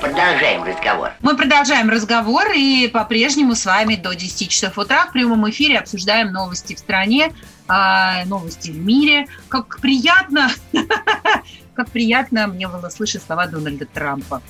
Продолжаем 0.00 0.64
разговор. 0.64 1.10
Мы 1.20 1.36
продолжаем 1.36 1.90
разговор 1.90 2.44
и 2.54 2.88
по-прежнему 2.88 3.54
с 3.54 3.66
вами 3.66 3.96
до 3.96 4.14
10 4.14 4.48
часов 4.48 4.78
утра 4.78 5.06
в 5.06 5.12
прямом 5.12 5.48
эфире 5.50 5.78
обсуждаем 5.78 6.32
новости 6.32 6.74
в 6.74 6.78
стране, 6.78 7.32
а, 7.68 8.24
новости 8.24 8.70
в 8.70 8.78
мире. 8.78 9.26
Как 9.48 9.78
приятно, 9.80 10.50
как 11.74 11.90
приятно 11.90 12.46
мне 12.46 12.66
было 12.66 12.88
слышать 12.88 13.22
слова 13.22 13.46
Дональда 13.46 13.84
Трампа. 13.86 14.42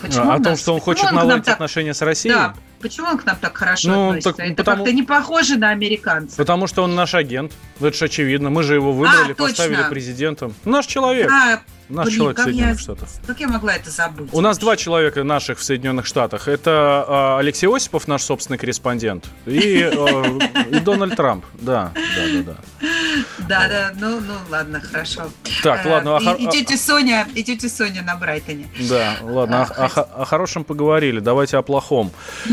Почему 0.00 0.30
А, 0.30 0.34
О 0.34 0.38
том, 0.38 0.52
нас- 0.52 0.60
что 0.60 0.74
он 0.74 0.80
хочет 0.80 1.04
нам 1.04 1.14
наладить 1.14 1.44
так- 1.44 1.54
отношения 1.54 1.94
с 1.94 2.02
Россией? 2.02 2.34
Да, 2.34 2.54
почему 2.80 3.06
он 3.08 3.18
к 3.18 3.24
нам 3.24 3.36
так 3.36 3.56
хорошо 3.56 3.88
Ну, 3.88 4.08
относится? 4.08 4.32
так 4.32 4.46
Это 4.46 4.56
потому- 4.56 4.84
как-то 4.84 4.92
не 4.96 5.02
похоже 5.04 5.56
на 5.56 5.70
американцев. 5.70 6.36
Потому 6.36 6.66
что 6.66 6.82
он 6.82 6.96
наш 6.96 7.14
агент. 7.14 7.52
Это 7.80 7.96
же 7.96 8.06
очевидно. 8.06 8.50
Мы 8.50 8.64
же 8.64 8.74
его 8.74 8.92
выбрали, 8.92 9.32
А, 9.32 9.34
точно. 9.34 9.44
поставили 9.46 9.88
президентом. 9.88 10.52
Наш 10.64 10.86
человек. 10.86 11.30
А, 11.30 11.60
Наш 11.92 12.06
блин, 12.06 12.16
человек 12.18 12.36
в 12.38 12.40
как 12.40 12.46
я- 12.46 12.52
Соединенных 12.52 12.80
Штатах. 12.80 13.08
как 13.26 13.40
я 13.40 13.48
могла 13.48 13.74
это 13.76 13.90
забыть? 13.90 14.28
У 14.32 14.40
нас 14.40 14.56
вообще? 14.56 14.60
два 14.64 14.76
человека 14.76 15.24
наших 15.24 15.58
в 15.58 15.62
Соединенных 15.62 16.06
Штатах. 16.06 16.48
Это 16.48 17.04
а, 17.06 17.38
Алексей 17.38 17.66
Осипов, 17.68 18.08
наш 18.08 18.22
собственный 18.22 18.58
корреспондент, 18.58 19.26
и, 19.46 19.82
а, 19.82 20.38
и 20.70 20.80
Дональд 20.80 21.16
Трамп. 21.16 21.44
Да, 21.60 21.92
да, 21.94 22.26
да, 22.32 22.42
да. 22.42 22.56
Да, 23.48 23.68
да, 23.68 23.92
ну, 24.00 24.20
ну 24.20 24.32
ладно, 24.50 24.80
хорошо. 24.80 25.22
Так, 25.62 25.84
Э, 25.84 25.90
ладно. 25.90 26.16
а 26.16 26.34
И, 26.34 26.44
и 26.44 26.48
тетя 26.50 26.76
Соня, 26.78 27.28
и 27.34 27.44
тетя 27.44 27.68
Соня 27.68 28.02
на 28.02 28.16
Брайтоне. 28.16 28.68
Да, 28.88 29.16
ладно, 29.22 29.62
А, 29.64 29.82
о, 29.82 29.84
о 29.84 29.88
хо- 29.88 30.08
о 30.16 30.24
хорошем 30.24 30.64
поговорили, 30.64 31.20
давайте 31.20 31.58
о 31.58 31.62
плохом. 31.62 32.10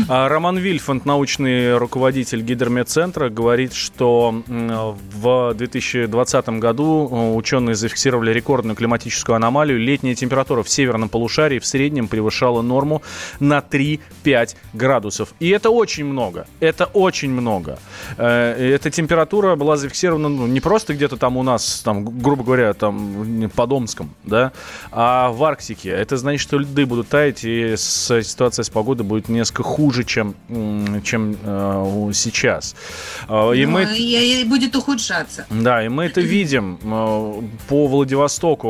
А, 0.08 0.28
Роман 0.28 0.58
Вильфанд, 0.58 1.06
научный 1.06 1.76
руководитель 1.78 2.42
гидромедцентра, 2.42 3.30
говорит, 3.30 3.72
что 3.72 4.42
в 4.46 5.54
2020 5.54 6.48
году 6.60 7.08
э, 7.10 7.34
ученые 7.36 7.74
зафиксировали 7.74 8.32
рекордную 8.32 8.76
климатическую 8.76 9.29
аномалию. 9.36 9.78
Летняя 9.78 10.14
температура 10.14 10.62
в 10.62 10.68
северном 10.68 11.08
полушарии 11.08 11.58
в 11.58 11.66
среднем 11.66 12.08
превышала 12.08 12.62
норму 12.62 13.02
на 13.40 13.58
3-5 13.58 14.56
градусов. 14.72 15.34
И 15.40 15.48
это 15.48 15.70
очень 15.70 16.04
много, 16.04 16.46
это 16.60 16.86
очень 16.86 17.30
много. 17.30 17.78
Э, 18.16 18.74
Эта 18.74 18.90
температура 18.90 19.56
была 19.56 19.76
зафиксирована 19.76 20.28
ну, 20.28 20.46
не 20.46 20.60
просто 20.60 20.94
где-то 20.94 21.16
там 21.16 21.36
у 21.36 21.42
нас, 21.42 21.80
там, 21.84 22.04
грубо 22.20 22.44
говоря, 22.44 22.72
там 22.74 23.50
под 23.54 23.72
Омском, 23.72 24.10
да, 24.24 24.52
а 24.92 25.30
в 25.30 25.42
Арктике. 25.44 25.90
Это 25.90 26.16
значит, 26.16 26.40
что 26.40 26.58
льды 26.58 26.86
будут 26.86 27.08
таять, 27.08 27.44
и 27.44 27.74
ситуация 27.76 28.62
с 28.62 28.70
погодой 28.70 29.04
будет 29.06 29.28
несколько 29.28 29.62
хуже, 29.62 30.04
чем, 30.04 30.34
чем 31.04 31.36
э, 31.42 32.10
сейчас. 32.14 32.74
Э, 33.28 33.52
И 33.54 33.66
Ну, 33.66 33.72
мы... 33.72 33.84
и- 33.96 34.44
будет 34.44 34.74
ухудшаться. 34.76 35.46
Да, 35.50 35.84
и 35.84 35.88
мы 35.88 36.04
это 36.04 36.20
видим 36.34 36.78
по 37.68 37.86
Владивостоку. 37.86 38.68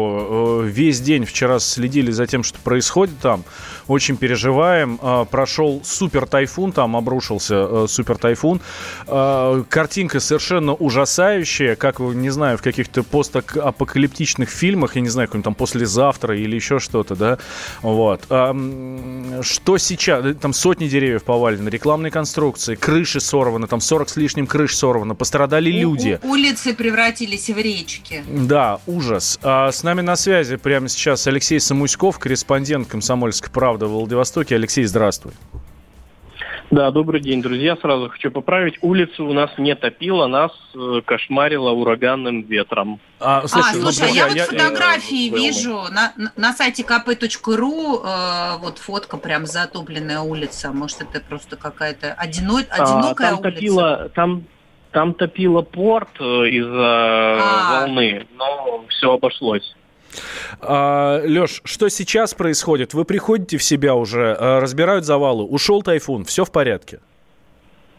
Весь 0.59 1.01
день 1.01 1.25
вчера 1.25 1.59
следили 1.61 2.11
за 2.11 2.27
тем, 2.27 2.43
что 2.43 2.59
происходит 2.59 3.19
там. 3.20 3.45
Очень 3.91 4.17
переживаем. 4.17 5.01
Э, 5.03 5.25
Прошел 5.29 5.81
супер 5.85 6.25
тайфун, 6.27 6.71
там 6.71 6.95
обрушился 6.97 7.55
э, 7.69 7.87
супер 7.89 8.19
тайфун. 8.19 8.61
Э, 9.09 9.65
Картинка 9.69 10.21
совершенно 10.21 10.75
ужасающая, 10.75 11.75
как, 11.75 11.99
не 11.99 12.31
знаю, 12.31 12.57
в 12.57 12.63
каких-то 12.63 13.03
постапокалиптичных 13.03 14.49
фильмах, 14.49 14.95
я 14.95 15.03
не 15.03 15.09
знаю, 15.09 15.27
какой-нибудь 15.27 15.45
там 15.45 15.55
послезавтра 15.56 16.39
или 16.39 16.55
еще 16.55 16.79
что-то, 16.79 17.17
да. 17.17 17.39
Вот. 17.83 18.27
А, 18.31 18.55
Что 19.43 19.77
сейчас? 19.79 20.25
Там 20.41 20.53
сотни 20.53 20.87
деревьев 20.87 21.25
повалены, 21.25 21.69
рекламные 21.69 22.12
конструкции, 22.12 22.77
крыши 22.77 23.19
сорваны, 23.21 23.67
там 23.67 23.81
40 23.81 24.09
с 24.09 24.17
лишним 24.17 24.47
крыш 24.47 24.77
сорвано, 24.77 25.17
пострадали 25.17 25.71
люди. 25.71 26.21
У- 26.23 26.29
у- 26.29 26.31
улицы 26.33 26.75
превратились 26.75 27.50
в 27.50 27.59
речки. 27.59 28.23
Да, 28.29 28.79
ужас. 28.87 29.41
А 29.43 29.73
с 29.73 29.83
нами 29.83 30.00
на 30.00 30.15
связи 30.15 30.55
прямо 30.56 30.89
сейчас 30.89 31.27
Алексей 31.27 31.59
Самуськов, 31.59 32.21
корреспондент 32.21 32.87
«Комсомольской 32.87 33.50
правды» 33.50 33.80
в 33.87 33.93
Владивостоке. 33.93 34.55
Алексей, 34.57 34.85
здравствуй. 34.85 35.33
Да, 36.71 36.93
добрый 36.93 37.21
день, 37.21 37.43
друзья. 37.43 37.77
Сразу 37.83 38.09
хочу 38.09 38.31
поправить. 38.31 38.75
Улицу 38.81 39.27
у 39.27 39.33
нас 39.33 39.51
не 39.59 39.75
топило, 39.75 40.29
нас 40.29 40.53
э, 40.77 41.01
кошмарило 41.05 41.71
ураганным 41.71 42.43
ветром. 42.43 43.01
А, 43.19 43.39
а, 43.39 43.43
ну, 43.43 43.49
слушай, 43.49 43.71
а 43.77 43.81
друзья, 43.81 44.07
я 44.29 44.29
вот 44.29 44.39
фотографии 44.57 45.33
э, 45.33 45.37
вижу 45.37 45.81
на, 45.91 46.13
на- 46.37 46.53
сайте 46.53 46.85
kp.ru, 46.85 48.05
э, 48.05 48.59
вот 48.59 48.79
фотка 48.79 49.17
прям 49.17 49.47
затопленная 49.47 50.21
улица. 50.21 50.71
Может, 50.71 51.01
это 51.03 51.21
просто 51.29 51.57
какая-то 51.57 52.17
одино- 52.17 52.65
А, 52.71 52.83
одинокая 53.01 53.31
там 53.31 53.41
улица? 53.41 53.51
топило, 53.51 54.09
там, 54.15 54.45
там 54.93 55.15
топило 55.15 55.62
порт 55.62 56.11
э, 56.21 56.23
из-за 56.23 57.39
А. 57.41 57.81
волны, 57.81 58.29
но 58.37 58.85
все 58.91 59.12
обошлось. 59.12 59.75
А, 60.60 61.21
Леш, 61.25 61.62
что 61.65 61.88
сейчас 61.88 62.34
происходит? 62.34 62.94
Вы 62.94 63.04
приходите 63.04 63.56
в 63.56 63.62
себя 63.62 63.94
уже, 63.94 64.37
а, 64.38 64.60
разбирают 64.60 65.04
завалы, 65.04 65.44
ушел 65.44 65.82
тайфун, 65.82 66.25
все 66.25 66.44
в 66.44 66.53
порядке? 66.53 67.00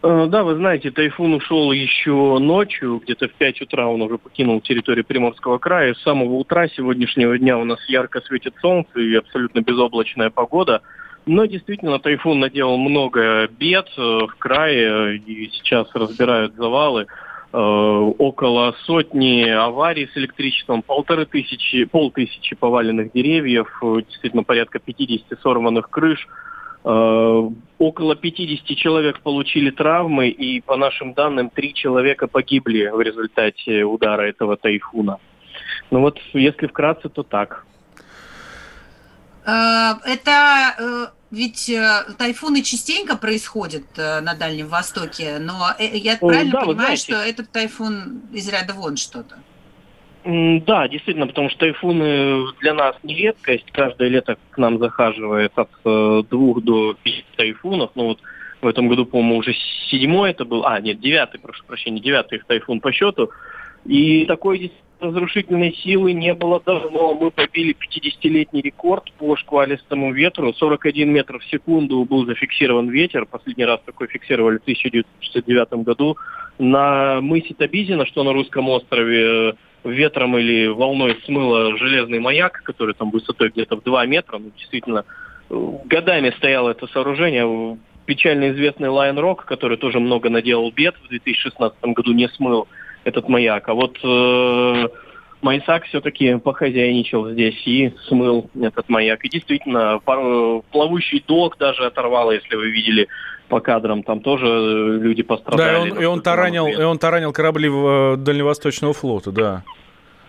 Э, 0.02 0.26
Да, 0.28 0.42
вы 0.42 0.56
знаете, 0.56 0.90
тайфун 0.90 1.34
ушел 1.34 1.72
еще 1.72 2.38
ночью, 2.38 3.00
где-то 3.04 3.28
в 3.28 3.32
5 3.32 3.62
утра 3.62 3.86
он 3.86 4.02
уже 4.02 4.18
покинул 4.18 4.60
территорию 4.60 5.04
Приморского 5.04 5.58
края. 5.58 5.94
С 5.94 6.02
самого 6.02 6.34
утра 6.34 6.68
сегодняшнего 6.68 7.38
дня 7.38 7.56
у 7.58 7.64
нас 7.64 7.78
ярко 7.88 8.20
светит 8.20 8.54
солнце 8.60 9.00
и 9.00 9.14
абсолютно 9.14 9.60
безоблачная 9.60 10.30
погода. 10.30 10.82
Но 11.24 11.44
действительно, 11.44 12.00
тайфун 12.00 12.40
наделал 12.40 12.78
много 12.78 13.46
бед 13.46 13.86
э, 13.96 14.00
в 14.00 14.34
крае, 14.38 15.18
и 15.18 15.50
сейчас 15.52 15.86
разбирают 15.94 16.54
завалы. 16.56 17.06
Э, 17.52 18.12
Около 18.18 18.74
сотни 18.84 19.48
аварий 19.48 20.08
с 20.12 20.16
электричеством, 20.16 20.82
полторы 20.82 21.26
тысячи, 21.26 21.84
полтысячи 21.84 22.56
поваленных 22.56 23.12
деревьев, 23.12 23.68
э, 23.82 24.02
действительно 24.08 24.42
порядка 24.42 24.78
50 24.78 25.38
сорванных 25.40 25.90
крыш. 25.90 26.26
Э, 26.84 27.48
Около 27.78 28.16
50 28.16 28.76
человек 28.76 29.20
получили 29.20 29.70
травмы, 29.70 30.28
и 30.28 30.60
по 30.60 30.76
нашим 30.76 31.12
данным, 31.12 31.50
три 31.50 31.74
человека 31.74 32.26
погибли 32.26 32.86
в 32.86 33.00
результате 33.00 33.84
удара 33.84 34.22
этого 34.22 34.56
тайфуна. 34.56 35.18
Ну 35.90 36.00
вот, 36.00 36.18
если 36.32 36.66
вкратце, 36.66 37.08
то 37.10 37.22
так. 37.22 37.66
Э, 39.44 39.94
Это 40.04 40.74
э, 40.78 41.06
ведь 41.30 41.68
э, 41.68 42.04
тайфуны 42.18 42.62
частенько 42.62 43.16
происходят 43.16 43.84
на 43.96 44.34
Дальнем 44.34 44.68
Востоке, 44.68 45.38
но 45.38 45.68
я 45.78 46.16
правильно 46.16 46.52
да, 46.52 46.60
понимаю, 46.60 46.76
знаете. 46.76 47.02
что 47.02 47.16
этот 47.16 47.50
тайфун 47.50 48.22
из 48.32 48.48
ряда 48.48 48.74
вон 48.74 48.96
что-то? 48.96 49.36
Да, 50.24 50.86
действительно, 50.86 51.26
потому 51.26 51.50
что 51.50 51.60
тайфуны 51.60 52.44
для 52.60 52.74
нас 52.74 52.94
не 53.02 53.16
редкость. 53.16 53.72
Каждое 53.72 54.08
лето 54.08 54.36
к 54.50 54.58
нам 54.58 54.78
захаживает 54.78 55.52
от 55.56 56.28
двух 56.28 56.62
до 56.62 56.94
пяти 57.02 57.24
тайфунов. 57.36 57.90
Ну 57.96 58.08
вот 58.08 58.20
в 58.60 58.66
этом 58.68 58.88
году, 58.88 59.04
по-моему, 59.04 59.38
уже 59.38 59.54
седьмой 59.90 60.30
это 60.30 60.44
был, 60.44 60.64
а, 60.64 60.80
нет, 60.80 61.00
девятый, 61.00 61.40
прошу 61.40 61.64
прощения, 61.64 62.00
девятый 62.00 62.38
их 62.38 62.44
тайфун 62.44 62.80
по 62.80 62.92
счету. 62.92 63.30
И 63.84 64.24
такой 64.26 64.58
действительно 64.58 64.91
разрушительной 65.02 65.74
силы 65.74 66.12
не 66.12 66.32
было 66.34 66.62
давно. 66.64 67.14
Мы 67.14 67.30
побили 67.30 67.74
50-летний 67.74 68.62
рекорд 68.62 69.12
по 69.18 69.36
шквалистому 69.36 70.12
ветру. 70.12 70.54
41 70.54 71.10
метр 71.10 71.38
в 71.38 71.44
секунду 71.46 72.04
был 72.04 72.24
зафиксирован 72.24 72.88
ветер. 72.88 73.26
Последний 73.26 73.64
раз 73.64 73.80
такой 73.84 74.06
фиксировали 74.06 74.58
в 74.58 74.62
1969 74.62 75.84
году. 75.84 76.16
На 76.58 77.20
мысе 77.20 77.54
Табизина, 77.54 78.06
что 78.06 78.22
на 78.22 78.32
русском 78.32 78.68
острове, 78.68 79.50
э, 79.50 79.52
ветром 79.84 80.38
или 80.38 80.68
волной 80.68 81.18
смыло 81.24 81.76
железный 81.76 82.20
маяк, 82.20 82.62
который 82.62 82.94
там 82.94 83.10
высотой 83.10 83.50
где-то 83.50 83.76
в 83.76 83.82
2 83.82 84.06
метра. 84.06 84.38
Ну, 84.38 84.52
действительно, 84.56 85.04
э, 85.50 85.78
годами 85.84 86.30
стояло 86.36 86.70
это 86.70 86.86
сооружение. 86.86 87.78
Печально 88.06 88.50
известный 88.50 88.88
Lion 88.88 89.18
Rock, 89.18 89.44
который 89.44 89.76
тоже 89.76 90.00
много 90.00 90.28
наделал 90.28 90.70
бед 90.70 90.94
в 91.04 91.08
2016 91.08 91.94
году, 91.94 92.12
не 92.12 92.28
смыл 92.28 92.68
этот 93.04 93.28
маяк. 93.28 93.68
А 93.68 93.74
вот 93.74 93.98
э, 94.02 94.88
Майсак 95.42 95.84
все-таки 95.84 96.36
похозяйничал 96.38 97.30
здесь 97.30 97.60
и 97.66 97.92
смыл 98.06 98.48
этот 98.60 98.88
маяк. 98.88 99.24
И 99.24 99.28
действительно, 99.28 100.00
пару, 100.04 100.64
плавущий 100.70 101.22
док 101.26 101.58
даже 101.58 101.84
оторвало, 101.84 102.32
если 102.32 102.54
вы 102.54 102.70
видели 102.70 103.08
по 103.48 103.60
кадрам, 103.60 104.02
там 104.02 104.20
тоже 104.20 104.46
э, 104.46 104.98
люди 105.02 105.22
пострадали. 105.22 105.80
Да, 105.80 105.88
и 105.88 105.90
он, 105.90 105.98
и 105.98 106.04
он 106.04 106.22
таранил, 106.22 106.66
и 106.66 106.82
он 106.82 106.98
таранил 106.98 107.32
корабли 107.32 107.68
э, 107.68 108.16
Дальневосточного 108.16 108.94
флота, 108.94 109.32
да. 109.32 109.62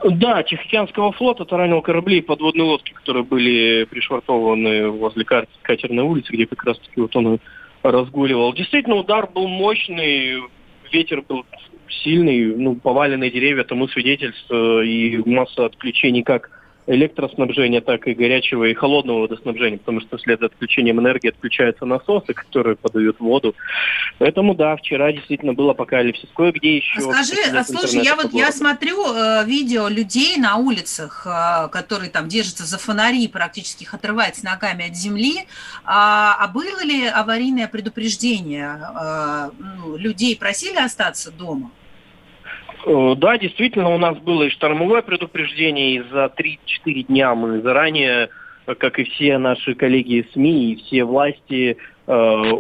Да, 0.04 0.44
Тихоокеанского 0.44 1.14
флота 1.14 1.46
таранил 1.46 1.82
корабли 1.82 2.18
и 2.18 2.22
подводные 2.22 2.66
лодки, 2.66 2.92
которые 2.92 3.24
были 3.24 3.86
пришвартованы 3.86 4.90
возле 4.90 5.24
катерной 5.24 6.04
улицы, 6.04 6.34
где 6.34 6.46
как 6.46 6.64
раз-таки 6.66 7.00
вот 7.00 7.16
он 7.16 7.40
разгуливал. 7.84 8.54
Действительно, 8.54 8.98
удар 8.98 9.28
был 9.28 9.48
мощный, 9.48 10.44
ветер 10.92 11.22
был 11.22 11.46
сильный, 11.90 12.56
ну, 12.56 12.76
поваленные 12.76 13.32
деревья 13.32 13.64
тому 13.64 13.88
свидетельство 13.88 14.84
и 14.84 15.18
масса 15.30 15.66
отключений 15.66 16.24
как 16.24 16.50
электроснабжения, 16.88 17.82
так 17.82 18.08
и 18.08 18.14
горячего 18.14 18.66
и 18.66 18.74
холодного 18.74 19.22
водоснабжения, 19.22 19.78
потому 19.78 20.02
что 20.02 20.18
вслед 20.18 20.40
за 20.40 20.48
отключением 20.48 21.00
энергии 21.00 21.30
отключаются 21.30 21.86
насосы, 21.86 22.34
которые 22.34 22.76
подают 22.76 23.20
воду. 23.20 23.56
Поэтому 24.20 24.56
да, 24.56 24.76
вчера 24.76 25.12
действительно 25.12 25.54
был 25.54 25.70
апокалипсис. 25.70 26.30
Кое-где 26.36 26.78
еще... 26.78 27.02
Скажи, 27.02 27.36
а 27.54 27.64
слушай, 27.64 28.04
я 28.04 28.16
вот 28.16 28.34
я 28.34 28.52
смотрю 28.52 29.14
э, 29.14 29.46
видео 29.46 29.88
людей 29.88 30.38
на 30.38 30.58
улицах, 30.58 31.26
э, 31.26 31.70
которые 31.70 32.10
там 32.10 32.28
держатся 32.28 32.66
за 32.66 32.78
фонари, 32.78 33.28
практически 33.28 33.84
их 33.84 33.94
отрывается 33.94 34.46
ногами 34.46 34.90
от 34.90 34.96
земли. 34.96 35.46
А, 35.86 36.36
а 36.40 36.48
было 36.48 36.84
ли 36.84 37.06
аварийное 37.06 37.68
предупреждение? 37.68 38.80
Э, 39.00 39.52
ну, 39.58 39.98
людей 39.98 40.36
просили 40.36 40.78
остаться 40.78 41.32
дома? 41.32 41.72
Э, 42.86 43.16
да, 43.18 43.38
действительно, 43.38 43.90
у 43.90 43.98
нас 43.98 44.18
было 44.18 44.44
и 44.44 44.50
штормовое 44.50 45.02
предупреждение, 45.02 45.96
и 45.96 46.04
за 46.12 46.26
3-4 46.26 47.04
дня 47.04 47.34
мы 47.36 47.62
заранее, 47.62 48.30
как 48.66 49.00
и 49.00 49.04
все 49.06 49.38
наши 49.38 49.74
коллеги 49.74 50.28
СМИ, 50.34 50.74
и 50.74 50.76
все 50.76 51.04
власти, 51.06 51.78
э, 52.08 52.52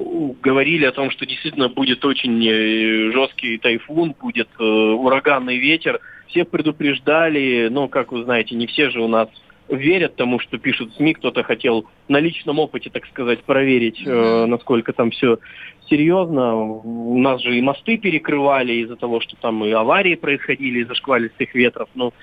говорили 0.41 0.85
о 0.85 0.91
том, 0.91 1.11
что 1.11 1.25
действительно 1.25 1.69
будет 1.69 2.03
очень 2.05 2.45
э, 2.45 3.11
жесткий 3.11 3.57
тайфун, 3.57 4.15
будет 4.19 4.49
ураганный 4.59 5.57
ветер. 5.57 5.99
Всех 6.27 6.49
предупреждали, 6.49 7.67
но, 7.69 7.87
как 7.87 8.11
вы 8.11 8.23
знаете, 8.23 8.55
не 8.55 8.65
все 8.67 8.89
же 8.89 9.01
у 9.01 9.07
нас 9.07 9.29
верят 9.69 10.15
тому, 10.15 10.39
что 10.39 10.57
пишут 10.57 10.93
СМИ. 10.95 11.15
Кто-то 11.15 11.43
хотел 11.43 11.85
на 12.07 12.19
личном 12.19 12.59
опыте, 12.59 12.89
так 12.89 13.05
сказать, 13.07 13.43
проверить, 13.43 14.01
э, 14.05 14.45
насколько 14.45 14.93
там 14.93 15.11
все 15.11 15.39
серьезно. 15.89 16.55
У 16.55 17.17
нас 17.17 17.41
же 17.41 17.57
и 17.57 17.61
мосты 17.61 17.97
перекрывали 17.97 18.73
из-за 18.73 18.95
того, 18.95 19.19
что 19.19 19.35
там 19.37 19.63
и 19.65 19.71
аварии 19.71 20.15
происходили 20.15 20.81
из-за 20.81 20.95
шквалистых 20.95 21.53
ветров. 21.55 21.89
Но 21.95 22.13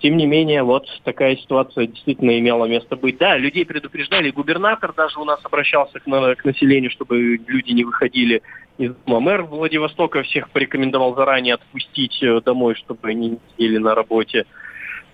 тем 0.00 0.16
не 0.16 0.26
менее, 0.26 0.62
вот 0.62 0.86
такая 1.04 1.36
ситуация 1.36 1.86
действительно 1.86 2.38
имела 2.38 2.66
место 2.66 2.96
быть. 2.96 3.16
Да, 3.18 3.36
людей 3.38 3.64
предупреждали. 3.64 4.30
Губернатор 4.30 4.92
даже 4.92 5.18
у 5.18 5.24
нас 5.24 5.40
обращался 5.42 6.00
к, 6.00 6.06
на, 6.06 6.34
к 6.34 6.44
населению, 6.44 6.90
чтобы 6.90 7.40
люди 7.46 7.72
не 7.72 7.84
выходили 7.84 8.42
из 8.78 8.94
дома. 9.06 9.20
Мэр 9.20 9.42
Владивостока 9.42 10.22
всех 10.22 10.50
порекомендовал 10.50 11.14
заранее 11.14 11.54
отпустить 11.54 12.22
э, 12.22 12.40
домой, 12.42 12.74
чтобы 12.74 13.08
они 13.08 13.30
не 13.30 13.38
сидели 13.52 13.78
на 13.78 13.94
работе. 13.94 14.44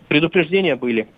Предупреждения 0.08 0.74
были. 0.74 1.08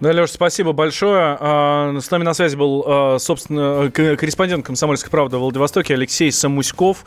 Да, 0.00 0.10
Леш, 0.10 0.30
спасибо 0.30 0.72
большое. 0.72 1.36
А, 1.38 1.96
с 2.00 2.10
нами 2.10 2.24
на 2.24 2.34
связи 2.34 2.56
был, 2.56 2.84
а, 2.86 3.18
собственно, 3.18 3.90
корреспондент 3.92 4.66
«Комсомольской 4.66 5.10
правды» 5.10 5.36
в 5.36 5.40
Владивостоке 5.40 5.94
Алексей 5.94 6.32
Самуськов. 6.32 7.04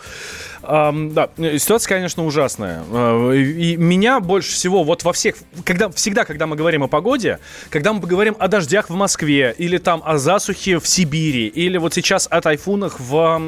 Да, 0.68 1.30
ситуация, 1.58 1.88
конечно, 1.88 2.26
ужасная. 2.26 2.84
А, 2.92 3.32
и 3.32 3.78
меня 3.78 4.20
больше 4.20 4.52
всего 4.52 4.84
вот 4.84 5.04
во 5.04 5.14
всех... 5.14 5.36
Когда, 5.64 5.90
всегда, 5.90 6.26
когда 6.26 6.46
мы 6.46 6.56
говорим 6.56 6.84
о 6.84 6.88
погоде, 6.88 7.40
когда 7.70 7.94
мы 7.94 8.02
поговорим 8.02 8.36
о 8.38 8.48
дождях 8.48 8.90
в 8.90 8.94
Москве, 8.94 9.56
или 9.58 9.78
там 9.78 10.02
о 10.06 10.18
засухе 10.18 10.80
в 10.80 10.88
Сибири, 10.88 11.48
или 11.48 11.78
вот 11.78 11.94
сейчас 11.94 12.28
о 12.30 12.42
тайфунах 12.42 13.00
в, 13.00 13.40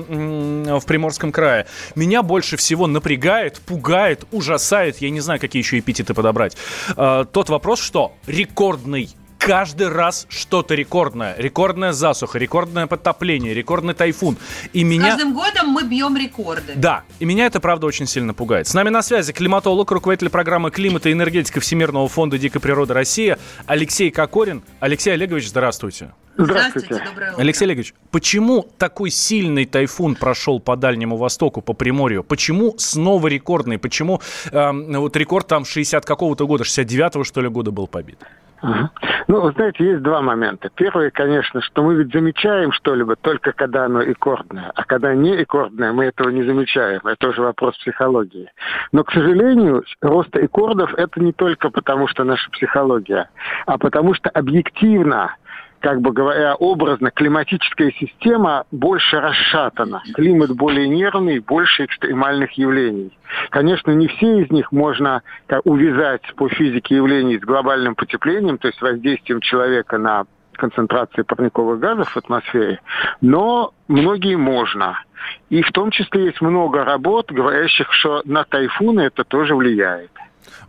в 0.79 0.85
Приморском 0.85 1.31
крае, 1.31 1.67
меня 1.95 2.23
больше 2.23 2.55
всего 2.55 2.87
напрягает, 2.87 3.59
пугает, 3.65 4.23
ужасает, 4.31 4.99
я 5.01 5.09
не 5.09 5.19
знаю, 5.19 5.39
какие 5.39 5.61
еще 5.61 5.79
эпитеты 5.79 6.13
подобрать, 6.13 6.55
тот 6.95 7.49
вопрос, 7.49 7.81
что 7.81 8.13
рекордный 8.27 9.09
каждый 9.39 9.87
раз 9.87 10.27
что-то 10.29 10.75
рекордное. 10.75 11.33
Рекордная 11.37 11.93
засуха, 11.93 12.37
рекордное 12.37 12.85
подтопление, 12.87 13.53
рекордный 13.53 13.93
тайфун. 13.93 14.37
И 14.73 14.83
меня... 14.83 15.11
Каждым 15.11 15.33
годом 15.33 15.69
мы 15.69 15.83
бьем 15.83 16.15
рекорды. 16.15 16.73
Да, 16.75 17.03
и 17.19 17.25
меня 17.25 17.45
это, 17.45 17.59
правда, 17.59 17.87
очень 17.87 18.07
сильно 18.07 18.33
пугает. 18.33 18.67
С 18.67 18.73
нами 18.73 18.89
на 18.89 19.01
связи 19.01 19.33
климатолог, 19.33 19.91
руководитель 19.91 20.29
программы 20.29 20.71
климата 20.71 21.09
и 21.09 21.13
энергетика 21.13 21.59
Всемирного 21.59 22.07
фонда 22.07 22.37
дикой 22.37 22.61
природы 22.61 22.93
Россия 22.93 23.39
Алексей 23.65 24.11
Кокорин. 24.11 24.63
Алексей 24.79 25.13
Олегович, 25.13 25.49
здравствуйте. 25.49 26.11
Здравствуйте. 26.37 26.87
Здравствуйте, 26.87 27.09
доброе 27.09 27.31
утро. 27.31 27.41
Алексей 27.41 27.65
Олегович, 27.65 27.93
почему 28.11 28.65
такой 28.77 29.09
сильный 29.09 29.65
тайфун 29.65 30.15
прошел 30.15 30.61
по 30.61 30.77
Дальнему 30.77 31.17
Востоку, 31.17 31.61
по 31.61 31.73
Приморью? 31.73 32.23
Почему 32.23 32.75
снова 32.77 33.27
рекордный? 33.27 33.77
Почему 33.77 34.21
э, 34.51 34.71
вот 34.71 35.17
рекорд 35.17 35.47
там 35.47 35.65
60 35.65 36.05
какого-то 36.05 36.47
года, 36.47 36.63
69-го, 36.63 37.25
что 37.25 37.41
ли, 37.41 37.49
года 37.49 37.71
был 37.71 37.87
побит? 37.87 38.19
Ну, 38.61 39.41
вы 39.41 39.51
знаете, 39.51 39.85
есть 39.85 40.01
два 40.01 40.21
момента. 40.21 40.69
Первый, 40.75 41.11
конечно, 41.11 41.61
что 41.61 41.83
мы 41.83 41.95
ведь 41.95 42.11
замечаем 42.11 42.71
что-либо 42.71 43.15
только 43.15 43.51
когда 43.51 43.85
оно 43.85 44.03
икордное, 44.03 44.71
а 44.75 44.83
когда 44.83 45.13
не 45.13 45.41
икордное, 45.41 45.93
мы 45.93 46.05
этого 46.05 46.29
не 46.29 46.43
замечаем. 46.43 46.99
Это 47.03 47.15
тоже 47.17 47.41
вопрос 47.41 47.77
психологии. 47.77 48.51
Но, 48.91 49.03
к 49.03 49.11
сожалению, 49.11 49.83
рост 50.01 50.35
икордов– 50.35 50.93
это 50.97 51.21
не 51.21 51.31
только 51.31 51.69
потому, 51.69 52.07
что 52.07 52.23
наша 52.23 52.49
психология, 52.51 53.29
а 53.65 53.77
потому 53.77 54.13
что 54.13 54.29
объективно– 54.29 55.35
как 55.79 56.01
бы 56.01 56.11
говоря 56.11 56.55
образно, 56.55 57.11
климатическая 57.11 57.91
система 57.99 58.65
больше 58.71 59.19
расшатана. 59.19 60.03
Климат 60.13 60.51
более 60.51 60.87
нервный, 60.87 61.39
больше 61.39 61.85
экстремальных 61.85 62.51
явлений. 62.53 63.17
Конечно, 63.49 63.91
не 63.91 64.07
все 64.07 64.41
из 64.41 64.51
них 64.51 64.71
можно 64.71 65.21
увязать 65.63 66.21
по 66.35 66.49
физике 66.49 66.95
явлений 66.95 67.37
с 67.37 67.41
глобальным 67.41 67.95
потеплением, 67.95 68.57
то 68.57 68.67
есть 68.67 68.81
воздействием 68.81 69.41
человека 69.41 69.97
на 69.97 70.25
концентрации 70.53 71.21
парниковых 71.21 71.79
газов 71.79 72.09
в 72.09 72.17
атмосфере, 72.17 72.81
но 73.21 73.73
многие 73.87 74.35
можно. 74.35 75.01
И 75.49 75.61
в 75.61 75.71
том 75.71 75.89
числе 75.91 76.25
есть 76.25 76.41
много 76.41 76.83
работ, 76.83 77.31
говорящих, 77.31 77.91
что 77.93 78.21
на 78.25 78.43
тайфуны 78.43 79.01
это 79.01 79.23
тоже 79.23 79.55
влияет. 79.55 80.11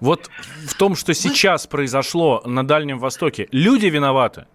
Вот 0.00 0.30
в 0.66 0.74
том, 0.74 0.94
что 0.94 1.12
сейчас 1.14 1.66
произошло 1.66 2.42
на 2.44 2.64
Дальнем 2.64 2.98
Востоке, 2.98 3.48
люди 3.50 3.86
виноваты? 3.86 4.46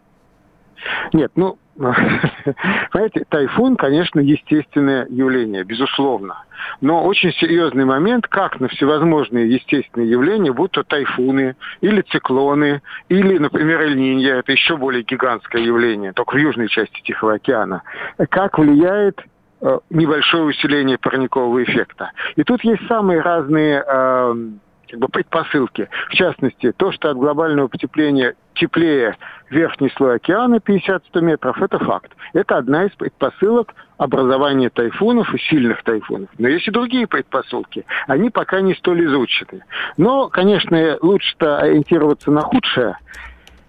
Нет, 1.13 1.31
ну, 1.36 1.57
знаете, 1.75 3.25
тайфун, 3.27 3.75
конечно, 3.75 4.19
естественное 4.19 5.06
явление, 5.10 5.63
безусловно. 5.63 6.44
Но 6.80 7.04
очень 7.04 7.33
серьезный 7.33 7.83
момент, 7.83 8.27
как 8.27 8.60
на 8.60 8.69
всевозможные 8.69 9.51
естественные 9.51 10.10
явления, 10.10 10.54
будто 10.54 10.83
тайфуны 10.83 11.56
или 11.81 12.01
циклоны, 12.01 12.81
или, 13.10 13.38
например, 13.38 13.81
эль 13.81 14.25
это 14.25 14.51
еще 14.54 14.77
более 14.77 15.04
гигантское 15.04 15.62
явление, 15.62 16.13
только 16.13 16.36
в 16.36 16.39
южной 16.39 16.69
части 16.69 17.01
Тихого 17.01 17.33
океана, 17.33 17.83
как 18.30 18.57
влияет 18.57 19.19
э, 19.62 19.80
небольшое 19.89 20.44
усиление 20.45 20.98
парникового 20.98 21.62
эффекта. 21.63 22.12
И 22.38 22.44
тут 22.44 22.64
есть 22.64 22.88
самые 22.88 23.21
разные 23.21 23.83
э, 23.85 24.35
как 24.90 25.00
бы 25.00 25.07
предпосылки. 25.07 25.90
В 26.09 26.14
частности, 26.14 26.71
то, 26.71 26.92
что 26.92 27.09
от 27.09 27.18
глобального 27.18 27.68
потепления 27.68 28.35
теплее 28.54 29.18
верхний 29.49 29.90
слой 29.95 30.16
океана 30.16 30.56
50-100 30.56 31.21
метров, 31.21 31.61
это 31.61 31.80
факт. 31.80 32.11
Это 32.33 32.57
одна 32.57 32.85
из 32.85 32.92
предпосылок 32.92 33.73
образования 33.97 34.69
тайфунов 34.69 35.33
и 35.33 35.40
сильных 35.40 35.83
тайфунов. 35.83 36.30
Но 36.37 36.47
есть 36.47 36.68
и 36.68 36.71
другие 36.71 37.07
предпосылки. 37.07 37.85
Они 38.07 38.30
пока 38.30 38.61
не 38.61 38.73
столь 38.75 39.06
изучены. 39.06 39.64
Но, 39.97 40.28
конечно, 40.28 40.97
лучше-то 41.02 41.59
ориентироваться 41.59 42.31
на 42.31 42.42
худшее 42.42 42.97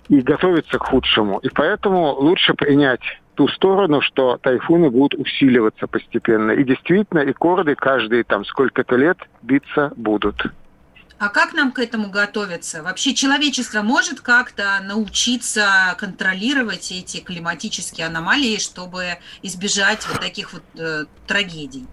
и 0.09 0.21
готовиться 0.21 0.79
к 0.79 0.87
худшему. 0.87 1.39
И 1.39 1.49
поэтому 1.49 2.13
лучше 2.13 2.55
принять 2.55 3.03
ту 3.35 3.49
сторону, 3.49 4.01
что 4.01 4.39
тайфуны 4.39 4.91
будут 4.91 5.21
усиливаться 5.21 5.87
постепенно. 5.87 6.53
И 6.53 6.65
действительно, 6.65 7.21
рекорды 7.21 7.75
каждые 7.75 8.25
там 8.25 8.45
сколько-то 8.45 8.97
лет 8.97 9.19
биться 9.43 9.93
будут. 9.97 10.47
А 11.19 11.31
как 11.31 11.55
нам 11.55 11.73
к 11.73 11.79
этому 11.79 12.11
готовиться? 12.11 12.83
Вообще 12.83 13.15
человечество 13.15 13.81
может 13.81 14.21
как-то 14.21 14.81
научиться 14.83 15.97
контролировать 15.99 16.93
эти 16.93 17.21
климатические 17.21 18.07
аномалии, 18.07 18.59
чтобы 18.59 19.19
избежать 19.41 20.07
вот 20.09 20.21
таких 20.21 20.53
вот 20.53 20.63
э, 20.75 21.07
трагедий? 21.27 21.87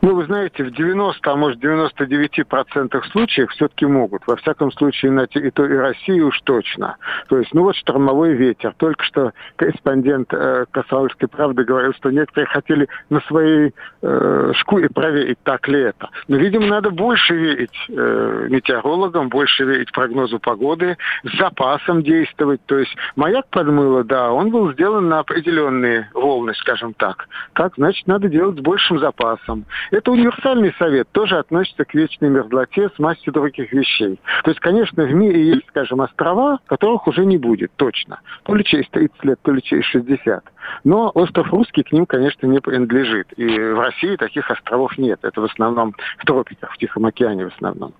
Ну, 0.00 0.14
вы 0.14 0.24
знаете, 0.26 0.64
в 0.64 0.70
90, 0.70 1.30
а 1.30 1.36
может 1.36 1.62
99% 1.62 3.02
случаев 3.10 3.50
все-таки 3.50 3.86
могут. 3.86 4.26
Во 4.26 4.36
всяком 4.36 4.72
случае, 4.72 5.12
на 5.12 5.26
территории 5.26 5.76
России 5.76 6.20
уж 6.20 6.40
точно. 6.42 6.96
То 7.28 7.38
есть, 7.38 7.52
ну 7.54 7.62
вот 7.62 7.76
штормовой 7.76 8.34
ветер. 8.34 8.74
Только 8.76 9.04
что 9.04 9.32
корреспондент 9.56 10.32
э, 10.32 10.66
Косовской 10.70 11.28
правды 11.28 11.64
говорил, 11.64 11.92
что 11.94 12.10
некоторые 12.10 12.46
хотели 12.46 12.88
на 13.10 13.20
своей 13.22 13.74
э, 14.02 14.52
шкуре 14.56 14.88
проверить, 14.88 15.38
так 15.42 15.66
ли 15.68 15.80
это. 15.80 16.10
Но, 16.28 16.36
видимо, 16.36 16.66
надо 16.66 16.90
больше 16.90 17.34
верить 17.34 17.76
э, 17.88 18.46
метеорологам, 18.50 19.28
больше 19.28 19.64
верить 19.64 19.92
прогнозу 19.92 20.38
погоды, 20.38 20.96
с 21.24 21.38
запасом 21.38 22.02
действовать. 22.02 22.60
То 22.66 22.78
есть, 22.78 22.94
маяк 23.16 23.46
подмыло, 23.50 24.04
да, 24.04 24.32
он 24.32 24.50
был 24.50 24.72
сделан 24.72 25.08
на 25.08 25.20
определенные 25.20 26.10
волны, 26.14 26.54
скажем 26.54 26.94
так. 26.94 27.28
Так, 27.54 27.74
значит, 27.76 28.06
надо 28.06 28.28
делать 28.28 28.58
с 28.58 28.60
большим 28.60 28.98
запасом. 28.98 29.64
Это 29.90 30.10
универсальный 30.10 30.74
совет, 30.78 31.08
тоже 31.12 31.38
относится 31.38 31.84
к 31.84 31.94
вечной 31.94 32.28
мерзлоте 32.28 32.90
с 32.94 32.98
массой 32.98 33.30
других 33.30 33.72
вещей. 33.72 34.18
То 34.42 34.50
есть, 34.50 34.60
конечно, 34.60 35.04
в 35.04 35.10
мире 35.12 35.48
есть, 35.50 35.66
скажем, 35.68 36.00
острова, 36.00 36.58
которых 36.66 37.06
уже 37.06 37.24
не 37.26 37.36
будет, 37.38 37.72
точно. 37.76 38.20
То 38.44 38.54
ли 38.54 38.64
через 38.64 38.88
30 38.90 39.24
лет, 39.24 39.38
то 39.42 39.52
ли 39.52 39.62
через 39.62 39.84
60. 39.86 40.44
Но 40.84 41.10
остров 41.14 41.48
Русский 41.52 41.82
к 41.82 41.92
ним, 41.92 42.06
конечно, 42.06 42.46
не 42.46 42.60
принадлежит. 42.60 43.32
И 43.36 43.44
в 43.46 43.78
России 43.80 44.16
таких 44.16 44.50
островов 44.50 44.96
нет. 44.98 45.20
Это 45.22 45.40
в 45.40 45.44
основном 45.44 45.94
в 46.18 46.24
тропиках, 46.24 46.72
в 46.72 46.78
Тихом 46.78 47.06
океане 47.06 47.46
в 47.48 47.54
основном. 47.54 47.94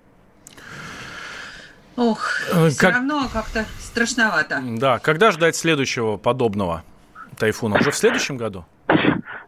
Ох, 1.96 2.28
Э, 2.52 2.68
все 2.70 2.80
как- 2.80 2.94
равно 2.96 3.28
как-то 3.32 3.64
страшновато. 3.78 4.60
Да, 4.78 4.98
когда 4.98 5.30
ждать 5.30 5.54
следующего 5.54 6.16
подобного 6.16 6.82
тайфуна? 7.38 7.76
Уже 7.76 7.92
в 7.92 7.94
следующем 7.96 8.36
году? 8.36 8.64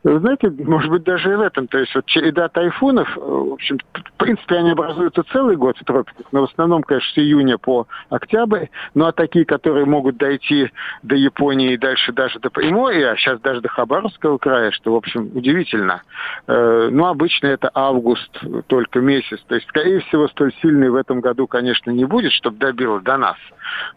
Знаете, 0.03 0.53
может 0.59 0.91
быть, 0.91 1.03
даже 1.03 1.33
и 1.33 1.37
в 1.37 1.41
этом. 1.41 1.67
То 1.69 1.79
есть 1.79 1.95
вот 1.95 2.07
череда 2.07 2.49
тайфунов, 2.49 3.17
э, 3.17 3.21
в 3.21 3.53
общем, 3.53 3.79
в 3.93 4.13
принципе, 4.19 4.57
они 4.57 4.71
образуются 4.71 5.23
целый 5.33 5.57
год 5.57 5.77
в 5.79 5.85
тропиках, 5.85 6.27
но 6.33 6.43
в 6.47 6.51
основном, 6.51 6.83
конечно, 6.83 7.13
с 7.15 7.19
июня 7.19 7.59
по 7.59 7.87
октябрь. 8.11 8.67
Ну, 8.95 9.07
а 9.07 9.13
такие, 9.13 9.45
которые 9.45 9.85
могут 9.85 10.17
дойти 10.17 10.71
до 11.03 11.17
Японии 11.17 11.73
и 11.73 11.77
дальше 11.77 12.13
даже 12.13 12.39
до 12.39 12.51
Приморья, 12.51 13.13
а 13.13 13.17
сейчас 13.17 13.41
даже 13.41 13.61
до 13.61 13.69
Хабаровского 13.69 14.39
края, 14.39 14.71
что, 14.71 14.93
в 14.93 14.97
общем, 14.97 15.31
удивительно. 15.35 16.03
Э, 16.47 16.89
Ну, 16.91 17.07
обычно 17.07 17.49
это 17.49 17.71
август 17.75 18.31
только 18.69 19.01
месяц. 19.01 19.41
То 19.49 19.57
есть, 19.57 19.67
скорее 19.69 20.01
всего, 20.01 20.29
столь 20.29 20.53
сильный 20.63 20.89
в 20.91 20.95
этом 20.95 21.21
году, 21.21 21.47
конечно, 21.47 21.91
не 21.91 22.05
будет, 22.05 22.33
чтобы 22.33 22.59
добило 22.59 23.01
до 23.01 23.17
нас. 23.17 23.37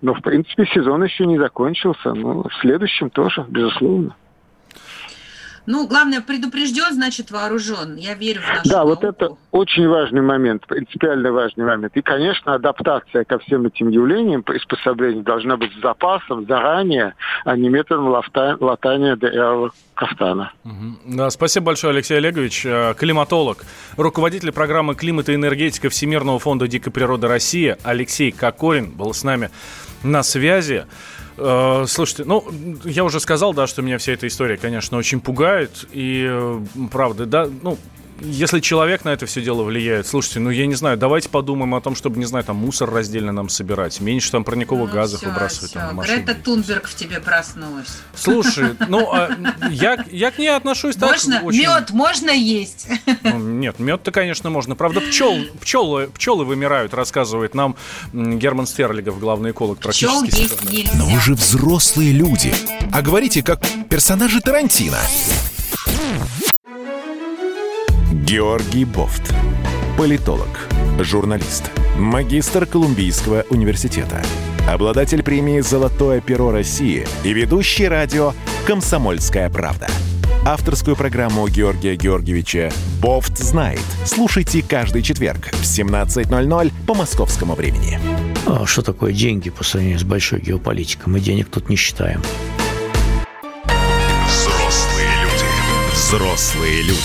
Но, 0.02 0.14
в 0.14 0.22
принципе, 0.22 0.66
сезон 0.66 1.04
еще 1.04 1.26
не 1.26 1.38
закончился. 1.38 2.14
Ну, 2.14 2.44
в 2.44 2.54
следующем 2.62 3.10
тоже, 3.10 3.46
безусловно. 3.48 4.16
Ну, 5.72 5.86
главное, 5.88 6.20
предупрежден, 6.22 6.92
значит 6.96 7.30
вооружен. 7.30 7.96
Я 7.96 8.16
верю 8.16 8.42
в 8.42 8.48
нашу 8.48 8.70
Да, 8.70 8.84
вот 8.86 9.04
науку. 9.04 9.16
это 9.24 9.36
очень 9.52 9.88
важный 9.88 10.22
момент, 10.22 10.66
принципиально 10.66 11.32
важный 11.32 11.64
момент. 11.64 11.96
И, 11.96 12.02
конечно, 12.02 12.56
адаптация 12.56 13.24
ко 13.24 13.38
всем 13.38 13.68
этим 13.68 13.90
явлениям, 13.90 14.42
приспособление 14.42 15.22
должна 15.24 15.58
быть 15.58 15.72
с 15.78 15.82
запасом, 15.82 16.48
заранее, 16.48 17.14
а 17.46 17.56
не 17.56 17.70
методом 17.70 18.08
лафта- 18.08 18.58
латания 18.60 19.16
дырявого 19.16 19.70
кафтана. 19.94 20.54
Да, 21.06 21.30
спасибо 21.30 21.68
большое, 21.68 21.94
Алексей 21.94 22.18
Олегович. 22.18 22.66
Э, 22.66 22.96
Климатолог, 22.98 23.64
руководитель 23.96 24.52
программы 24.52 24.96
«Климат 24.96 25.30
и 25.30 25.36
энергетика» 25.36 25.90
Всемирного 25.90 26.40
фонда 26.40 26.68
дикой 26.68 26.92
природы 26.92 27.28
России 27.28 27.78
Алексей 27.84 28.32
Кокорин 28.32 28.90
был 28.90 29.14
с 29.14 29.24
нами 29.24 29.52
на 30.04 30.24
связи. 30.24 30.86
Э, 31.38 31.86
Слушайте, 31.88 32.26
ну, 32.26 32.46
я 32.84 33.04
уже 33.04 33.20
сказал, 33.20 33.54
да, 33.54 33.68
что 33.68 33.82
меня 33.82 33.98
вся 33.98 34.14
эта 34.14 34.28
история, 34.28 34.58
конечно, 34.58 34.98
очень 34.98 35.22
пугает. 35.22 35.86
И, 35.92 36.26
э, 36.30 36.60
правда, 36.92 37.26
да, 37.26 37.48
ну, 37.62 37.78
если 38.22 38.60
человек 38.60 39.06
на 39.06 39.14
это 39.14 39.26
все 39.26 39.42
дело 39.42 39.64
влияет, 39.64 40.06
слушайте, 40.06 40.42
ну, 40.42 40.50
я 40.50 40.66
не 40.66 40.76
знаю, 40.76 40.98
давайте 40.98 41.30
подумаем 41.30 41.74
о 41.76 41.80
том, 41.80 41.96
чтобы, 41.96 42.20
не 42.20 42.26
знаю, 42.26 42.44
там, 42.44 42.58
мусор 42.58 42.92
раздельно 42.92 43.32
нам 43.32 43.48
собирать, 43.48 44.02
меньше 44.02 44.30
там 44.32 44.44
парниковых 44.44 44.90
Ну, 44.90 44.94
газов 44.94 45.22
всё, 45.22 45.30
выбрасывать 45.30 45.70
всё. 45.72 45.80
там, 45.80 45.88
на 45.88 45.94
машины. 45.94 46.18
Грета 46.24 46.36
Тунберг 46.44 46.88
в 46.88 46.96
тебе 46.96 47.22
проснулась. 47.22 48.00
Слушай, 48.14 48.76
ну, 48.90 49.10
а, 49.14 49.30
я, 49.70 50.04
я 50.12 50.32
к 50.32 50.38
ней 50.38 50.50
отношусь 50.50 50.98
так 50.98 51.12
Можно 51.12 51.42
очень... 51.44 51.62
мед 51.62 51.92
можно 51.92 52.32
есть. 52.32 52.90
Ну, 53.24 53.40
Нет, 53.60 53.78
мед-то, 53.78 54.12
конечно, 54.12 54.50
можно. 54.50 54.76
Правда, 54.78 55.02
пчел, 55.02 55.38
пчелы, 55.60 56.08
пчелы 56.14 56.46
вымирают, 56.46 56.94
рассказывает 56.94 57.54
нам 57.54 57.76
Герман 58.14 58.66
Стерлигов, 58.66 59.20
главный 59.20 59.52
эколог 59.52 59.80
Пчел 59.80 60.22
практически. 60.22 60.76
есть. 60.76 60.94
Но 60.96 61.06
вы 61.06 61.20
же 61.20 61.34
взрослые 61.34 62.14
люди. 62.14 62.54
А 62.94 63.02
говорите, 63.02 63.44
как 63.44 63.62
персонажи 63.90 64.40
Тарантино. 64.40 65.00
Георгий 68.14 68.86
Бофт. 68.86 69.34
Политолог, 69.98 70.70
журналист, 71.00 71.70
магистр 71.98 72.66
Колумбийского 72.66 73.44
университета, 73.50 74.24
обладатель 74.70 75.22
премии 75.22 75.60
«Золотое 75.60 76.22
перо 76.22 76.52
России» 76.52 77.06
и 77.26 77.34
ведущий 77.34 77.90
радио 77.90 78.32
«Комсомольская 78.66 79.50
правда». 79.50 79.88
Авторскую 80.46 80.96
программу 80.96 81.48
Георгия 81.48 81.96
Георгиевича 81.96 82.72
«Бофт 83.02 83.38
знает». 83.38 83.82
Слушайте 84.06 84.64
каждый 84.64 85.04
четверг 85.04 85.50
в 85.52 85.64
17.00 85.64 86.72
по 86.88 86.94
московскому 86.94 87.56
времени. 87.56 88.00
А 88.48 88.66
что 88.66 88.82
такое 88.82 89.12
деньги 89.14 89.50
по 89.50 89.64
сравнению 89.64 90.00
с 90.00 90.04
большой 90.04 90.40
геополитикой? 90.40 91.12
Мы 91.12 91.20
денег 91.20 91.50
тут 91.50 91.70
не 91.70 91.76
считаем. 91.76 92.22
Взрослые 94.28 95.10
люди. 95.22 95.94
Взрослые 95.94 96.82
люди. 96.84 97.00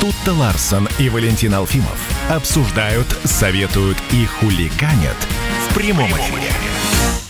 Тут-то 0.00 0.32
Ларсон 0.32 0.88
и 0.98 1.10
Валентин 1.10 1.54
Алфимов 1.54 1.98
обсуждают, 2.30 3.06
советуют 3.24 3.98
и 4.12 4.24
хулиганят 4.24 5.16
в 5.68 5.74
прямом 5.74 6.10
эфире. 6.10 6.50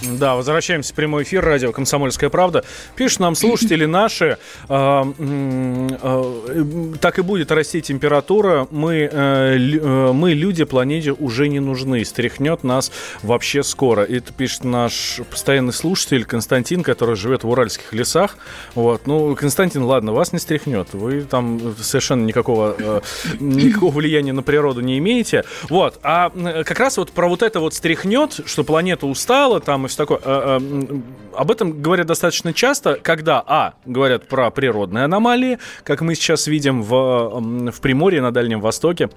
Да, 0.02 0.34
возвращаемся 0.34 0.92
в 0.92 0.96
прямой 0.96 1.24
эфир 1.24 1.44
радио 1.44 1.72
«Комсомольская 1.72 2.30
правда». 2.30 2.64
Пишут 2.96 3.20
нам 3.20 3.34
слушатели 3.34 3.84
наши, 3.84 4.38
э, 4.68 5.12
э, 5.18 6.94
так 7.00 7.18
и 7.18 7.22
будет 7.22 7.52
расти 7.52 7.82
температура, 7.82 8.66
мы, 8.70 8.94
э, 8.94 9.08
э, 9.12 10.12
мы, 10.12 10.32
люди, 10.32 10.64
планете 10.64 11.12
уже 11.12 11.48
не 11.48 11.60
нужны, 11.60 12.02
стряхнет 12.06 12.64
нас 12.64 12.90
вообще 13.22 13.62
скоро. 13.62 14.02
Это 14.02 14.32
пишет 14.32 14.64
наш 14.64 15.20
постоянный 15.30 15.74
слушатель 15.74 16.24
Константин, 16.24 16.82
который 16.82 17.16
живет 17.16 17.44
в 17.44 17.50
Уральских 17.50 17.92
лесах. 17.92 18.38
Вот. 18.74 19.06
Ну, 19.06 19.36
Константин, 19.36 19.82
ладно, 19.82 20.12
вас 20.12 20.32
не 20.32 20.38
стряхнет, 20.38 20.94
вы 20.94 21.22
там 21.22 21.74
совершенно 21.78 22.24
никакого, 22.24 22.74
э, 22.78 23.00
никакого 23.38 23.92
влияния 23.92 24.32
на 24.32 24.42
природу 24.42 24.80
не 24.80 24.96
имеете. 24.96 25.44
Вот. 25.68 25.98
А 26.02 26.30
как 26.64 26.80
раз 26.80 26.96
вот 26.96 27.12
про 27.12 27.28
вот 27.28 27.42
это 27.42 27.60
вот 27.60 27.74
стряхнет, 27.74 28.40
что 28.46 28.64
планета 28.64 29.06
устала, 29.06 29.60
там 29.60 29.84
и 29.84 29.89
все 29.90 29.98
такое. 29.98 30.18
э, 30.24 30.56
м, 30.56 31.04
об 31.36 31.50
этом 31.50 31.82
говорят 31.82 32.06
достаточно 32.06 32.52
часто, 32.54 32.94
когда, 32.94 33.42
а, 33.46 33.74
говорят 33.84 34.26
про 34.28 34.50
природные 34.50 35.04
аномалии, 35.04 35.58
как 35.84 36.00
мы 36.00 36.14
сейчас 36.14 36.46
видим 36.46 36.82
в, 36.82 37.70
в 37.70 37.80
Приморье, 37.80 38.22
на 38.22 38.32
Дальнем 38.32 38.60
Востоке, 38.60 39.10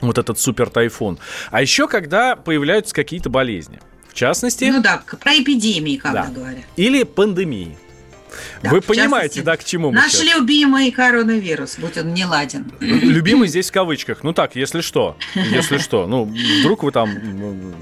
вот 0.00 0.18
этот 0.18 0.38
супер 0.38 0.70
тайфун. 0.70 1.18
А 1.50 1.60
еще 1.62 1.88
когда 1.88 2.36
появляются 2.36 2.94
какие-то 2.94 3.30
болезни. 3.30 3.80
В 4.08 4.14
частности, 4.14 4.64
Ну 4.72 4.80
да, 4.80 5.02
про 5.20 5.32
эпидемии, 5.34 5.96
когда 5.96 6.26
Да. 6.26 6.30
говорят. 6.30 6.64
или 6.76 7.02
пандемии. 7.02 7.76
Да, 8.62 8.70
Вы 8.70 8.80
понимаете, 8.80 9.42
да, 9.42 9.56
к 9.56 9.64
чему 9.64 9.90
мы 9.90 9.96
Наш 9.96 10.12
сейчас? 10.12 10.34
любимый 10.36 10.90
коронавирус, 10.90 11.76
будь 11.78 11.96
он 11.98 12.14
не 12.14 12.24
ладен. 12.24 12.70
Любимый 12.80 13.48
здесь 13.48 13.70
в 13.70 13.72
кавычках. 13.72 14.22
Ну 14.22 14.32
так, 14.32 14.56
если 14.56 14.80
что. 14.80 15.16
Если 15.34 15.78
что. 15.78 16.06
Ну, 16.06 16.24
вдруг 16.60 16.82
вы 16.82 16.92
там, 16.92 17.10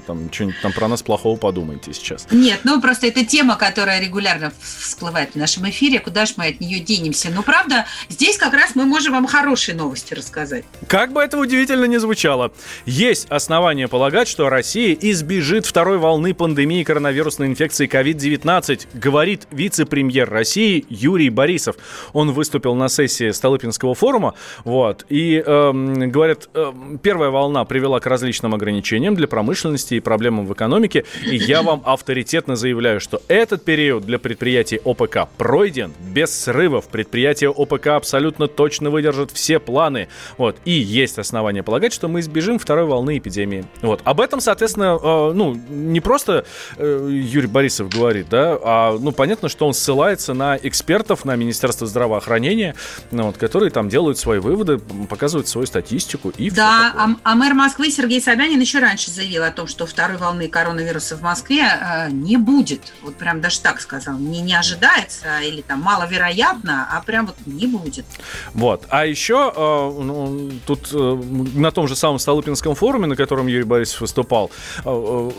там 0.07 0.31
что-нибудь 0.31 0.61
там 0.61 0.73
про 0.73 0.87
нас 0.87 1.01
плохого 1.01 1.37
подумаете 1.37 1.93
сейчас. 1.93 2.27
Нет, 2.31 2.61
ну 2.63 2.81
просто 2.81 3.07
это 3.07 3.25
тема, 3.25 3.55
которая 3.55 3.99
регулярно 4.01 4.51
всплывает 4.61 5.31
в 5.31 5.35
нашем 5.35 5.69
эфире. 5.69 5.99
Куда 5.99 6.25
же 6.25 6.33
мы 6.37 6.47
от 6.47 6.59
нее 6.59 6.79
денемся? 6.79 7.29
Ну, 7.33 7.43
правда, 7.43 7.85
здесь 8.09 8.37
как 8.37 8.53
раз 8.53 8.75
мы 8.75 8.85
можем 8.85 9.13
вам 9.13 9.25
хорошие 9.27 9.75
новости 9.75 10.13
рассказать. 10.13 10.65
Как 10.87 11.13
бы 11.13 11.21
это 11.21 11.37
удивительно 11.37 11.85
не 11.85 11.99
звучало, 11.99 12.51
есть 12.85 13.27
основания 13.29 13.87
полагать, 13.87 14.27
что 14.27 14.49
Россия 14.49 14.95
избежит 14.99 15.65
второй 15.65 15.97
волны 15.97 16.33
пандемии 16.33 16.83
коронавирусной 16.83 17.47
инфекции 17.47 17.87
COVID-19, 17.87 18.87
говорит 18.93 19.47
вице-премьер 19.51 20.29
России 20.29 20.42
Юрий 20.89 21.29
Борисов. 21.29 21.75
Он 22.13 22.31
выступил 22.31 22.75
на 22.75 22.89
сессии 22.89 23.31
Столыпинского 23.31 23.95
форума, 23.95 24.33
вот, 24.63 25.05
и 25.09 25.43
эм, 25.45 26.11
говорят, 26.11 26.49
эм, 26.53 26.99
первая 27.01 27.29
волна 27.29 27.65
привела 27.65 27.99
к 27.99 28.05
различным 28.05 28.53
ограничениям 28.53 29.15
для 29.15 29.27
промышленности 29.27 29.95
и 29.95 29.99
проблемам 29.99 30.45
в 30.45 30.53
экономике, 30.53 31.05
и 31.25 31.35
я 31.35 31.61
вам 31.61 31.81
авторитетно 31.85 32.55
заявляю, 32.55 32.99
что 32.99 33.21
этот 33.27 33.63
период 33.63 34.05
для 34.05 34.19
предприятий 34.19 34.79
ОПК 34.83 35.27
пройден 35.37 35.93
без 36.13 36.31
срывов. 36.37 36.87
Предприятия 36.87 37.49
ОПК 37.49 37.87
абсолютно 37.87 38.47
точно 38.47 38.89
выдержат 38.89 39.31
все 39.31 39.59
планы. 39.59 40.07
Вот. 40.37 40.57
И 40.65 40.71
есть 40.71 41.19
основания 41.19 41.63
полагать, 41.63 41.93
что 41.93 42.07
мы 42.07 42.19
избежим 42.19 42.59
второй 42.59 42.85
волны 42.85 43.17
эпидемии. 43.17 43.65
Вот. 43.81 44.01
Об 44.03 44.21
этом, 44.21 44.39
соответственно, 44.39 44.99
э, 45.01 45.31
ну, 45.33 45.55
не 45.69 45.99
просто 45.99 46.45
э, 46.77 47.09
Юрий 47.11 47.47
Борисов 47.47 47.89
говорит, 47.89 48.27
да, 48.29 48.57
а, 48.63 48.97
ну, 48.97 49.11
понятно, 49.11 49.49
что 49.49 49.67
он 49.67 49.73
ссылается 49.73 50.32
на 50.33 50.57
экспертов, 50.57 51.25
на 51.25 51.35
Министерство 51.35 51.87
здравоохранения, 51.87 52.75
ну, 53.11 53.27
вот, 53.27 53.37
которые 53.37 53.71
там 53.71 53.89
делают 53.89 54.17
свои 54.17 54.39
выводы, 54.39 54.79
показывают 55.09 55.47
свою 55.47 55.67
статистику 55.67 56.29
и 56.37 56.49
Да, 56.49 56.93
а, 56.95 57.09
а 57.23 57.35
мэр 57.35 57.53
Москвы 57.53 57.91
Сергей 57.91 58.21
Собянин 58.21 58.59
еще 58.59 58.79
раньше 58.79 59.11
заявил 59.11 59.43
о 59.43 59.51
том, 59.51 59.67
что 59.67 59.85
второй 59.85 60.17
волны 60.17 60.47
коронавируса 60.47 61.15
в 61.15 61.21
Москве 61.21 61.63
э, 61.63 62.09
не 62.11 62.37
будет. 62.37 62.93
Вот 63.01 63.15
прям 63.15 63.41
даже 63.41 63.59
так 63.61 63.81
сказал. 63.81 64.17
Не, 64.17 64.41
не 64.41 64.55
ожидается 64.55 65.39
или 65.41 65.61
там 65.61 65.81
маловероятно, 65.81 66.87
а 66.91 67.01
прям 67.01 67.27
вот 67.27 67.35
не 67.45 67.67
будет. 67.67 68.05
Вот. 68.53 68.85
А 68.89 69.05
еще 69.05 69.53
э, 69.55 70.01
ну, 70.01 70.51
тут 70.65 70.89
э, 70.91 71.21
на 71.55 71.71
том 71.71 71.87
же 71.87 71.95
самом 71.95 72.19
Столыпинском 72.19 72.75
форуме, 72.75 73.07
на 73.07 73.15
котором 73.15 73.47
Юрий 73.47 73.63
Борисов 73.63 74.01
выступал, 74.01 74.51
э, 74.77 74.81
э, 74.85 75.31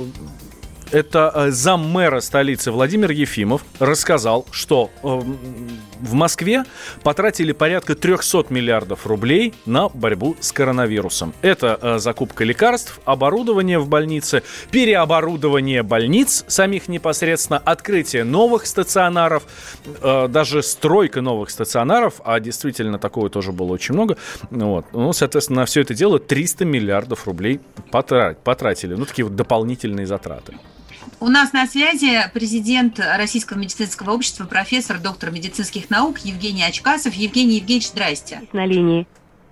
это 0.95 1.33
э, 1.35 1.51
заммэра 1.51 2.21
столицы 2.21 2.71
Владимир 2.71 3.11
Ефимов 3.11 3.65
рассказал, 3.81 4.47
что 4.53 4.91
э, 5.03 5.07
в 6.01 6.13
Москве 6.13 6.65
потратили 7.03 7.51
порядка 7.51 7.97
300 7.97 8.47
миллиардов 8.51 9.05
рублей 9.05 9.55
на 9.67 9.89
борьбу 9.89 10.37
с 10.39 10.53
коронавирусом. 10.53 11.35
Это 11.43 11.79
э, 11.83 11.99
закупка 11.99 12.45
лекарств, 12.45 13.01
оборудование 13.05 13.81
в 13.81 13.89
больнице, 13.89 14.45
переоборудование 14.71 15.83
больниц 15.83 16.45
самих 16.47 16.87
непосредственно, 16.87 17.59
открытие 17.59 18.23
новых 18.23 18.67
стационаров, 18.67 19.43
даже 20.01 20.63
стройка 20.63 21.21
новых 21.21 21.51
стационаров, 21.51 22.21
а 22.25 22.39
действительно 22.39 22.99
такого 22.99 23.31
тоже 23.31 23.51
было 23.51 23.73
очень 23.73 23.95
много. 23.95 24.17
Вот. 24.51 24.87
Ну, 24.93 25.13
соответственно, 25.13 25.63
на 25.63 25.67
все 25.67 25.81
это 25.81 25.95
дело 25.95 26.21
300 26.21 26.65
миллиардов 26.65 27.27
рублей 27.27 27.61
потратили. 27.91 28.95
Ну, 28.95 29.05
такие 29.05 29.25
вот 29.25 29.35
дополнительные 29.35 30.07
затраты. 30.07 30.55
У 31.21 31.29
нас 31.29 31.53
на 31.53 31.67
связи 31.67 32.19
президент 32.33 32.99
Российского 32.99 33.59
медицинского 33.59 34.13
общества, 34.13 34.45
профессор, 34.45 34.99
доктор 34.99 35.31
медицинских 35.31 35.91
наук 35.91 36.19
Евгений 36.19 36.65
Очкасов. 36.65 37.15
Евгений 37.15 37.57
Евгеньевич, 37.57 37.89
здрасте. 37.89 38.43
На 38.53 38.67
линии 38.67 39.07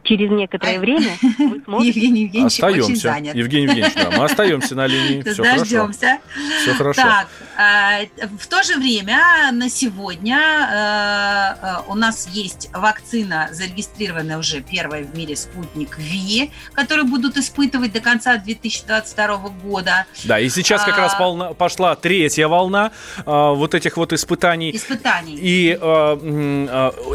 через 0.05 0.31
некоторое 0.31 0.79
время 0.79 1.17
вы 1.39 1.61
сможете... 1.65 2.01
Евгений 2.01 2.23
Евгеньевич 2.23 2.55
остаемся. 2.55 2.85
очень 2.85 2.97
занят. 2.97 3.35
Евгений 3.35 3.67
Евгеньевич, 3.67 3.95
да, 3.95 4.11
мы 4.11 4.25
остаемся 4.25 4.75
на 4.75 4.87
линии. 4.87 5.23
Все 5.33 5.43
Дождемся. 5.43 6.19
Хорошо. 6.35 6.63
Все 6.63 6.75
хорошо. 6.75 7.03
Так, 7.03 7.29
э, 7.59 8.27
в 8.39 8.47
то 8.47 8.63
же 8.63 8.77
время 8.77 9.19
на 9.53 9.69
сегодня 9.69 10.39
э, 10.41 11.67
э, 11.67 11.75
у 11.89 11.95
нас 11.95 12.29
есть 12.29 12.71
вакцина, 12.73 13.49
зарегистрированная 13.53 14.39
уже 14.39 14.61
первая 14.61 15.05
в 15.05 15.17
мире 15.17 15.37
спутник 15.37 15.99
ВИ, 15.99 16.51
которую 16.73 17.07
будут 17.07 17.37
испытывать 17.37 17.93
до 17.93 18.01
конца 18.01 18.37
2022 18.37 19.37
года. 19.63 20.07
Да, 20.25 20.41
и 20.41 20.49
сейчас 20.49 20.85
как 20.85 20.99
раз 20.99 21.15
а, 21.19 21.55
пошла 21.55 21.95
третья 21.95 22.49
волна 22.49 22.93
вот 23.25 23.75
этих 23.75 23.97
вот 23.97 24.13
испытаний. 24.13 24.75
Испытаний. 24.75 25.39
И 25.41 25.79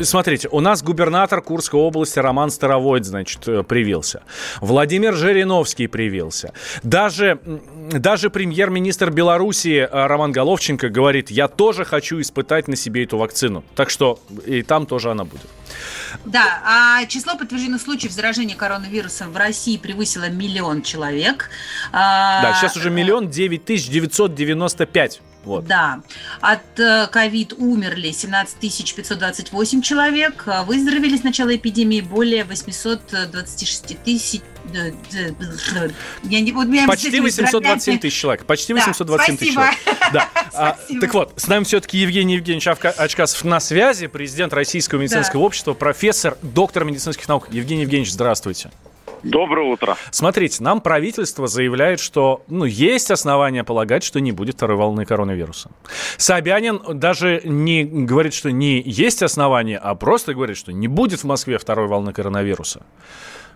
смотрите, 0.03 0.47
у 0.51 0.59
нас 0.59 0.83
губернатор 0.83 1.41
Курской 1.41 1.79
области 1.79 2.19
Роман 2.19 2.49
Старовой 2.49 2.76
Старовойт, 2.77 3.05
значит, 3.05 3.47
э, 3.47 3.63
привился. 3.63 4.21
Владимир 4.61 5.15
Жириновский 5.15 5.87
привился. 5.87 6.53
Даже, 6.83 7.39
даже 7.91 8.29
премьер-министр 8.29 9.09
Белоруссии 9.09 9.79
э, 9.79 9.87
Роман 9.91 10.31
Головченко 10.31 10.89
говорит, 10.89 11.31
я 11.31 11.47
тоже 11.47 11.85
хочу 11.85 12.21
испытать 12.21 12.67
на 12.67 12.75
себе 12.75 13.03
эту 13.03 13.17
вакцину. 13.17 13.63
Так 13.75 13.89
что 13.89 14.19
и 14.45 14.61
там 14.61 14.85
тоже 14.85 15.09
она 15.09 15.25
будет. 15.25 15.47
Да, 16.25 16.61
а 16.63 17.05
число 17.07 17.35
подтвержденных 17.35 17.81
случаев 17.81 18.11
заражения 18.11 18.55
коронавирусом 18.55 19.31
в 19.31 19.37
России 19.37 19.77
превысило 19.77 20.29
миллион 20.29 20.83
человек. 20.83 21.49
А, 21.91 22.43
да, 22.43 22.53
сейчас 22.53 22.77
уже 22.77 22.91
миллион 22.91 23.29
девять 23.29 23.65
тысяч 23.65 23.89
девятьсот 23.89 24.35
девяносто 24.35 24.85
пять. 24.85 25.21
Вот. 25.47 25.65
Да. 25.65 26.01
От 26.41 26.79
э, 26.79 27.07
ковид 27.07 27.53
умерли 27.53 28.11
17 28.11 28.59
528 28.95 29.81
человек. 29.81 30.45
Выздоровели 30.65 31.17
с 31.17 31.23
начала 31.23 31.55
эпидемии 31.55 32.01
более 32.01 32.43
826 32.43 34.03
тысяч 34.03 34.41
я 36.23 36.41
не, 36.41 36.51
вот 36.51 36.67
Почти 36.87 37.19
827 37.19 37.99
тысяч 37.99 38.19
человек. 38.19 38.45
Почти 38.45 38.73
827 38.73 39.35
да, 39.35 39.39
тысяч 39.39 39.53
человек. 39.53 39.75
Да. 40.13 40.29
А, 40.59 40.75
так 40.99 41.13
вот, 41.13 41.33
с 41.35 41.47
нами 41.47 41.65
все-таки 41.65 41.99
Евгений 41.99 42.33
Евгеньевич 42.35 42.67
Очкасов 42.67 43.43
на 43.43 43.59
связи, 43.59 44.07
президент 44.07 44.53
Российского 44.53 44.99
медицинского 44.99 45.41
да. 45.41 45.45
общества, 45.45 45.73
профессор, 45.75 46.35
доктор 46.41 46.83
медицинских 46.83 47.27
наук. 47.27 47.47
Евгений 47.51 47.83
Евгеньевич, 47.83 48.11
здравствуйте. 48.11 48.71
Доброе 49.23 49.67
утро. 49.67 49.95
Смотрите, 50.11 50.63
нам 50.63 50.81
правительство 50.81 51.47
заявляет, 51.47 51.99
что 51.99 52.41
ну, 52.47 52.65
есть 52.65 53.11
основания 53.11 53.63
полагать, 53.63 54.03
что 54.03 54.19
не 54.19 54.31
будет 54.31 54.55
второй 54.55 54.77
волны 54.77 55.05
коронавируса. 55.05 55.71
Собянин 56.17 56.81
даже 56.99 57.41
не 57.43 57.83
говорит, 57.83 58.33
что 58.33 58.51
не 58.51 58.81
есть 58.81 59.23
основания, 59.23 59.77
а 59.77 59.95
просто 59.95 60.33
говорит, 60.33 60.57
что 60.57 60.71
не 60.71 60.87
будет 60.87 61.19
в 61.19 61.25
Москве 61.25 61.57
второй 61.57 61.87
волны 61.87 62.13
коронавируса. 62.13 62.85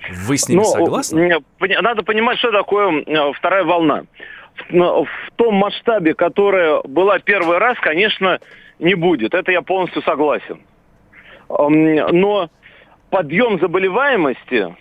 Вы 0.09 0.37
с 0.37 0.49
ним 0.49 0.59
ну, 0.59 0.63
согласны? 0.65 1.41
Надо 1.59 2.03
понимать, 2.03 2.39
что 2.39 2.51
такое 2.51 3.03
э, 3.05 3.33
вторая 3.33 3.63
волна. 3.63 4.03
В 4.69 5.07
том 5.35 5.55
масштабе, 5.55 6.13
которая 6.13 6.81
была 6.83 7.19
первый 7.19 7.57
раз, 7.57 7.77
конечно, 7.79 8.39
не 8.79 8.95
будет. 8.95 9.33
Это 9.33 9.51
я 9.51 9.61
полностью 9.61 10.01
согласен. 10.01 10.61
Но 11.49 12.49
подъем 13.09 13.59
заболеваемости 13.59 14.75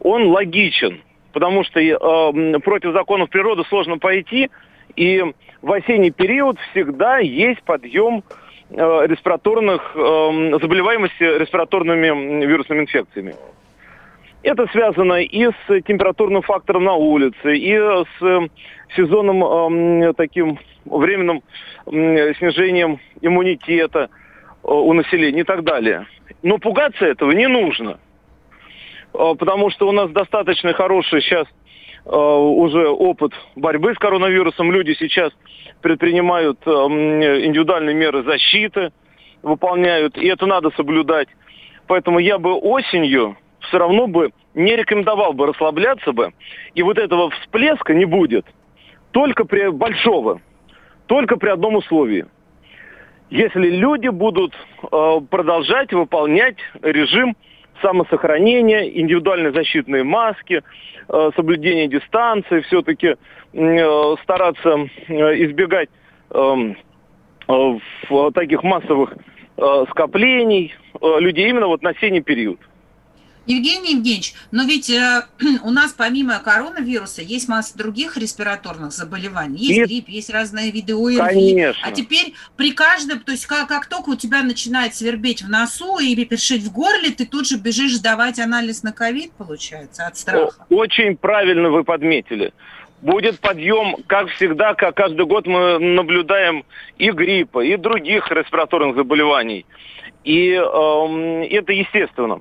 он 0.00 0.28
логичен, 0.28 1.00
потому 1.32 1.64
что 1.64 1.80
э, 1.80 2.58
против 2.60 2.92
законов 2.92 3.30
природы 3.30 3.64
сложно 3.68 3.98
пойти, 3.98 4.50
и 4.96 5.22
в 5.62 5.72
осенний 5.72 6.10
период 6.10 6.58
всегда 6.70 7.18
есть 7.18 7.62
подъем 7.62 8.22
э, 8.70 9.06
респираторных 9.06 9.92
э, 9.94 10.58
заболеваемости 10.60 11.22
респираторными 11.22 12.44
вирусными 12.44 12.82
инфекциями. 12.82 13.34
Это 14.42 14.66
связано 14.68 15.20
и 15.20 15.46
с 15.46 15.82
температурным 15.82 16.42
фактором 16.42 16.84
на 16.84 16.94
улице, 16.94 17.56
и 17.56 17.74
с 17.74 18.48
сезонным 18.96 19.44
э, 19.44 20.12
таким 20.14 20.58
временным 20.84 21.42
э, 21.86 22.34
снижением 22.34 23.00
иммунитета 23.20 24.08
э, 24.08 24.08
у 24.62 24.92
населения 24.92 25.40
и 25.40 25.44
так 25.44 25.64
далее. 25.64 26.06
Но 26.42 26.58
пугаться 26.58 27.04
этого 27.04 27.32
не 27.32 27.48
нужно. 27.48 27.98
А, 29.14 29.34
потому 29.34 29.70
что 29.70 29.88
у 29.88 29.92
нас 29.92 30.10
достаточно 30.10 30.72
хороший 30.72 31.22
сейчас 31.22 31.46
а, 32.04 32.38
уже 32.38 32.88
опыт 32.88 33.32
борьбы 33.56 33.94
с 33.94 33.98
коронавирусом. 33.98 34.72
Люди 34.72 34.94
сейчас 34.98 35.32
предпринимают 35.80 36.58
а, 36.66 36.70
индивидуальные 36.70 37.94
меры 37.94 38.22
защиты, 38.22 38.92
выполняют, 39.42 40.16
и 40.16 40.26
это 40.26 40.46
надо 40.46 40.70
соблюдать. 40.76 41.28
Поэтому 41.86 42.18
я 42.18 42.38
бы 42.38 42.54
осенью 42.54 43.36
все 43.60 43.78
равно 43.78 44.06
бы 44.06 44.30
не 44.54 44.76
рекомендовал 44.76 45.32
бы 45.32 45.46
расслабляться 45.46 46.12
бы, 46.12 46.32
и 46.74 46.82
вот 46.82 46.98
этого 46.98 47.30
всплеска 47.30 47.94
не 47.94 48.04
будет. 48.04 48.46
Только 49.12 49.44
при 49.44 49.70
большого, 49.70 50.40
только 51.06 51.36
при 51.36 51.48
одном 51.48 51.76
условии. 51.76 52.26
Если 53.30 53.70
люди 53.70 54.08
будут 54.08 54.54
э, 54.54 55.20
продолжать 55.30 55.92
выполнять 55.92 56.56
режим 56.82 57.36
самосохранение, 57.82 59.00
индивидуальные 59.00 59.52
защитные 59.52 60.04
маски, 60.04 60.62
э, 61.08 61.30
соблюдение 61.36 61.88
дистанции, 61.88 62.60
все-таки 62.60 63.16
э, 63.52 64.14
стараться 64.22 64.88
э, 65.08 65.14
избегать 65.44 65.88
эм, 66.30 66.76
таких 68.34 68.62
массовых 68.62 69.14
скоплений 69.90 70.74
людей 71.00 71.48
именно 71.48 71.66
вот 71.66 71.82
на 71.82 71.90
осенний 71.90 72.20
период. 72.20 72.60
Евгений 73.48 73.94
Евгеньевич, 73.94 74.34
но 74.50 74.64
ведь 74.64 74.90
э, 74.90 75.22
у 75.64 75.70
нас 75.70 75.94
помимо 75.94 76.38
коронавируса 76.38 77.22
есть 77.22 77.48
масса 77.48 77.76
других 77.78 78.18
респираторных 78.18 78.92
заболеваний. 78.92 79.56
Есть 79.58 79.78
и... 79.80 79.84
грипп, 79.84 80.08
есть 80.10 80.30
разные 80.30 80.70
виды 80.70 80.92
ОРВИ. 80.92 81.16
Конечно. 81.16 81.88
А 81.88 81.92
теперь 81.92 82.34
при 82.56 82.72
каждом, 82.72 83.20
то 83.20 83.32
есть 83.32 83.46
как, 83.46 83.66
как 83.68 83.86
только 83.86 84.10
у 84.10 84.16
тебя 84.16 84.42
начинает 84.42 84.94
свербеть 84.94 85.42
в 85.42 85.48
носу 85.48 85.98
и 85.98 86.14
першить 86.26 86.62
в 86.62 86.72
горле, 86.72 87.10
ты 87.10 87.24
тут 87.24 87.48
же 87.48 87.56
бежишь 87.56 87.96
сдавать 87.96 88.38
анализ 88.38 88.82
на 88.82 88.92
ковид, 88.92 89.32
получается, 89.32 90.06
от 90.06 90.18
страха. 90.18 90.66
Очень 90.68 91.16
правильно 91.16 91.70
вы 91.70 91.84
подметили 91.84 92.52
будет 93.00 93.38
подъем, 93.38 93.94
как 94.08 94.28
всегда, 94.30 94.74
как 94.74 94.96
каждый 94.96 95.24
год 95.24 95.46
мы 95.46 95.78
наблюдаем 95.78 96.64
и 96.98 97.12
гриппа, 97.12 97.60
и 97.60 97.76
других 97.76 98.28
респираторных 98.30 98.96
заболеваний. 98.96 99.66
И 100.24 100.50
э, 100.50 101.46
это 101.50 101.72
естественно. 101.72 102.40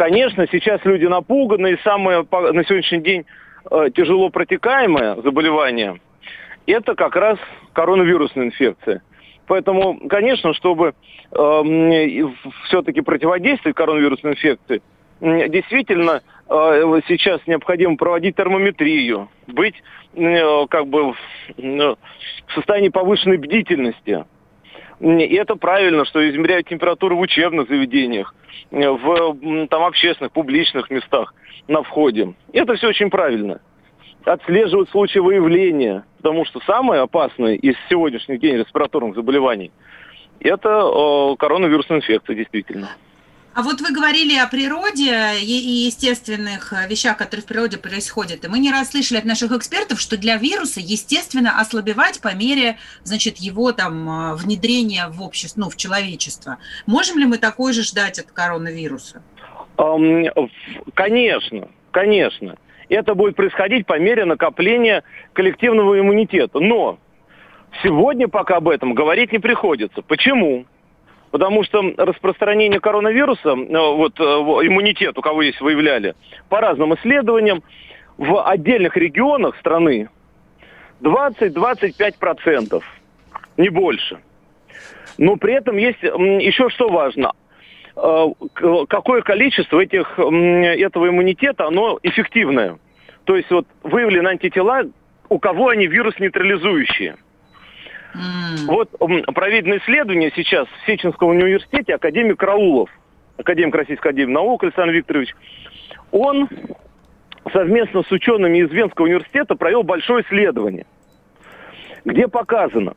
Конечно, 0.00 0.46
сейчас 0.50 0.82
люди 0.86 1.04
напуганы, 1.04 1.72
и 1.72 1.78
самое 1.84 2.26
на 2.30 2.64
сегодняшний 2.64 3.02
день 3.02 3.26
э, 3.70 3.90
тяжело 3.94 4.30
протекаемое 4.30 5.16
заболевание– 5.16 6.00
это 6.66 6.94
как 6.94 7.16
раз 7.16 7.38
коронавирусная 7.74 8.46
инфекция. 8.46 9.02
Поэтому, 9.46 10.08
конечно, 10.08 10.54
чтобы 10.54 10.94
э, 11.32 11.62
все-таки 12.64 13.02
противодействовать 13.02 13.76
коронавирусной 13.76 14.32
инфекции, 14.32 14.80
действительно 15.20 16.22
э, 16.48 17.00
сейчас 17.06 17.46
необходимо 17.46 17.98
проводить 17.98 18.36
термометрию, 18.36 19.28
быть 19.48 19.74
э, 20.14 20.66
как 20.70 20.86
бы 20.86 21.12
в 21.12 21.96
состоянии 22.54 22.88
повышенной 22.88 23.36
бдительности. 23.36 24.24
И 25.00 25.34
это 25.34 25.56
правильно, 25.56 26.04
что 26.04 26.28
измеряют 26.28 26.68
температуру 26.68 27.16
в 27.16 27.20
учебных 27.20 27.68
заведениях, 27.68 28.34
в 28.70 29.66
там, 29.68 29.82
общественных, 29.84 30.32
публичных 30.32 30.90
местах 30.90 31.34
на 31.68 31.82
входе. 31.82 32.34
Это 32.52 32.74
все 32.74 32.88
очень 32.88 33.10
правильно. 33.10 33.60
Отслеживать 34.24 34.90
случаи 34.90 35.18
выявления, 35.18 36.04
потому 36.18 36.44
что 36.44 36.60
самое 36.66 37.00
опасное 37.00 37.54
из 37.54 37.74
сегодняшних 37.88 38.40
дней 38.40 38.58
респираторных 38.58 39.14
заболеваний– 39.14 39.72
это 40.40 40.68
э, 40.68 41.36
коронавирусная 41.38 41.98
инфекция, 41.98 42.36
действительно. 42.36 42.90
А 43.60 43.62
вот 43.62 43.82
вы 43.82 43.92
говорили 43.92 44.38
о 44.38 44.46
природе 44.46 45.34
и 45.38 45.84
естественных 45.84 46.72
вещах, 46.88 47.18
которые 47.18 47.44
в 47.44 47.46
природе 47.46 47.76
происходят. 47.76 48.42
И 48.42 48.48
мы 48.48 48.58
не 48.58 48.70
раз 48.70 48.92
слышали 48.92 49.18
от 49.18 49.26
наших 49.26 49.52
экспертов, 49.52 50.00
что 50.00 50.16
для 50.16 50.38
вируса, 50.38 50.80
естественно, 50.80 51.60
ослабевать 51.60 52.22
по 52.22 52.34
мере, 52.34 52.78
значит, 53.02 53.36
его 53.36 53.72
там 53.72 54.34
внедрения 54.36 55.08
в 55.08 55.20
общество, 55.20 55.60
ну, 55.60 55.68
в 55.68 55.76
человечество. 55.76 56.56
Можем 56.86 57.18
ли 57.18 57.26
мы 57.26 57.36
такое 57.36 57.74
же 57.74 57.82
ждать 57.82 58.18
от 58.18 58.32
коронавируса? 58.32 59.22
Конечно, 60.94 61.68
конечно. 61.90 62.56
Это 62.88 63.14
будет 63.14 63.36
происходить 63.36 63.84
по 63.84 63.98
мере 63.98 64.24
накопления 64.24 65.04
коллективного 65.34 66.00
иммунитета. 66.00 66.60
Но 66.60 66.98
сегодня 67.82 68.26
пока 68.26 68.56
об 68.56 68.70
этом 68.70 68.94
говорить 68.94 69.32
не 69.32 69.38
приходится. 69.38 70.00
Почему? 70.00 70.64
Потому 71.30 71.62
что 71.62 71.82
распространение 71.96 72.80
коронавируса, 72.80 73.50
э, 73.50 73.94
вот 73.94 74.18
э, 74.18 74.22
иммунитет, 74.22 75.16
у 75.16 75.22
кого 75.22 75.42
есть 75.42 75.60
выявляли, 75.60 76.14
по 76.48 76.60
разным 76.60 76.94
исследованиям, 76.94 77.62
в 78.18 78.42
отдельных 78.42 78.96
регионах 78.96 79.56
страны 79.58 80.08
20-25%, 81.00 82.82
не 83.56 83.68
больше. 83.68 84.18
Но 85.18 85.36
при 85.36 85.54
этом 85.54 85.76
есть 85.76 86.02
еще 86.02 86.68
что 86.70 86.88
важно. 86.88 87.32
Э, 87.96 88.26
какое 88.88 89.22
количество 89.22 89.80
этих, 89.80 90.18
этого 90.18 91.08
иммунитета, 91.08 91.66
оно 91.66 92.00
эффективное. 92.02 92.78
То 93.24 93.36
есть 93.36 93.50
вот 93.50 93.66
выявлены 93.84 94.28
антитела, 94.28 94.82
у 95.28 95.38
кого 95.38 95.68
они 95.68 95.86
вирус 95.86 96.18
нейтрализующие. 96.18 97.16
Вот 98.66 98.90
проведено 99.34 99.76
исследование 99.76 100.32
сейчас 100.34 100.66
в 100.68 100.86
Сеченском 100.86 101.28
университете 101.28 101.94
академик 101.94 102.42
Раулов, 102.42 102.90
академик 103.36 103.74
Российской 103.74 104.08
академии 104.08 104.32
наук 104.32 104.64
Александр 104.64 104.92
Викторович, 104.94 105.34
он 106.10 106.48
совместно 107.52 108.02
с 108.02 108.10
учеными 108.10 108.58
из 108.58 108.70
Венского 108.70 109.06
университета 109.06 109.54
провел 109.54 109.82
большое 109.82 110.24
исследование, 110.24 110.86
где 112.04 112.28
показано, 112.28 112.94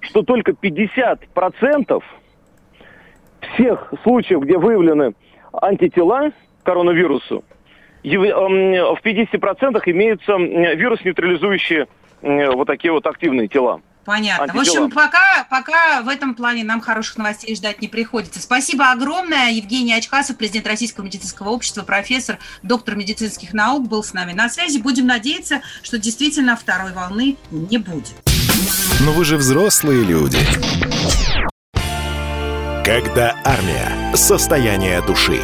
что 0.00 0.22
только 0.22 0.52
50% 0.52 2.02
всех 3.54 3.92
случаев, 4.02 4.40
где 4.40 4.58
выявлены 4.58 5.14
антитела 5.52 6.32
коронавирусу, 6.64 7.44
в 8.02 8.06
50% 8.08 9.82
имеются 9.86 10.36
вирус 10.36 11.04
нейтрализующие 11.04 11.86
вот 12.22 12.66
такие 12.66 12.92
вот 12.92 13.06
активные 13.06 13.48
тела. 13.48 13.80
Понятно. 14.06 14.44
Антитела. 14.44 14.84
В 14.84 14.84
общем, 14.86 14.90
пока, 14.90 15.46
пока 15.50 16.02
в 16.02 16.08
этом 16.08 16.34
плане 16.34 16.64
нам 16.64 16.80
хороших 16.80 17.16
новостей 17.18 17.54
ждать 17.56 17.82
не 17.82 17.88
приходится. 17.88 18.40
Спасибо 18.40 18.92
огромное. 18.92 19.50
Евгений 19.50 19.92
Ачкасов, 19.92 20.36
президент 20.36 20.66
Российского 20.68 21.04
медицинского 21.04 21.50
общества, 21.50 21.82
профессор, 21.82 22.38
доктор 22.62 22.94
медицинских 22.94 23.52
наук, 23.52 23.88
был 23.88 24.04
с 24.04 24.12
нами 24.14 24.32
на 24.32 24.48
связи. 24.48 24.78
Будем 24.78 25.06
надеяться, 25.06 25.60
что 25.82 25.98
действительно 25.98 26.56
второй 26.56 26.92
волны 26.92 27.36
не 27.50 27.78
будет. 27.78 28.14
Но 29.00 29.12
вы 29.12 29.24
же 29.24 29.36
взрослые 29.36 30.04
люди. 30.04 30.38
Когда 32.84 33.36
армия. 33.44 34.14
Состояние 34.14 35.02
души. 35.02 35.40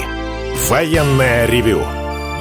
Военное 0.68 1.46
ревю 1.46 1.84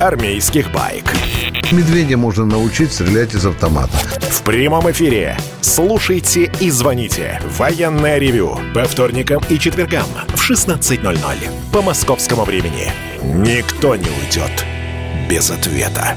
армейских 0.00 0.72
байк. 0.72 1.04
Медведя 1.70 2.16
можно 2.16 2.44
научить 2.44 2.92
стрелять 2.92 3.34
из 3.34 3.46
автомата. 3.46 3.96
В 4.30 4.42
прямом 4.42 4.90
эфире. 4.90 5.36
Слушайте 5.60 6.50
и 6.60 6.70
звоните. 6.70 7.40
Военное 7.58 8.18
ревю. 8.18 8.58
По 8.74 8.84
вторникам 8.84 9.42
и 9.48 9.58
четвергам 9.58 10.06
в 10.28 10.50
16.00. 10.50 11.16
По 11.72 11.82
московскому 11.82 12.44
времени. 12.44 12.92
Никто 13.22 13.94
не 13.94 14.08
уйдет 14.08 14.64
без 15.28 15.50
ответа. 15.50 16.16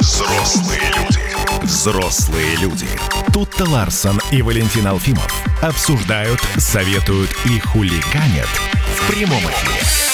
Взрослые 0.00 0.82
люди. 0.96 1.20
Взрослые 1.62 2.56
люди. 2.56 2.88
Тут-то 3.32 3.64
Ларсон 3.70 4.20
и 4.30 4.42
Валентин 4.42 4.86
Алфимов 4.86 5.32
обсуждают, 5.62 6.40
советуют 6.58 7.30
и 7.46 7.58
хулиганят 7.60 8.48
в 8.96 9.10
прямом 9.10 9.40
эфире. 9.40 10.11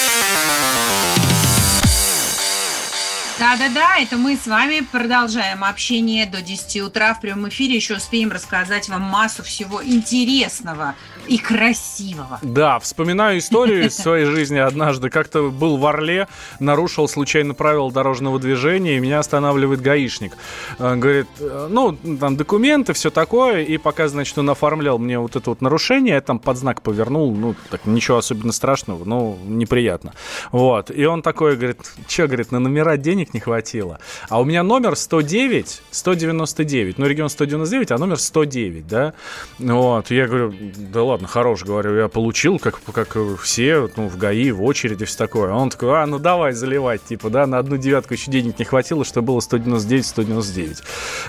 Да-да-да, 3.39 3.99
это 3.99 4.17
мы 4.17 4.37
с 4.37 4.49
вами 4.49 4.81
продолжаем 4.81 5.63
общение 5.63 6.27
до 6.27 6.43
10 6.43 6.81
утра 6.83 7.15
в 7.15 7.21
прямом 7.21 7.51
эфире. 7.51 7.77
Еще 7.77 7.95
успеем 7.95 8.33
рассказать 8.33 8.89
вам 8.89 9.03
массу 9.03 9.45
всего 9.45 9.81
интересного 9.85 10.97
и 11.29 11.39
красивого. 11.39 12.39
Да, 12.43 12.79
вспоминаю 12.79 13.39
историю 13.39 13.87
из 13.87 13.97
своей 13.97 14.25
жизни 14.25 14.59
однажды. 14.59 15.11
Как-то 15.11 15.51
был 15.51 15.77
в 15.77 15.87
Орле, 15.87 16.27
нарушил 16.59 17.09
случайно 17.09 17.55
правила 17.55 17.93
дорожного 17.93 18.39
движения, 18.39 18.97
и 18.97 19.01
меня 19.01 19.19
останавливает 19.19 19.81
гаишник. 19.81 20.33
Э, 20.79 20.97
говорит, 20.97 21.27
э, 21.39 21.69
ну, 21.71 21.97
там 22.19 22.37
документы, 22.37 22.93
все 22.95 23.11
такое, 23.11 23.63
и 23.63 23.77
пока, 23.77 24.09
значит, 24.09 24.39
он 24.39 24.49
оформлял 24.51 24.99
мне 24.99 25.19
вот 25.19 25.37
это 25.37 25.51
вот 25.51 25.61
нарушение, 25.61 26.15
я 26.15 26.21
там 26.21 26.39
под 26.39 26.57
знак 26.57 26.83
повернул, 26.83 27.35
ну, 27.35 27.55
так 27.71 27.85
ничего 27.85 28.19
особенно 28.19 28.53
страшного, 28.53 29.05
но 29.05 29.37
неприятно. 29.45 30.15
Вот, 30.51 30.91
и 30.91 31.05
он 31.05 31.23
такой 31.23 31.57
говорит, 31.57 31.81
что, 32.09 32.27
говорит, 32.27 32.53
на 32.53 32.59
номера 32.59 32.97
денег 32.97 33.35
не 33.35 33.41
хватило. 33.41 33.99
А 34.29 34.41
у 34.41 34.45
меня 34.45 34.63
номер 34.63 34.97
109, 34.97 35.83
199, 35.91 36.99
ну, 36.99 37.07
регион 37.07 37.29
199, 37.29 37.91
а 37.91 37.99
номер 37.99 38.19
109, 38.19 38.87
да? 38.87 39.15
Вот, 39.59 40.11
я 40.11 40.27
говорю, 40.27 40.55
да 40.77 41.03
ладно, 41.03 41.18
ладно, 41.19 41.27
хорош, 41.27 41.65
говорю, 41.65 41.97
я 41.97 42.09
получил, 42.09 42.61
как, 42.61 42.81
как 42.93 43.17
все, 43.43 43.91
ну, 43.97 44.09
в 44.09 44.17
ГАИ, 44.17 44.53
в 44.53 44.63
очереди, 44.63 45.05
все 45.05 45.19
такое. 45.19 45.51
Он 45.51 45.69
такой, 45.69 46.01
а, 46.01 46.07
ну 46.07 46.21
давай 46.21 46.53
заливать, 46.53 47.05
типа, 47.05 47.29
да, 47.29 47.47
на 47.47 47.59
одну 47.59 47.77
девятку 47.77 48.15
еще 48.15 48.31
денег 48.31 48.57
не 48.59 48.65
хватило, 48.65 49.05
что 49.05 49.21
было 49.21 49.41
199-199. 49.41 50.79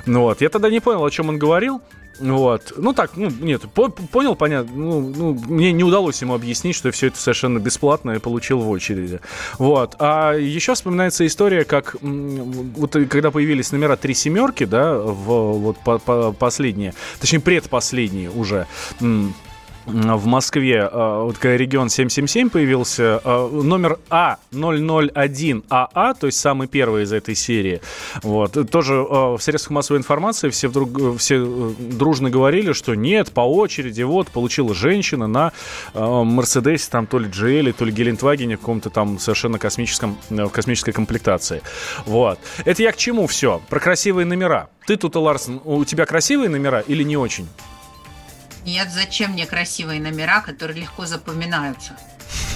Ну 0.06 0.22
вот, 0.22 0.42
я 0.42 0.50
тогда 0.50 0.70
не 0.70 0.80
понял, 0.80 1.04
о 1.04 1.10
чем 1.10 1.30
он 1.30 1.40
говорил, 1.40 1.82
вот. 2.20 2.74
Ну 2.78 2.94
так, 2.94 3.12
ну 3.16 3.30
нет, 3.30 3.62
по 3.74 3.90
понял, 3.90 4.36
понятно. 4.36 4.72
Ну, 4.76 5.14
ну, 5.16 5.34
мне 5.48 5.72
не 5.72 5.84
удалось 5.84 6.22
ему 6.22 6.34
объяснить, 6.34 6.76
что 6.76 6.92
все 6.92 7.08
это 7.08 7.18
совершенно 7.18 7.60
бесплатно 7.60 8.12
и 8.12 8.20
получил 8.20 8.60
в 8.60 8.70
очереди. 8.70 9.22
Вот. 9.58 9.96
А 10.00 10.34
еще 10.34 10.74
вспоминается 10.74 11.26
история, 11.26 11.64
как 11.64 11.96
вот 12.02 12.92
когда 13.10 13.32
появились 13.32 13.72
номера 13.72 13.96
три 13.96 14.14
семерки, 14.14 14.66
да, 14.66 14.98
в 14.98 15.60
вот 15.60 15.78
по 15.78 15.98
по 15.98 16.34
последние, 16.34 16.94
точнее 17.22 17.40
предпоследние 17.40 18.30
уже 18.30 18.68
в 19.90 20.26
Москве, 20.26 20.88
а, 20.92 21.24
вот 21.24 21.38
когда 21.38 21.58
регион 21.58 21.90
777 21.90 22.50
появился, 22.50 23.22
а, 23.24 23.50
номер 23.50 24.00
А001АА, 24.10 25.90
а, 25.94 26.14
то 26.14 26.28
есть 26.28 26.40
самый 26.40 26.68
первый 26.68 27.04
из 27.04 27.14
этой 27.14 27.36
серии, 27.36 27.82
вот, 28.24 28.58
тоже 28.70 28.96
в 28.96 29.40
средствах 29.40 29.72
массовой 29.72 30.00
информации 30.00 30.50
все 30.50 30.68
вдруг, 30.68 31.18
все 31.18 31.36
э, 31.38 31.74
дружно 31.78 32.30
говорили, 32.30 32.74
что 32.74 32.96
нет, 32.96 33.32
по 33.32 33.42
очереди, 33.42 34.02
вот, 34.04 34.28
получила 34.30 34.74
женщина 34.74 35.28
на 35.28 35.52
Мерседесе, 35.94 36.90
там, 36.90 37.08
то 37.08 37.20
ли 37.20 37.28
GL, 37.28 37.74
то 37.74 37.86
ли 37.86 37.92
Гелендвагене, 37.92 38.58
в 38.58 38.60
каком-то 38.60 38.90
там 38.90 39.20
совершенно 39.20 39.60
космическом, 39.60 40.18
э, 40.30 40.44
в 40.46 40.50
космической 40.50 40.92
комплектации. 40.92 41.62
Вот. 42.06 42.40
Это 42.66 42.84
я 42.84 42.92
к 42.92 42.98
чему 42.98 43.28
все? 43.28 43.62
Про 43.70 43.80
красивые 43.80 44.26
номера. 44.26 44.70
Ты 44.86 44.96
тут, 44.96 45.16
Ларсон, 45.16 45.62
у 45.64 45.86
тебя 45.86 46.06
красивые 46.06 46.50
номера 46.50 46.80
или 46.82 47.04
не 47.04 47.18
очень? 47.18 47.48
Нет, 48.70 48.92
зачем 48.92 49.32
мне 49.32 49.48
красивые 49.48 50.00
номера, 50.00 50.42
которые 50.42 50.82
легко 50.82 51.08
запоминаются? 51.08 51.98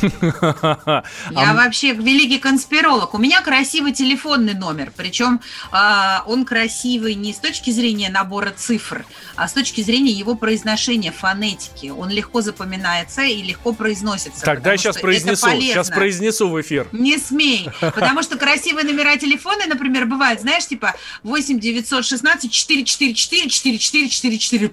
Я 1.31 1.53
вообще 1.53 1.93
великий 1.93 2.39
конспиролог. 2.39 3.13
У 3.13 3.17
меня 3.17 3.41
красивый 3.41 3.93
телефонный 3.93 4.53
номер. 4.53 4.91
Причем 4.95 5.41
э, 5.71 6.19
он 6.27 6.45
красивый 6.45 7.15
не 7.15 7.33
с 7.33 7.37
точки 7.37 7.71
зрения 7.71 8.09
набора 8.09 8.51
цифр, 8.55 9.05
а 9.35 9.47
с 9.47 9.53
точки 9.53 9.81
зрения 9.81 10.11
его 10.11 10.35
произношения, 10.35 11.11
фонетики. 11.11 11.87
Он 11.87 12.09
легко 12.09 12.41
запоминается 12.41 13.23
и 13.23 13.41
легко 13.41 13.73
произносится. 13.73 14.43
Так, 14.43 14.61
дай 14.61 14.77
сейчас 14.77 14.97
произнесу. 14.97 15.47
Сейчас 15.59 15.89
произнесу 15.89 16.49
в 16.49 16.59
эфир. 16.61 16.87
Не 16.91 17.17
смей. 17.17 17.69
Потому 17.79 18.23
что 18.23 18.37
красивые 18.37 18.85
номера 18.85 19.17
телефона, 19.17 19.65
например, 19.67 20.05
бывают, 20.05 20.41
знаешь, 20.41 20.67
типа 20.67 20.93
8 21.23 21.59
916 21.59 22.51
444 22.51 23.49
4444. 23.49 24.71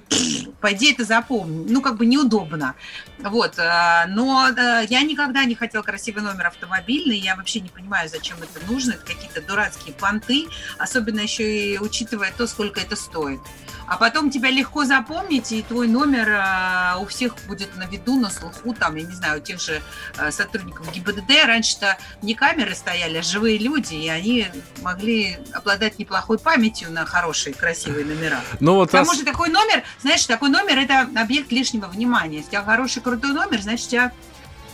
По 0.61 0.73
идее, 0.73 0.93
это 0.93 1.05
запомни. 1.05 1.67
Ну, 1.69 1.81
как 1.81 1.97
бы 1.97 2.07
неудобно. 2.07 2.75
Вот. 3.19 3.59
Э, 3.59 4.07
но 4.09 4.49
э, 4.49 4.87
я 4.91 5.03
никогда 5.03 5.45
не 5.45 5.55
хотел 5.55 5.85
красивый 5.85 6.23
номер 6.25 6.49
автомобильный. 6.49 7.17
Я 7.17 7.37
вообще 7.37 7.61
не 7.61 7.69
понимаю, 7.69 8.09
зачем 8.09 8.37
это 8.43 8.67
нужно. 8.67 8.95
Это 8.95 9.07
какие-то 9.07 9.41
дурацкие 9.41 9.95
понты, 9.95 10.49
особенно 10.79 11.21
еще 11.21 11.45
и 11.45 11.79
учитывая 11.79 12.33
то, 12.37 12.49
сколько 12.49 12.81
это 12.81 12.97
стоит. 12.97 13.41
А 13.87 13.97
потом 13.97 14.31
тебя 14.31 14.51
легко 14.51 14.85
запомнить, 14.85 15.51
и 15.51 15.63
твой 15.63 15.89
номер 15.89 16.29
э, 16.29 16.97
у 17.01 17.07
всех 17.07 17.35
будет 17.49 17.77
на 17.77 17.85
виду, 17.85 18.19
на 18.21 18.31
слуху, 18.31 18.73
там, 18.73 18.95
я 18.95 19.03
не 19.03 19.13
знаю, 19.13 19.41
у 19.41 19.43
тех 19.43 19.61
же 19.61 19.81
э, 20.17 20.31
сотрудников 20.31 20.93
ГИБДД. 20.93 21.45
Раньше-то 21.45 21.99
не 22.23 22.35
камеры 22.35 22.75
стояли, 22.75 23.19
а 23.19 23.23
живые 23.23 23.59
люди, 23.59 23.95
и 23.95 24.09
они 24.09 24.47
могли 24.83 25.39
обладать 25.53 25.99
неплохой 25.99 26.39
памятью 26.39 26.91
на 26.93 27.05
хорошие, 27.05 27.55
красивые 27.55 28.05
номера. 28.05 28.41
Ну, 28.61 28.75
вот 28.75 28.91
Потому 28.91 29.13
что 29.15 29.25
такой 29.25 29.49
номер, 29.49 29.83
знаешь, 30.01 30.25
такой 30.27 30.51
номер– 30.51 30.79
это 30.81 31.09
объект 31.17 31.51
лишнего 31.51 31.87
внимания. 31.87 32.39
Если 32.39 32.49
у 32.49 32.51
тебя 32.53 32.63
хороший, 32.63 33.03
крутой 33.03 33.33
номер, 33.33 33.61
значит, 33.61 33.87
у 33.87 33.91
тебя 33.91 34.13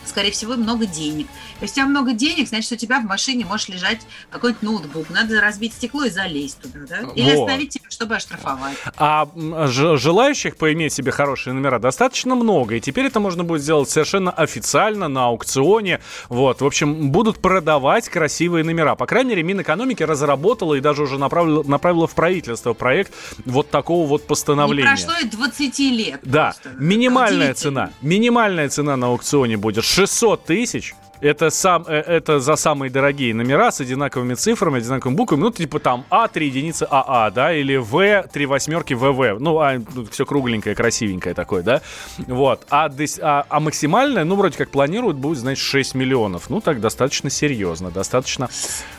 скорее 0.07 0.31
всего, 0.31 0.55
много 0.55 0.87
денег. 0.87 1.27
Если 1.61 1.75
у 1.75 1.77
тебя 1.77 1.87
много 1.87 2.13
денег, 2.13 2.49
значит, 2.49 2.73
у 2.73 2.77
тебя 2.77 3.01
в 3.01 3.05
машине 3.05 3.45
может 3.45 3.69
лежать 3.69 4.01
какой-нибудь 4.31 4.63
ноутбук. 4.63 5.11
Надо 5.11 5.41
разбить 5.41 5.75
стекло 5.75 6.05
и 6.05 6.11
залезть 6.11 6.61
туда, 6.61 6.81
да? 6.89 6.99
Или 7.15 7.35
Вот. 7.35 7.49
оставить 7.49 7.71
тебя, 7.71 7.91
чтобы 7.91 8.17
оштрафовать. 8.17 8.77
А 8.97 9.29
желающих 9.67 10.57
поиметь 10.57 10.93
себе 10.93 11.11
хорошие 11.13 11.55
номера 11.55 11.79
достаточно 11.79 12.35
много, 12.35 12.77
и 12.77 12.81
теперь 12.81 13.07
это 13.07 13.21
можно 13.21 13.45
будет 13.45 13.63
сделать 13.63 13.91
совершенно 13.91 14.31
официально 14.31 15.09
на 15.09 15.27
аукционе. 15.27 16.01
Вот, 16.29 16.61
в 16.61 16.67
общем, 16.67 17.11
будут 17.11 17.39
продавать 17.41 18.09
красивые 18.09 18.65
номера. 18.65 18.95
По 18.95 19.07
крайней 19.07 19.31
мере, 19.31 19.43
Минэкономики 19.43 20.03
разработала 20.03 20.75
и 20.75 20.81
даже 20.81 21.03
уже 21.03 21.19
направила, 21.19 21.63
направила 21.63 22.07
в 22.07 22.15
правительство 22.15 22.73
проект 22.73 23.13
вот 23.45 23.71
такого 23.71 24.07
вот 24.07 24.23
Не 24.23 24.27
постановления. 24.29 24.89
прошло 24.89 25.15
и 25.23 25.25
20 25.29 25.79
лет. 25.79 26.21
Да, 26.23 26.55
просто. 26.63 26.79
минимальная 26.83 27.55
цена. 27.55 27.91
Минимальная 28.03 28.69
цена 28.69 28.97
на 28.97 29.09
аукционе 29.09 29.57
будет 29.57 29.85
600 29.97 30.45
тысяч. 30.45 30.95
Это, 31.21 31.51
сам, 31.51 31.85
э, 31.89 31.95
это 31.95 32.41
за 32.41 32.57
самые 32.57 32.91
дорогие 32.91 33.35
номера 33.35 33.71
с 33.71 33.81
одинаковыми 33.81 34.35
цифрами, 34.35 34.79
одинаковыми 34.79 35.17
буквами. 35.17 35.41
Ну, 35.41 35.51
типа 35.51 35.79
там 35.81 36.05
А, 36.11 36.29
3 36.29 36.47
единицы 36.47 36.87
АА, 36.91 37.31
да, 37.31 37.55
или 37.55 37.77
В, 37.77 38.23
3 38.33 38.47
восьмерки 38.47 38.95
ВВ. 38.95 39.41
Ну, 39.41 39.59
а, 39.59 39.81
все 40.11 40.27
кругленькое, 40.27 40.75
красивенькое 40.75 41.35
такое, 41.35 41.63
да. 41.63 41.81
Вот. 42.19 42.67
А, 42.71 42.91
а, 43.23 43.47
а 43.49 43.61
максимальная, 43.61 44.25
ну, 44.25 44.37
вроде 44.37 44.59
как 44.59 44.71
планируют, 44.71 45.17
будет, 45.17 45.39
значит, 45.39 45.65
6 45.65 45.95
миллионов. 45.95 46.51
Ну, 46.51 46.61
так 46.61 46.81
достаточно 46.81 47.31
серьезно, 47.31 47.91
достаточно 47.91 48.49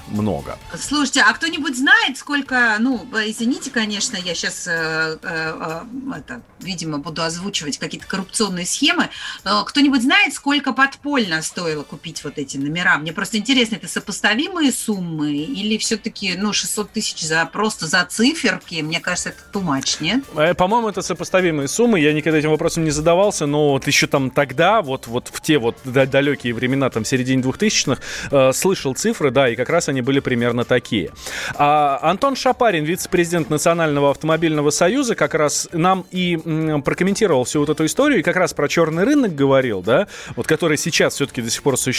много. 0.08 0.58
Слушайте, 0.75 1.21
а 1.21 1.34
кто-нибудь 1.34 1.77
знает, 1.77 2.17
сколько, 2.17 2.77
ну, 2.80 3.06
извините, 3.25 3.69
конечно, 3.69 4.17
я 4.17 4.34
сейчас, 4.34 4.67
это, 4.67 6.41
видимо, 6.60 6.97
буду 6.97 7.21
озвучивать 7.21 7.77
какие-то 7.77 8.08
коррупционные 8.08 8.65
схемы, 8.65 9.10
но 9.43 9.63
кто-нибудь 9.65 10.01
знает, 10.01 10.34
сколько 10.34 10.73
подпольно 10.73 11.41
стоило 11.41 11.84
купить 11.84 12.07
вот 12.24 12.38
эти 12.38 12.58
номера? 12.58 12.98
Мне 12.98 13.13
просто 13.13 13.38
интересно, 13.38 13.76
это 13.76 13.88
сопоставимые 13.88 14.72
суммы 14.72 15.32
или 15.34 15.78
все-таки, 15.78 16.36
ну, 16.38 16.54
600 16.54 16.91
тысяч 16.91 17.22
за, 17.22 17.46
просто 17.46 17.88
за 17.88 18.06
циферки? 18.06 18.82
Мне 18.82 19.00
кажется, 19.00 19.30
это 19.30 19.60
much, 19.60 19.98
нет? 20.00 20.24
Э, 20.36 20.54
По-моему, 20.54 20.89
это 20.89 21.02
сопоставимые 21.02 21.67
суммы. 21.67 22.00
Я 22.00 22.13
никогда 22.13 22.39
этим 22.39 22.52
вопросом 22.52 22.84
не 22.84 22.91
задавался, 22.91 23.46
но 23.46 23.72
вот 23.72 23.88
еще 23.88 24.08
там 24.08 24.30
тогда, 24.32 24.82
вот, 24.82 25.08
вот 25.08 25.30
в 25.32 25.41
те 25.41 25.58
вот 25.58 25.76
да- 25.84 26.06
далекие 26.06 26.54
времена, 26.54 26.89
там, 26.89 27.06
середине 27.06 27.41
2000-х, 27.43 28.02
э, 28.32 28.52
слышал 28.54 28.93
цифры, 28.96 29.32
да, 29.32 29.50
и 29.50 29.56
как 29.56 29.70
раз 29.70 29.89
они 29.89 30.02
были 30.02 30.20
примерно 30.20 30.63
такие. 30.63 31.12
А 31.56 32.00
Антон 32.02 32.36
Шапарин, 32.36 32.84
вице-президент 32.86 33.50
Национального 33.50 34.12
автомобильного 34.12 34.70
союза, 34.70 35.15
как 35.15 35.34
раз 35.34 35.67
нам 35.74 36.06
и 36.12 36.39
м, 36.43 36.82
прокомментировал 36.82 37.43
всю 37.43 37.60
вот 37.60 37.70
эту 37.70 37.86
историю, 37.86 38.20
и 38.20 38.24
как 38.24 38.36
раз 38.36 38.54
про 38.54 38.67
черный 38.67 39.04
рынок 39.04 39.36
говорил, 39.36 39.82
да, 39.82 40.08
вот 40.36 40.48
который 40.48 40.78
сейчас 40.78 41.15
все-таки 41.15 41.41
до 41.41 41.50
сих 41.50 41.62
пор 41.63 41.78
существует. 41.78 41.96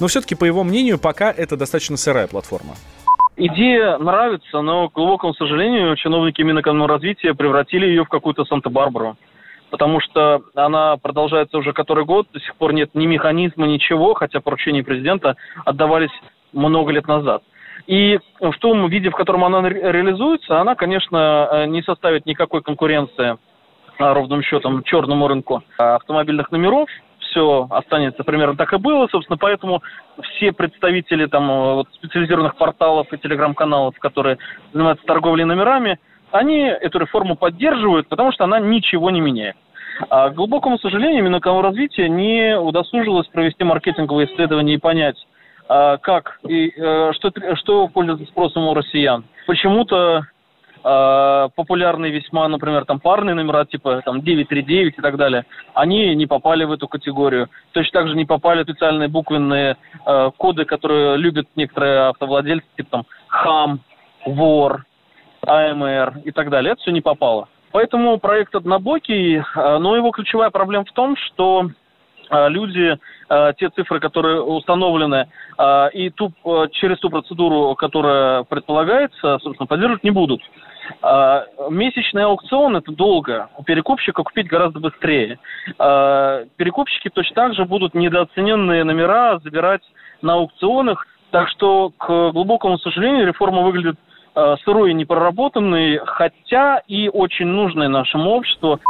Но 0.00 0.06
все-таки, 0.06 0.34
по 0.34 0.44
его 0.44 0.64
мнению, 0.64 0.98
пока 0.98 1.30
это 1.30 1.56
достаточно 1.56 1.96
сырая 1.96 2.26
платформа. 2.26 2.74
Идея 3.36 3.98
нравится, 3.98 4.60
но, 4.60 4.88
к 4.88 4.94
глубокому 4.94 5.34
сожалению, 5.34 5.96
чиновники 5.96 6.42
Минэкономразвития 6.42 7.34
превратили 7.34 7.86
ее 7.86 8.04
в 8.04 8.08
какую-то 8.08 8.44
Санта-Барбару. 8.44 9.16
Потому 9.70 10.00
что 10.00 10.42
она 10.54 10.96
продолжается 10.98 11.58
уже 11.58 11.72
который 11.72 12.04
год, 12.04 12.28
до 12.32 12.38
сих 12.38 12.54
пор 12.54 12.72
нет 12.72 12.90
ни 12.94 13.06
механизма, 13.06 13.66
ничего, 13.66 14.14
хотя 14.14 14.40
поручения 14.40 14.84
президента 14.84 15.34
отдавались 15.64 16.12
много 16.52 16.92
лет 16.92 17.08
назад. 17.08 17.42
И 17.88 18.20
в 18.40 18.56
том 18.60 18.88
виде, 18.88 19.10
в 19.10 19.16
котором 19.16 19.44
она 19.44 19.62
ре- 19.62 19.92
реализуется, 19.92 20.60
она, 20.60 20.76
конечно, 20.76 21.48
э, 21.50 21.66
не 21.66 21.82
составит 21.82 22.24
никакой 22.24 22.62
конкуренции 22.62 23.36
а, 23.98 24.14
ровным 24.14 24.42
счетом 24.42 24.82
черному 24.84 25.28
рынку 25.28 25.62
а, 25.78 25.96
автомобильных 25.96 26.50
номеров. 26.50 26.88
Все 27.34 27.66
останется 27.68 28.22
примерно 28.22 28.56
так 28.56 28.72
и 28.72 28.76
было. 28.76 29.08
Собственно, 29.08 29.36
поэтому 29.36 29.82
все 30.22 30.52
представители 30.52 31.26
там 31.26 31.50
э, 31.50 31.74
вот, 31.74 31.88
специализированных 31.94 32.54
порталов 32.54 33.12
и 33.12 33.18
телеграм-каналов, 33.18 33.98
которые 33.98 34.38
занимаются 34.72 35.04
торговлей 35.04 35.44
номерами, 35.44 35.98
они 36.30 36.60
эту 36.60 37.00
реформу 37.00 37.34
поддерживают, 37.34 38.08
потому 38.08 38.30
что 38.30 38.44
она 38.44 38.60
ничего 38.60 39.10
не 39.10 39.20
меняет. 39.20 39.56
А, 40.10 40.30
к 40.30 40.34
глубокому 40.34 40.78
сожалению, 40.78 41.24
Минэкономразвитие 41.24 42.08
не 42.08 42.56
удосужилось 42.56 43.26
провести 43.26 43.64
маркетинговые 43.64 44.28
исследования 44.28 44.74
и 44.74 44.78
понять, 44.78 45.16
а, 45.68 45.96
как 45.96 46.38
и 46.48 46.72
э, 46.76 47.12
что, 47.14 47.32
что 47.56 47.88
пользуется 47.88 48.26
спросом 48.26 48.68
у 48.68 48.74
россиян. 48.74 49.24
Почему-то 49.48 50.26
э, 50.84 51.48
популярные 51.56 52.12
весьма, 52.12 52.46
например, 52.48 52.84
там 52.84 53.00
парные 53.00 53.34
номера 53.34 53.64
типа 53.64 54.02
там 54.04 54.22
939 54.22 54.98
и 54.98 55.02
так 55.02 55.16
далее, 55.16 55.46
они 55.74 56.14
не 56.14 56.26
попали 56.26 56.64
в 56.64 56.72
эту 56.72 56.86
категорию. 56.86 57.48
Точно 57.72 58.00
так 58.00 58.08
же 58.08 58.16
не 58.16 58.24
попали 58.24 58.62
специальные 58.62 59.08
буквенные 59.08 59.76
э, 60.06 60.30
коды, 60.36 60.64
которые 60.64 61.16
любят 61.16 61.48
некоторые 61.56 62.08
автовладельцы, 62.08 62.66
типа 62.76 62.90
там 62.90 63.06
хам, 63.28 63.80
вор, 64.26 64.84
АМР 65.46 66.20
и 66.24 66.30
так 66.30 66.50
далее. 66.50 66.72
Это 66.72 66.82
все 66.82 66.90
не 66.90 67.00
попало. 67.00 67.48
Поэтому 67.74 68.18
проект 68.18 68.54
однобокий, 68.54 69.38
э, 69.38 69.78
но 69.78 69.96
его 69.96 70.12
ключевая 70.12 70.50
проблема 70.50 70.84
в 70.84 70.92
том, 70.92 71.16
что 71.16 71.70
э, 72.30 72.48
люди 72.48 72.96
э, 73.28 73.52
те 73.58 73.68
цифры, 73.70 73.98
которые 73.98 74.42
установлены, 74.42 75.28
и 75.92 76.10
ту, 76.10 76.32
через 76.72 76.98
ту 76.98 77.10
процедуру, 77.10 77.76
которая 77.76 78.42
предполагается, 78.42 79.38
собственно, 79.38 79.68
поддерживать 79.68 80.02
не 80.02 80.10
будут. 80.10 80.40
Э, 81.02 81.44
Месячный 81.70 82.24
аукцион– 82.24 82.76
это 82.78 82.92
долго. 82.92 83.48
У 83.56 83.62
перекупщика 83.62 84.22
купить 84.22 84.48
гораздо 84.48 84.80
быстрее. 84.80 85.38
Э, 85.78 86.46
Перекупщики 86.56 87.08
точно 87.08 87.34
так 87.34 87.54
же 87.54 87.64
будут 87.64 87.94
недооцененные 87.94 88.84
номера 88.84 89.38
забирать 89.40 89.82
на 90.22 90.34
аукционах. 90.34 91.06
Так 91.30 91.48
что, 91.48 91.90
к 91.98 92.30
глубокому 92.30 92.78
сожалению, 92.78 93.26
реформа 93.26 93.62
выглядит 93.62 93.96
сырой 94.64 94.90
и 94.90 94.94
непроработанной, 94.94 95.98
хотя 96.04 96.80
и 96.88 97.08
очень 97.08 97.46
нужной 97.46 97.88
нашему 97.88 98.30
обществу. 98.30 98.80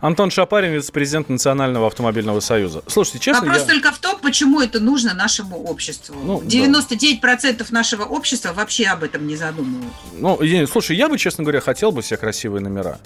Антон 0.00 0.30
Шапарин, 0.30 0.72
вице-президент 0.72 1.28
Национального 1.28 1.86
автомобильного 1.86 2.40
союза. 2.40 2.82
Слушайте, 2.88 3.20
честно, 3.20 3.46
Вопрос 3.46 3.62
я- 3.68 3.72
только 3.74 3.92
в 3.92 3.98
том, 3.98 4.18
почему 4.20 4.60
это 4.60 4.80
нужно 4.80 5.14
нашему 5.14 5.62
обществу. 5.62 6.16
Ну, 6.24 6.40
да. 6.40 6.46
99% 6.48 7.70
нашего 7.70 8.04
общества 8.04 8.52
вообще 8.52 8.86
об 8.86 9.02
этом 9.04 9.26
не 9.26 9.36
задумывают. 9.36 9.92
Ну, 10.14 10.38
слушай, 10.66 10.96
я 10.96 11.08
бы, 11.08 11.18
честно 11.18 11.44
говоря, 11.44 11.60
хотел 11.60 11.92
бы 11.92 12.02
себе 12.02 12.16
красивые 12.16 12.62
номера. 12.62 12.98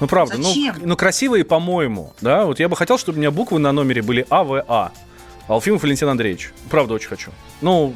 Ну, 0.00 0.06
правда, 0.06 0.36
ну, 0.36 0.44
Зачем? 0.44 0.76
ну, 0.82 0.96
красивые, 0.96 1.44
по-моему, 1.44 2.12
да. 2.20 2.44
Вот 2.44 2.60
я 2.60 2.68
бы 2.68 2.76
хотел, 2.76 2.98
чтобы 2.98 3.16
у 3.16 3.20
меня 3.20 3.30
буквы 3.30 3.58
на 3.58 3.72
номере 3.72 4.02
были 4.02 4.26
АВА. 4.30 4.92
Алфимов 5.48 5.82
Валентин 5.82 6.08
Андреевич. 6.08 6.52
Правда, 6.70 6.94
очень 6.94 7.08
хочу. 7.08 7.30
Ну, 7.60 7.94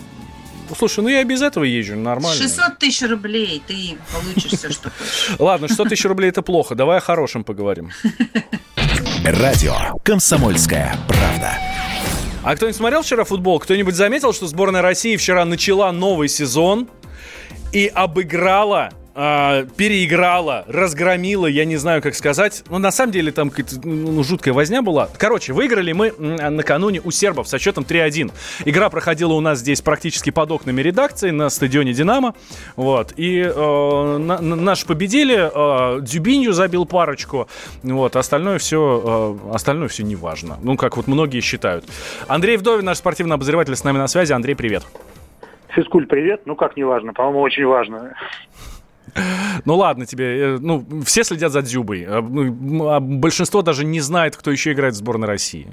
слушай, 0.77 1.01
ну 1.01 1.09
я 1.09 1.25
без 1.25 1.43
этого 1.43 1.65
езжу, 1.65 1.97
нормально. 1.97 2.41
600 2.41 2.79
тысяч 2.79 3.09
рублей 3.09 3.63
ты 3.67 3.97
получишь 4.13 4.59
все, 4.59 4.71
что 4.71 4.91
хочешь. 4.91 5.37
Ладно, 5.39 5.69
100 5.69 5.85
тысяч 5.87 6.05
рублей 6.05 6.31
это 6.31 6.43
плохо. 6.43 6.75
Давай 6.75 6.99
о 6.99 7.01
хорошем 7.01 7.45
поговорим. 7.45 7.91
Радио 9.25 9.75
«Комсомольская 10.05 10.97
правда». 11.07 11.53
А 12.43 12.57
кто-нибудь 12.57 12.77
смотрел 12.77 13.03
вчера 13.03 13.25
футбол? 13.25 13.59
Кто-нибудь 13.61 13.95
заметил, 13.95 14.33
что 14.33 14.47
сборная 14.47 14.81
России 14.81 15.17
вчера 15.17 15.45
начала 15.45 15.93
новый 15.93 16.29
сезон 16.29 16.89
и 17.73 17.87
обыграла, 17.87 18.91
а, 19.23 19.67
переиграла, 19.77 20.65
разгромила, 20.67 21.47
я 21.47 21.67
не 21.67 21.77
знаю, 21.77 22.01
как 22.01 22.15
сказать. 22.15 22.65
Ну, 22.71 22.79
на 22.79 22.91
самом 22.91 23.13
деле, 23.13 23.33
там 23.33 23.51
какая-то 23.51 23.87
ну, 23.87 24.23
жуткая 24.23 24.55
возня 24.55 24.81
была. 24.81 25.11
Короче, 25.19 25.53
выиграли 25.53 25.93
мы 25.93 26.09
м, 26.19 26.57
накануне 26.57 27.03
у 27.05 27.11
сербов 27.11 27.47
со 27.47 27.59
счетом 27.59 27.85
3-1. 27.85 28.33
Игра 28.65 28.89
проходила 28.89 29.35
у 29.35 29.41
нас 29.41 29.59
здесь 29.59 29.83
практически 29.83 30.31
под 30.31 30.51
окнами 30.53 30.81
редакции 30.81 31.31
на 31.33 31.51
стадионе 31.51 31.93
«Динамо». 31.93 32.35
Вот. 32.77 33.13
И 33.19 33.41
э, 33.41 34.17
на- 34.19 34.41
на- 34.41 34.57
наши 34.57 34.87
победили. 34.87 35.37
Э, 35.37 36.01
Дюбинью 36.01 36.55
забил 36.55 36.87
парочку. 36.87 37.47
Вот. 37.83 38.17
Остальное 38.17 38.59
все, 38.59 39.39
э, 39.51 39.55
остальное 39.55 39.89
все 39.89 40.03
неважно. 40.03 40.59
Ну, 40.63 40.79
как 40.79 40.97
вот 40.97 41.07
многие 41.09 41.41
считают. 41.43 41.85
Андрей 42.27 42.57
Вдовин, 42.57 42.87
наш 42.87 42.97
спортивный 42.97 43.35
обозреватель, 43.35 43.77
с 43.77 43.85
нами 43.85 43.99
на 43.99 44.09
связи. 44.09 44.33
Андрей, 44.33 44.55
привет. 44.55 44.85
Физкуль, 45.75 46.07
привет. 46.07 46.43
Ну 46.47 46.57
как 46.57 46.77
не 46.77 46.85
важно, 46.85 47.13
по-моему, 47.13 47.41
очень 47.43 47.65
важно. 47.67 48.15
Ну 49.65 49.77
ладно 49.77 50.07
тебе, 50.07 50.55
э, 50.55 50.59
ну 50.61 50.87
все 51.05 51.25
следят 51.25 51.53
за 51.53 51.63
Дзюбой, 51.63 52.05
а, 52.07 52.23
ну, 52.23 52.89
а 52.89 53.01
большинство 53.01 53.63
даже 53.63 53.85
не 53.85 54.01
знает, 54.01 54.37
кто 54.37 54.51
еще 54.51 54.73
играет 54.73 54.95
в 54.95 54.99
сборной 54.99 55.27
России. 55.27 55.69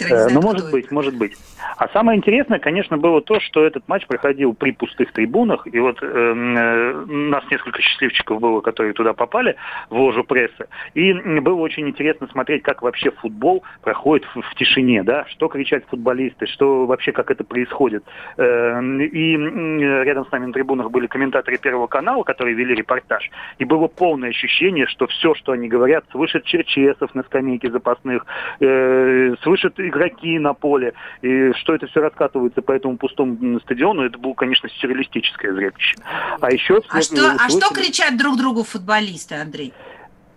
Э, 0.00 0.28
ну, 0.28 0.42
может 0.42 0.70
быть, 0.70 0.90
может 0.90 1.16
быть. 1.16 1.32
А 1.76 1.88
самое 1.88 2.18
интересное, 2.18 2.58
конечно, 2.58 2.98
было 2.98 3.20
то, 3.20 3.40
что 3.40 3.64
этот 3.64 3.88
матч 3.88 4.06
проходил 4.06 4.54
при 4.54 4.72
пустых 4.72 5.12
трибунах, 5.12 5.66
и 5.66 5.78
вот 5.78 6.02
эм, 6.02 6.56
э, 6.56 7.04
нас 7.06 7.44
несколько 7.50 7.80
счастливчиков 7.80 8.40
было, 8.40 8.60
которые 8.60 8.92
туда 8.92 9.12
попали, 9.12 9.56
в 9.90 9.98
ложу 9.98 10.24
прессы, 10.24 10.66
и 10.94 11.12
было 11.12 11.60
очень 11.60 11.88
интересно 11.88 12.28
смотреть, 12.28 12.62
как 12.62 12.82
вообще 12.82 13.10
футбол 13.10 13.62
проходит 13.82 14.26
в, 14.34 14.42
в 14.42 14.54
тишине, 14.54 15.02
да, 15.02 15.24
что 15.26 15.48
кричат 15.48 15.84
футболисты, 15.88 16.46
что 16.46 16.86
вообще, 16.86 17.12
как 17.12 17.30
это 17.30 17.44
происходит. 17.44 18.04
Э, 18.36 18.80
и 18.82 19.36
рядом 19.36 20.26
с 20.26 20.32
нами 20.32 20.46
на 20.46 20.52
трибунах 20.52 20.90
были 20.90 21.06
комментаторы 21.06 21.58
Первого 21.58 21.86
канала, 21.86 22.22
которые 22.22 22.54
вели 22.54 22.74
репортаж, 22.74 23.30
и 23.58 23.64
было 23.64 23.88
полное 23.88 24.30
ощущение, 24.30 24.86
что 24.86 25.06
все, 25.06 25.34
что 25.34 25.52
они 25.52 25.68
говорят, 25.68 26.04
слышат 26.10 26.44
Черчесов 26.44 27.14
на 27.14 27.22
скамейке 27.22 27.70
запасных, 27.70 28.26
э, 28.60 29.34
слышат 29.42 29.78
игроки 29.80 30.38
на 30.38 30.54
поле, 30.54 30.92
и 31.22 31.52
что 31.62 31.74
это 31.74 31.86
все 31.86 32.00
раскатывается 32.00 32.60
по 32.60 32.72
этому 32.72 32.98
пустому 32.98 33.60
стадиону, 33.60 34.02
это 34.02 34.18
было, 34.18 34.34
конечно, 34.34 34.68
сюрреалистическое 34.68 35.52
зрелище. 35.54 35.96
А 36.40 36.50
еще... 36.50 36.82
А 36.88 37.00
что, 37.00 37.36
а 37.38 37.48
что 37.48 37.72
кричат 37.72 38.18
друг 38.18 38.36
другу 38.36 38.64
футболисты, 38.64 39.36
Андрей? 39.36 39.72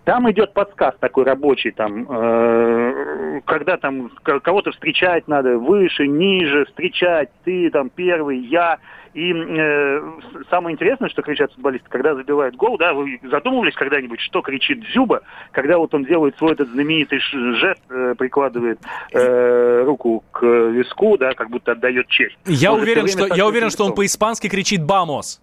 Там 0.06 0.30
идет 0.30 0.54
подсказ 0.54 0.94
такой 1.00 1.24
рабочий, 1.24 1.72
там, 1.72 2.06
э, 2.08 3.40
когда 3.44 3.76
там 3.76 4.08
кого-то 4.22 4.70
встречать 4.70 5.26
надо, 5.26 5.58
выше, 5.58 6.06
ниже, 6.06 6.64
встречать, 6.66 7.28
ты 7.44 7.68
там 7.70 7.90
первый, 7.90 8.38
я. 8.38 8.78
И 9.14 9.32
э, 9.32 10.00
самое 10.48 10.74
интересное, 10.74 11.08
что 11.08 11.22
кричат 11.22 11.52
футболисты, 11.54 11.88
когда 11.88 12.14
забивают 12.14 12.54
гол, 12.54 12.78
да, 12.78 12.94
вы 12.94 13.18
задумывались 13.24 13.74
когда-нибудь, 13.74 14.20
что 14.20 14.42
кричит 14.42 14.84
Дзюба, 14.94 15.22
когда 15.50 15.76
вот 15.76 15.92
он 15.92 16.04
делает 16.04 16.38
свой 16.38 16.52
этот 16.52 16.68
знаменитый 16.68 17.18
жест, 17.18 17.82
э, 17.90 18.14
прикладывает 18.16 18.78
э, 19.12 19.82
руку 19.84 20.22
к 20.30 20.46
виску, 20.46 21.18
да, 21.18 21.32
как 21.32 21.50
будто 21.50 21.72
отдает 21.72 22.06
честь. 22.06 22.38
Я 22.44 22.72
он 22.72 22.82
уверен, 22.82 23.08
что, 23.08 23.26
я 23.34 23.44
уверен, 23.44 23.70
что 23.70 23.86
он 23.86 23.94
по-испански 23.94 24.48
кричит 24.48 24.84
«Vamos». 24.84 25.40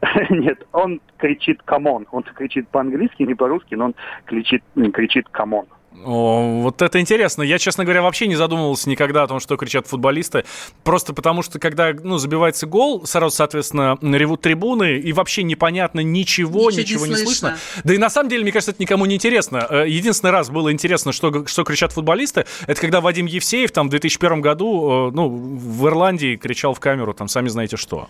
Нет, 0.30 0.66
он 0.72 1.00
кричит 1.16 1.62
«come 1.62 1.86
on». 1.86 2.06
Он 2.12 2.22
кричит 2.22 2.68
по-английски, 2.68 3.22
не 3.22 3.34
по-русски, 3.34 3.74
но 3.74 3.86
он 3.86 3.94
кричит, 4.26 4.62
кричит 4.92 5.28
«come 5.28 5.49
on». 5.49 5.66
О, 6.04 6.60
вот 6.62 6.80
это 6.82 7.00
интересно. 7.00 7.42
Я, 7.42 7.58
честно 7.58 7.84
говоря, 7.84 8.02
вообще 8.02 8.28
не 8.28 8.36
задумывался 8.36 8.88
никогда 8.88 9.24
о 9.24 9.26
том, 9.26 9.40
что 9.40 9.56
кричат 9.56 9.86
футболисты. 9.86 10.44
Просто 10.84 11.12
потому, 11.12 11.42
что 11.42 11.58
когда 11.58 11.92
ну, 11.92 12.18
забивается 12.18 12.66
гол, 12.66 13.04
сразу, 13.04 13.34
соответственно, 13.34 13.98
ревут 14.00 14.42
трибуны, 14.42 14.98
и 14.98 15.12
вообще 15.12 15.42
непонятно 15.42 16.00
ничего, 16.00 16.70
ничего, 16.70 16.82
ничего 16.82 17.06
не, 17.06 17.10
не 17.12 17.16
слышно. 17.16 17.56
слышно. 17.56 17.82
Да 17.84 17.94
и 17.94 17.98
на 17.98 18.10
самом 18.10 18.28
деле, 18.30 18.42
мне 18.42 18.52
кажется, 18.52 18.70
это 18.72 18.82
никому 18.82 19.06
не 19.06 19.16
интересно. 19.16 19.66
Э, 19.68 19.88
единственный 19.88 20.30
раз 20.30 20.50
было 20.50 20.72
интересно, 20.72 21.12
что, 21.12 21.46
что 21.46 21.64
кричат 21.64 21.92
футболисты, 21.92 22.46
это 22.66 22.80
когда 22.80 23.00
Вадим 23.00 23.26
Евсеев 23.26 23.72
там 23.72 23.88
в 23.88 23.90
2001 23.90 24.40
году 24.40 25.08
э, 25.08 25.14
ну, 25.14 25.28
в 25.28 25.86
Ирландии 25.86 26.36
кричал 26.36 26.74
в 26.74 26.80
камеру, 26.80 27.12
там, 27.12 27.28
сами 27.28 27.48
знаете 27.48 27.76
что. 27.76 28.08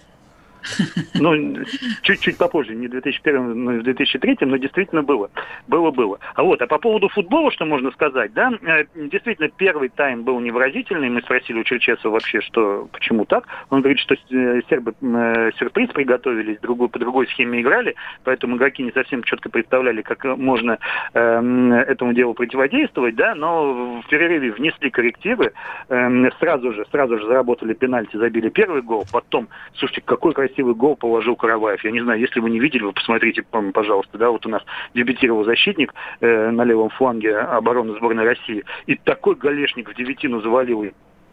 Ну, 1.15 1.65
чуть-чуть 2.03 2.39
попозже, 2.39 2.75
не 2.75 2.87
в 2.87 2.91
2001, 2.91 3.65
но 3.65 3.73
в 3.73 3.83
2003, 3.83 4.39
но 4.43 4.57
действительно 4.57 5.03
было. 5.03 5.31
Было-было. 5.67 6.19
А 6.35 6.43
вот, 6.43 6.61
а 6.63 6.67
по 6.67 6.79
поводу 6.79 7.09
футбола, 7.09 7.51
что 7.51 7.65
можно 7.65 7.91
сказать, 7.93 8.33
да, 8.33 8.51
э, 8.63 8.85
действительно, 8.95 9.49
первый 9.49 9.89
тайм 9.89 10.23
был 10.23 10.41
невыразительный. 10.41 11.09
Мы 11.09 11.23
спросили 11.23 11.61
у 11.61 11.65
Черчесова 11.65 12.13
вообще, 12.13 12.41
что, 12.41 12.89
почему 12.93 13.25
так. 13.25 13.47
Он 13.71 13.81
говорит, 13.81 13.99
что 13.99 14.15
э, 14.15 14.61
сербы 14.69 14.95
э, 15.01 15.51
сюрприз 15.59 15.91
приготовились, 15.91 16.59
другой, 16.61 16.89
по 16.89 16.99
другой 16.99 17.27
схеме 17.29 17.61
играли, 17.61 17.95
поэтому 18.25 18.57
игроки 18.57 18.83
не 18.83 18.93
совсем 18.93 19.23
четко 19.23 19.51
представляли, 19.51 20.03
как 20.03 20.25
можно 20.25 20.79
э, 21.15 21.85
этому 21.89 22.13
делу 22.13 22.35
противодействовать, 22.35 23.17
да, 23.17 23.35
но 23.35 24.01
в 24.01 24.09
перерыве 24.09 24.53
внесли 24.53 24.91
коррективы, 24.91 25.53
э, 25.89 26.31
сразу 26.39 26.73
же, 26.73 26.85
сразу 26.91 27.19
же 27.19 27.27
заработали 27.27 27.75
пенальти, 27.75 28.17
забили 28.17 28.49
первый 28.49 28.83
гол, 28.83 29.05
потом, 29.11 29.49
слушайте, 29.75 30.03
какой 30.05 30.33
красивый 30.33 30.48
красивый 30.49 30.75
гол 30.75 30.97
положил 30.97 31.37
Караваев. 31.37 31.85
Я 31.85 31.91
не 31.91 32.01
знаю, 32.01 32.21
если 32.21 32.41
вы 32.41 32.51
не 32.51 32.59
видели, 32.59 32.83
вы 32.83 32.93
посмотрите, 32.93 33.45
пожалуйста, 33.73 34.19
да, 34.19 34.31
вот 34.31 34.45
у 34.47 34.49
нас 34.49 34.63
дебютировал 34.95 35.45
защитник 35.45 35.95
э, 36.21 36.51
на 36.51 36.65
левом 36.65 36.91
фланге 36.91 37.37
обороны 37.37 37.95
сборной 37.95 38.25
России. 38.25 38.65
И 38.87 38.97
такой 38.97 39.35
голешник 39.35 39.91
в 39.91 39.95
девятину 39.95 40.41
завалил 40.41 40.85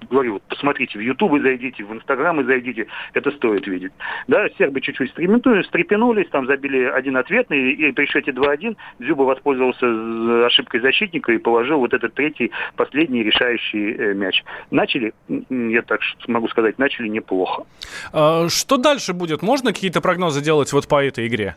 говорю, 0.10 0.34
вот 0.34 0.43
посмотрите, 0.43 0.97
в 0.97 1.01
Ютубы 1.01 1.41
зайдите, 1.41 1.84
в 1.84 1.93
Инстаграмы 1.93 2.43
зайдите, 2.43 2.88
это 3.13 3.31
стоит 3.31 3.67
видеть. 3.67 3.91
Да, 4.27 4.47
сербы 4.58 4.81
чуть-чуть 4.81 5.12
стрепенулись, 5.12 6.29
там 6.29 6.45
забили 6.47 6.84
один 6.86 7.17
ответный, 7.17 7.73
и 7.73 7.91
при 7.91 8.05
счете 8.05 8.31
2-1 8.31 8.75
Зюба 8.99 9.23
воспользовался 9.23 10.45
ошибкой 10.45 10.81
защитника 10.81 11.31
и 11.31 11.38
положил 11.38 11.79
вот 11.79 11.93
этот 11.93 12.13
третий, 12.13 12.51
последний 12.75 13.23
решающий 13.23 13.93
э, 13.93 14.13
мяч. 14.13 14.43
Начали, 14.71 15.13
я 15.49 15.81
так 15.81 16.01
могу 16.27 16.47
сказать, 16.49 16.77
начали 16.79 17.08
неплохо. 17.08 17.63
А, 18.13 18.47
что 18.49 18.77
дальше 18.77 19.13
будет? 19.13 19.41
Можно 19.41 19.73
какие-то 19.73 20.01
прогнозы 20.01 20.41
делать 20.41 20.71
вот 20.73 20.88
по 20.88 21.03
этой 21.03 21.27
игре? 21.27 21.55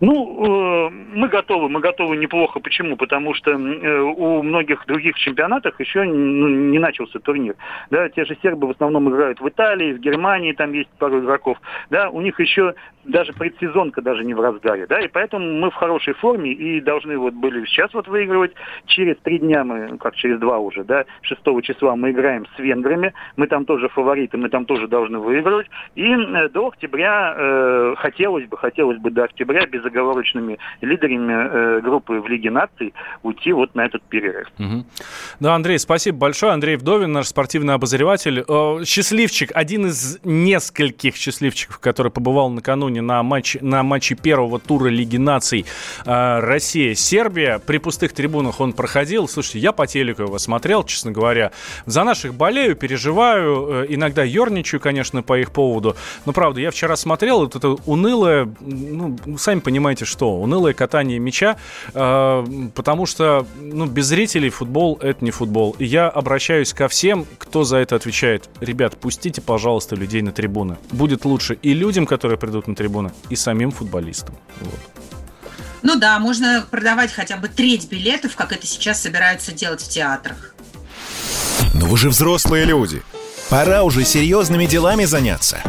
Ну, 0.00 0.88
э, 0.88 0.90
мы 0.90 1.28
готовы, 1.28 1.68
мы 1.68 1.80
готовы 1.80 2.16
неплохо. 2.16 2.60
Почему? 2.60 2.96
Потому 2.96 3.34
что 3.34 3.50
э, 3.50 4.00
у 4.00 4.42
многих 4.42 4.86
других 4.86 5.16
чемпионатах 5.18 5.80
еще 5.80 6.04
ну, 6.04 6.48
не 6.48 6.78
начался 6.78 7.18
турнир. 7.18 7.56
Да, 7.90 8.08
те 8.08 8.24
же 8.24 8.36
сербы 8.42 8.68
в 8.68 8.70
основном 8.70 9.10
играют 9.10 9.40
в 9.40 9.48
Италии, 9.48 9.92
в 9.92 10.00
Германии, 10.00 10.52
там 10.52 10.72
есть 10.72 10.90
пару 10.98 11.20
игроков. 11.20 11.58
Да, 11.90 12.10
у 12.10 12.20
них 12.20 12.38
еще 12.38 12.74
даже 13.08 13.32
предсезонка 13.32 14.02
даже 14.02 14.24
не 14.24 14.34
в 14.34 14.40
разгаре. 14.40 14.86
Да, 14.86 15.00
и 15.00 15.08
поэтому 15.08 15.44
мы 15.58 15.70
в 15.70 15.74
хорошей 15.74 16.14
форме 16.14 16.52
и 16.52 16.80
должны 16.80 17.18
вот 17.18 17.34
были 17.34 17.64
сейчас 17.66 17.92
вот 17.94 18.06
выигрывать. 18.06 18.52
Через 18.86 19.16
три 19.22 19.38
дня 19.38 19.64
мы, 19.64 19.98
как 19.98 20.14
через 20.14 20.38
два 20.38 20.58
уже, 20.58 20.84
да, 20.84 21.04
6 21.22 21.40
числа 21.62 21.96
мы 21.96 22.10
играем 22.12 22.46
с 22.56 22.58
венграми. 22.58 23.12
Мы 23.36 23.46
там 23.46 23.64
тоже 23.64 23.88
фавориты, 23.88 24.36
мы 24.36 24.48
там 24.48 24.64
тоже 24.64 24.86
должны 24.88 25.18
выигрывать. 25.18 25.66
И 25.94 26.04
э, 26.04 26.48
до 26.50 26.68
октября 26.68 27.34
э, 27.36 27.94
хотелось 27.96 28.46
бы, 28.46 28.56
хотелось 28.56 28.98
бы 28.98 29.10
до 29.10 29.24
октября 29.24 29.66
без 29.66 29.78
безоговорочными 29.78 30.58
лидерами 30.80 31.78
э, 31.78 31.80
группы 31.80 32.20
в 32.20 32.28
Лиге 32.28 32.50
наций 32.50 32.92
уйти 33.22 33.52
вот 33.52 33.74
на 33.74 33.86
этот 33.86 34.02
перерыв. 34.02 34.48
Угу. 34.58 34.84
Да, 35.40 35.54
Андрей, 35.54 35.78
спасибо 35.78 36.18
большое. 36.18 36.52
Андрей 36.52 36.76
Вдовин, 36.76 37.12
наш 37.12 37.26
спортивный 37.26 37.74
обозреватель. 37.74 38.44
Э, 38.46 38.84
счастливчик, 38.84 39.50
один 39.54 39.86
из 39.86 40.20
нескольких 40.24 41.16
счастливчиков, 41.16 41.78
который 41.78 42.12
побывал 42.12 42.50
накануне 42.50 42.97
на, 43.00 43.22
матч, 43.22 43.56
на 43.60 43.82
матче 43.82 44.14
первого 44.14 44.58
тура 44.58 44.88
Лиги 44.88 45.16
наций 45.16 45.66
э, 46.04 46.38
Россия-Сербия. 46.40 47.58
При 47.58 47.78
пустых 47.78 48.12
трибунах 48.12 48.60
он 48.60 48.72
проходил. 48.72 49.28
Слушайте, 49.28 49.60
я 49.60 49.72
по 49.72 49.86
телеку 49.86 50.22
его 50.22 50.38
смотрел, 50.38 50.84
честно 50.84 51.10
говоря. 51.10 51.52
За 51.86 52.04
наших 52.04 52.34
болею, 52.34 52.76
переживаю, 52.76 53.84
э, 53.84 53.86
иногда 53.88 54.22
ерничаю, 54.24 54.80
конечно, 54.80 55.22
по 55.22 55.38
их 55.38 55.52
поводу. 55.52 55.96
Но, 56.26 56.32
правда, 56.32 56.60
я 56.60 56.70
вчера 56.70 56.96
смотрел, 56.96 57.40
вот 57.40 57.56
это 57.56 57.76
унылое, 57.86 58.48
ну, 58.60 59.16
сами 59.38 59.60
понимаете, 59.60 60.04
что? 60.04 60.40
Унылое 60.40 60.72
катание 60.72 61.18
мяча, 61.18 61.56
э, 61.94 62.44
потому 62.74 63.06
что 63.06 63.46
ну, 63.60 63.86
без 63.86 64.06
зрителей 64.06 64.50
футбол— 64.50 64.98
это 65.02 65.24
не 65.24 65.30
футбол. 65.30 65.76
И 65.78 65.84
я 65.84 66.08
обращаюсь 66.08 66.72
ко 66.72 66.88
всем, 66.88 67.26
кто 67.38 67.64
за 67.64 67.78
это 67.78 67.96
отвечает. 67.96 68.48
Ребят, 68.60 68.96
пустите, 68.96 69.40
пожалуйста, 69.40 69.96
людей 69.96 70.22
на 70.22 70.32
трибуны. 70.32 70.76
Будет 70.90 71.24
лучше 71.24 71.58
и 71.62 71.74
людям, 71.74 72.06
которые 72.06 72.38
придут 72.38 72.66
на 72.66 72.74
трибуны, 72.88 73.12
и 73.28 73.36
самим 73.36 73.70
футболистам. 73.70 74.34
Вот. 74.60 74.80
Ну 75.82 75.96
да, 75.96 76.18
можно 76.18 76.64
продавать 76.70 77.12
хотя 77.12 77.36
бы 77.36 77.48
треть 77.48 77.88
билетов, 77.88 78.34
как 78.34 78.52
это 78.52 78.66
сейчас 78.66 79.00
собираются 79.00 79.52
делать 79.52 79.80
в 79.82 79.88
театрах. 79.88 80.54
Но 81.74 81.86
вы 81.86 81.96
же 81.98 82.08
взрослые 82.08 82.64
люди. 82.64 83.02
Пора 83.48 83.82
уже 83.82 84.04
серьезными 84.04 84.66
делами 84.66 85.04
заняться. 85.04 85.60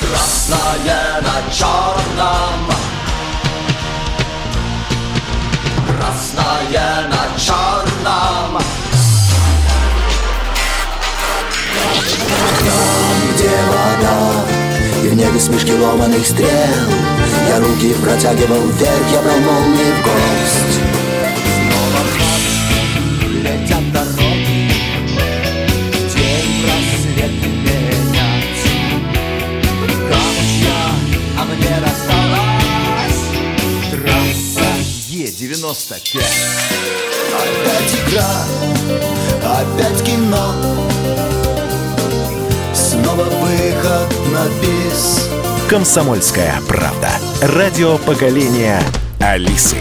Красное 0.00 1.20
на 1.22 1.52
черном 1.52 2.70
Красное 5.88 7.08
на 7.08 7.38
черном 7.38 7.91
Вода 13.68 14.44
И 15.04 15.08
в 15.08 15.14
небе 15.14 15.38
смешки 15.38 15.72
ломаных 15.72 16.26
стрел. 16.26 16.48
Я 17.48 17.58
руки 17.58 17.94
протягивал 18.02 18.62
вверх, 18.68 19.12
я 19.12 19.20
брал 19.22 19.38
молнии 19.40 19.92
в 19.92 20.02
гость. 20.02 20.80
Снова 21.56 22.02
летят 23.42 23.92
дороги 23.92 24.70
День 26.14 26.64
просвет 26.64 27.32
Е-95 35.08 36.22
Опять 37.32 37.94
игра, 38.08 38.32
опять 39.42 40.02
кино 40.04 40.91
снова 43.12 43.24
выход 43.24 44.14
на 44.32 44.44
бис. 44.60 45.28
Комсомольская 45.68 46.54
правда. 46.68 47.10
Радио 47.42 47.98
поколения 47.98 48.80
Алисы. 49.20 49.78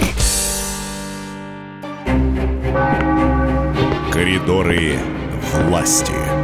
Коридоры 4.12 4.98
власти. 5.68 6.41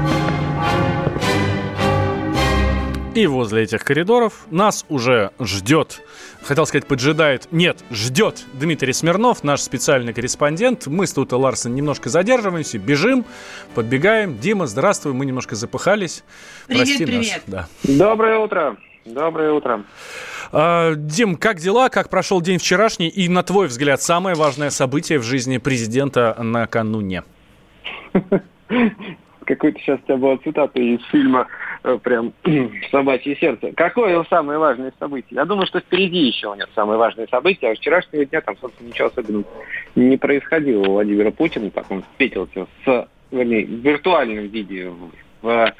И 3.18 3.26
возле 3.26 3.64
этих 3.64 3.84
коридоров 3.84 4.46
нас 4.52 4.86
уже 4.90 5.32
ждет, 5.40 6.04
хотел 6.44 6.68
сказать, 6.68 6.86
поджидает, 6.86 7.48
нет, 7.50 7.84
ждет 7.90 8.46
Дмитрий 8.54 8.94
Смирнов, 8.94 9.44
наш 9.44 9.62
специальный 9.62 10.14
корреспондент. 10.14 10.86
Мы 10.86 11.08
с 11.08 11.14
Тута 11.14 11.36
Ларсен 11.36 11.74
немножко 11.74 12.10
задерживаемся, 12.10 12.78
бежим, 12.78 13.26
подбегаем. 13.74 14.38
Дима, 14.38 14.68
здравствуй, 14.68 15.14
мы 15.14 15.26
немножко 15.26 15.56
запыхались. 15.56 16.24
Привет, 16.68 16.86
Прости 16.86 17.06
привет. 17.08 17.42
Нас. 17.48 17.68
Да. 17.88 17.92
Доброе 17.92 18.38
утро. 18.38 18.78
Доброе 19.04 19.52
утро. 19.52 19.84
А, 20.52 20.94
Дим, 20.94 21.38
как 21.38 21.58
дела? 21.58 21.90
Как 21.90 22.12
прошел 22.12 22.40
день 22.40 22.60
вчерашний? 22.60 23.08
И, 23.08 23.28
на 23.30 23.42
твой 23.42 23.66
взгляд, 23.66 24.00
самое 24.00 24.36
важное 24.36 24.70
событие 24.70 25.18
в 25.18 25.24
жизни 25.24 25.58
президента 25.58 26.38
накануне? 26.40 27.24
Какой-то 29.44 29.80
сейчас 29.80 30.00
у 30.02 30.04
тебя 30.04 30.18
была 30.18 30.38
цитата 30.38 30.80
из 30.80 31.02
фильма 31.06 31.48
прям 32.04 32.34
«Собачье 32.92 33.36
сердце». 33.38 33.72
Какое 33.74 34.24
самое 34.30 34.60
важное 34.60 34.94
событие? 35.00 35.38
Я 35.38 35.46
думаю, 35.46 35.66
что 35.66 35.80
впереди 35.80 36.20
еще 36.20 36.54
нет 36.58 36.70
самое 36.76 37.00
важное 37.00 37.28
событие, 37.28 37.72
а 37.72 37.76
вчерашнего 37.76 38.26
дня 38.26 38.42
там, 38.42 38.58
собственно, 38.58 38.90
ничего 38.90 39.08
особенного 39.08 39.46
не 39.96 40.18
происходило 40.18 40.82
у 40.82 40.92
Владимира 40.94 41.32
Путина. 41.32 41.70
Так 41.70 41.90
он 41.90 42.04
встретился 42.04 42.68
с, 42.86 43.08
вернее, 43.32 43.66
в 43.66 43.70
виртуальном 43.70 44.48
виде, 44.48 44.92
в 45.42 45.74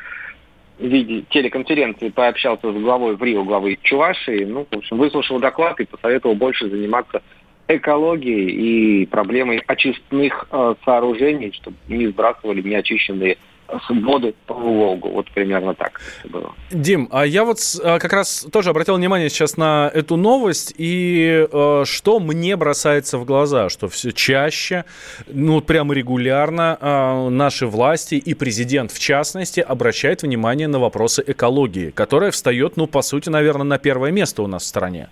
виде 0.80 1.24
телеконференции 1.30 2.10
пообщался 2.10 2.72
с 2.72 2.76
главой 2.76 3.16
в 3.16 3.24
Рио, 3.24 3.44
главой 3.44 3.80
Чувашии. 3.82 4.46
Ну, 4.46 4.66
в 4.70 4.76
общем, 4.76 4.98
выслушал 4.98 5.40
доклад 5.40 5.80
и 5.80 5.86
посоветовал 5.86 6.36
больше 6.36 6.70
заниматься 6.70 7.22
экологией 7.68 9.02
и 9.02 9.06
проблемой 9.06 9.62
очистных 9.68 10.48
э, 10.52 10.76
сооружений, 10.86 11.52
чтобы 11.54 11.76
не 11.88 12.08
сбрасывали 12.08 12.62
неочищенные 12.62 13.38
воды 13.90 14.34
по 14.46 14.54
Волгу. 14.54 15.10
Вот 15.10 15.30
примерно 15.32 15.74
так 15.74 16.02
это 16.20 16.30
было. 16.30 16.54
Дим, 16.72 17.08
а 17.12 17.26
я 17.26 17.44
вот 17.44 17.60
а, 17.84 18.00
как 18.00 18.14
раз 18.14 18.48
тоже 18.52 18.70
обратил 18.70 18.96
внимание 18.96 19.30
сейчас 19.30 19.58
на 19.58 19.92
эту 19.94 20.16
новость, 20.16 20.74
и 20.78 21.48
э, 21.52 21.84
что 21.86 22.20
мне 22.20 22.56
бросается 22.56 23.18
в 23.18 23.26
глаза, 23.26 23.70
что 23.70 23.88
все 23.88 24.12
чаще, 24.12 24.86
ну 25.28 25.62
прямо 25.62 25.94
регулярно 25.94 26.78
э, 26.80 27.30
наши 27.30 27.68
власти 27.68 28.16
и 28.16 28.34
президент 28.34 28.92
в 28.92 29.00
частности 29.00 29.60
обращают 29.60 30.24
внимание 30.24 30.68
на 30.68 30.80
вопросы 30.80 31.24
экологии, 31.26 31.92
которая 31.92 32.32
встает, 32.32 32.78
ну 32.78 32.88
по 32.88 33.02
сути, 33.02 33.30
наверное, 33.30 33.64
на 33.64 33.78
первое 33.78 34.12
место 34.12 34.44
у 34.44 34.48
нас 34.48 34.64
в 34.64 34.68
стране. 34.68 35.10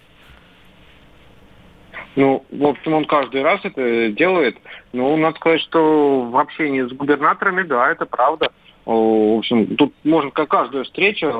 Ну, 2.15 2.45
в 2.49 2.65
общем, 2.65 2.93
он 2.93 3.05
каждый 3.05 3.41
раз 3.41 3.59
это 3.63 4.09
делает. 4.09 4.57
Ну, 4.93 5.15
надо 5.17 5.37
сказать, 5.37 5.61
что 5.61 6.21
в 6.21 6.37
общении 6.37 6.81
с 6.83 6.91
губернаторами, 6.91 7.63
да, 7.63 7.91
это 7.91 8.05
правда. 8.05 8.51
В 8.85 9.37
общем, 9.39 9.75
тут 9.75 9.93
можно 10.03 10.31
как 10.31 10.49
каждая 10.49 10.83
встреча, 10.83 11.33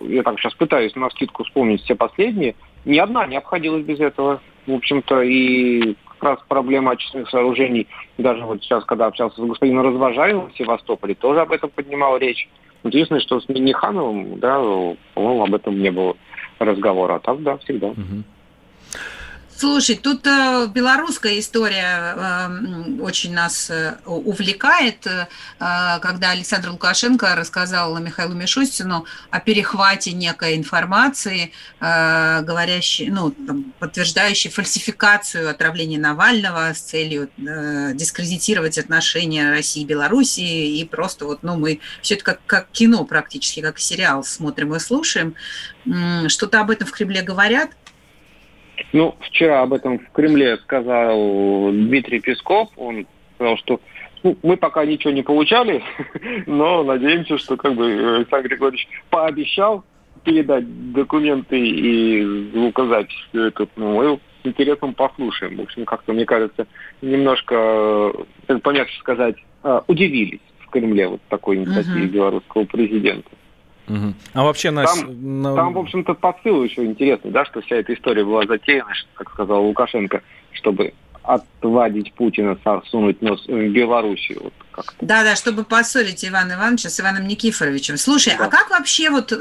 я 0.00 0.22
так 0.22 0.40
сейчас 0.40 0.54
пытаюсь 0.54 0.96
на 0.96 1.10
скидку 1.10 1.44
вспомнить 1.44 1.82
все 1.82 1.94
последние, 1.94 2.54
ни 2.86 2.98
одна 2.98 3.26
не 3.26 3.36
обходилась 3.36 3.84
без 3.84 4.00
этого. 4.00 4.40
В 4.66 4.72
общем-то, 4.72 5.22
и 5.22 5.94
как 6.18 6.22
раз 6.22 6.38
проблема 6.48 6.92
очистных 6.92 7.28
сооружений, 7.30 7.86
даже 8.16 8.44
вот 8.44 8.62
сейчас, 8.62 8.84
когда 8.84 9.06
общался 9.06 9.36
с 9.36 9.46
господином 9.46 9.86
Развожаевым 9.86 10.50
в 10.50 10.56
Севастополе, 10.56 11.14
тоже 11.14 11.40
об 11.40 11.52
этом 11.52 11.70
поднимал 11.70 12.16
речь. 12.16 12.48
Единственное, 12.82 13.20
что 13.20 13.40
с 13.40 13.48
Минихановым, 13.48 14.38
да, 14.38 14.58
по-моему, 15.14 15.44
об 15.44 15.54
этом 15.54 15.78
не 15.78 15.90
было 15.90 16.16
разговора. 16.58 17.16
А 17.16 17.18
так, 17.20 17.42
да, 17.42 17.58
всегда. 17.58 17.88
Угу. 17.88 18.24
Слушай, 19.60 19.96
тут 19.96 20.24
э, 20.24 20.68
белорусская 20.72 21.36
история 21.40 22.14
э, 22.16 23.00
очень 23.00 23.34
нас 23.34 23.68
э, 23.70 23.96
увлекает, 24.06 25.04
э, 25.04 25.26
когда 25.58 26.30
Александр 26.30 26.70
Лукашенко 26.70 27.34
рассказал 27.34 27.98
Михаилу 27.98 28.34
Мишустину 28.34 29.04
о 29.30 29.40
перехвате 29.40 30.12
некой 30.12 30.54
информации, 30.54 31.50
э, 31.80 32.42
говорящей, 32.42 33.10
ну, 33.10 33.32
там, 33.32 33.72
подтверждающей 33.80 34.48
фальсификацию 34.48 35.50
отравления 35.50 35.98
Навального 35.98 36.72
с 36.72 36.78
целью 36.78 37.28
э, 37.36 37.94
дискредитировать 37.94 38.78
отношения 38.78 39.50
России 39.50 39.82
и 39.82 39.86
Белоруссии, 39.86 40.78
и 40.78 40.84
просто 40.84 41.24
вот, 41.24 41.42
ну, 41.42 41.56
мы 41.56 41.80
все 42.00 42.14
это 42.14 42.22
как, 42.22 42.40
как 42.46 42.68
кино 42.70 43.04
практически, 43.04 43.60
как 43.60 43.80
сериал 43.80 44.22
смотрим 44.22 44.76
и 44.76 44.78
слушаем. 44.78 45.34
Что-то 46.28 46.60
об 46.60 46.70
этом 46.70 46.86
в 46.86 46.92
Кремле 46.92 47.22
говорят? 47.22 47.70
Ну, 48.92 49.16
вчера 49.20 49.62
об 49.62 49.72
этом 49.72 49.98
в 49.98 50.10
Кремле 50.12 50.56
сказал 50.58 51.70
Дмитрий 51.70 52.20
Песков. 52.20 52.68
Он 52.76 53.06
сказал, 53.34 53.56
что 53.58 53.80
ну, 54.22 54.36
мы 54.42 54.56
пока 54.56 54.84
ничего 54.84 55.12
не 55.12 55.22
получали, 55.22 55.82
но 56.46 56.82
надеемся, 56.82 57.38
что 57.38 57.56
как 57.56 57.74
бы 57.74 58.16
Александр 58.16 58.48
Григорьевич 58.48 58.88
пообещал 59.10 59.84
передать 60.24 60.92
документы 60.92 61.58
и 61.58 62.58
указать 62.58 63.08
все 63.10 63.46
это. 63.46 63.68
Ну, 63.76 63.94
мы 63.94 64.20
с 64.42 64.46
интересом 64.46 64.94
послушаем. 64.94 65.56
В 65.56 65.62
общем, 65.62 65.84
как-то, 65.84 66.12
мне 66.12 66.24
кажется, 66.24 66.66
немножко, 67.00 68.12
как 68.46 68.62
помягче 68.62 68.98
сказать, 69.00 69.36
а, 69.62 69.84
удивились 69.86 70.40
в 70.60 70.70
Кремле 70.70 71.08
вот 71.08 71.20
такой 71.28 71.56
инициативе 71.56 72.06
uh-huh. 72.06 72.10
белорусского 72.10 72.64
президента. 72.64 73.30
Угу. 73.88 74.14
А 74.34 74.44
вообще 74.44 74.70
нас... 74.70 74.98
Там, 74.98 75.42
там, 75.42 75.72
в 75.72 75.78
общем-то, 75.78 76.14
посыл 76.14 76.62
еще 76.64 76.84
интересный, 76.84 77.30
да, 77.30 77.44
что 77.44 77.60
вся 77.60 77.76
эта 77.76 77.94
история 77.94 78.24
была 78.24 78.44
затеяна, 78.46 78.92
как 79.14 79.30
сказал 79.30 79.64
Лукашенко, 79.64 80.22
чтобы 80.52 80.92
отвадить 81.22 82.12
Путина, 82.14 82.58
сунуть 82.86 83.20
нос 83.22 83.46
в 83.46 83.68
Белоруссию. 83.68 84.40
Вот 84.44 84.52
да, 85.00 85.24
да, 85.24 85.36
чтобы 85.36 85.64
поссорить 85.64 86.24
Ивана 86.24 86.54
Ивановича 86.54 86.90
с 86.90 87.00
Иваном 87.00 87.26
Никифоровичем. 87.26 87.96
Слушай, 87.96 88.34
да. 88.36 88.46
а 88.46 88.48
как 88.48 88.70
вообще 88.70 89.10
вот, 89.10 89.32
э, 89.32 89.36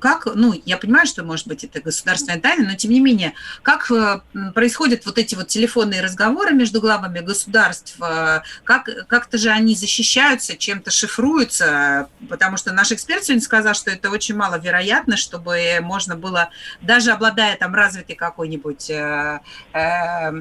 как, 0.00 0.26
ну, 0.34 0.60
я 0.64 0.76
понимаю, 0.76 1.06
что, 1.06 1.24
может 1.24 1.46
быть, 1.46 1.64
это 1.64 1.80
государственная 1.80 2.40
тайна, 2.40 2.70
но 2.70 2.74
тем 2.74 2.90
не 2.90 3.00
менее, 3.00 3.34
как 3.62 3.90
э, 3.90 4.20
происходят 4.54 5.06
вот 5.06 5.18
эти 5.18 5.34
вот 5.34 5.48
телефонные 5.48 6.02
разговоры 6.02 6.52
между 6.52 6.80
главами 6.80 7.20
государств, 7.20 7.96
э, 8.00 8.40
как, 8.64 8.88
как-то 9.06 9.38
же 9.38 9.50
они 9.50 9.74
защищаются, 9.74 10.56
чем-то 10.56 10.90
шифруются, 10.90 12.08
потому 12.28 12.56
что 12.56 12.72
наш 12.72 12.92
эксперт 12.92 13.24
сегодня 13.24 13.42
сказал, 13.42 13.74
что 13.74 13.90
это 13.90 14.10
очень 14.10 14.36
маловероятно, 14.36 15.16
чтобы 15.16 15.78
можно 15.80 16.16
было, 16.16 16.50
даже 16.82 17.12
обладая 17.12 17.56
там 17.56 17.74
развитой 17.74 18.16
какой-нибудь 18.16 18.90
э, 18.90 19.40
э, 19.72 20.32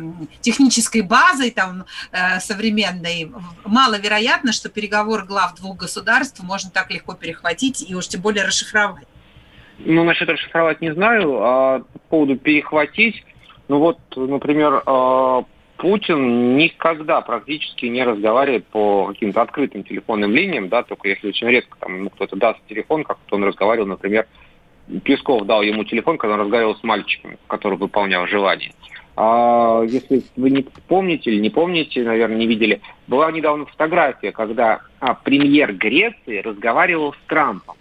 технической 0.41 1.01
базой 1.01 1.51
там 1.51 1.85
э, 2.11 2.39
современной, 2.39 3.31
мало 3.63 3.86
маловероятно, 3.87 4.51
что 4.51 4.69
переговор 4.69 5.23
глав 5.23 5.55
двух 5.55 5.77
государств 5.77 6.41
можно 6.43 6.69
так 6.71 6.91
легко 6.91 7.13
перехватить 7.15 7.89
и 7.89 7.95
уж 7.95 8.07
тем 8.07 8.21
более 8.21 8.45
расшифровать. 8.45 9.07
Ну, 9.79 10.03
насчет 10.03 10.27
расшифровать 10.29 10.81
не 10.81 10.93
знаю, 10.93 11.37
а 11.41 11.79
по 11.79 11.99
поводу 12.09 12.35
перехватить, 12.35 13.23
ну 13.67 13.79
вот, 13.79 13.99
например, 14.15 14.81
а, 14.85 15.43
Путин 15.77 16.57
никогда 16.57 17.21
практически 17.21 17.85
не 17.85 18.03
разговаривает 18.03 18.65
по 18.67 19.07
каким-то 19.07 19.41
открытым 19.41 19.83
телефонным 19.83 20.31
линиям, 20.31 20.69
да, 20.69 20.83
только 20.83 21.09
если 21.09 21.27
очень 21.27 21.47
редко 21.47 21.77
там 21.79 21.95
ему 21.95 22.09
кто-то 22.09 22.35
даст 22.35 22.59
телефон, 22.67 23.03
как 23.03 23.17
он 23.31 23.43
разговаривал, 23.43 23.87
например, 23.87 24.27
Песков 25.03 25.45
дал 25.45 25.61
ему 25.61 25.83
телефон, 25.83 26.17
когда 26.17 26.35
он 26.35 26.41
разговаривал 26.41 26.75
с 26.75 26.83
мальчиком, 26.83 27.37
который 27.47 27.77
выполнял 27.77 28.25
желание. 28.25 28.71
А, 29.19 29.81
если 29.81 30.21
вы 30.35 30.51
не 30.51 30.63
помните 30.87 31.31
или 31.31 31.41
не 31.41 31.49
помните, 31.49 32.03
наверное, 32.03 32.37
не 32.37 32.45
видели, 32.45 32.81
была 33.07 33.31
недавно 33.31 33.65
фотография, 33.65 34.31
когда 34.31 34.81
а, 34.99 35.15
премьер 35.15 35.73
Греции 35.73 36.39
разговаривал 36.39 37.13
с 37.13 37.17
Трампом. 37.27 37.75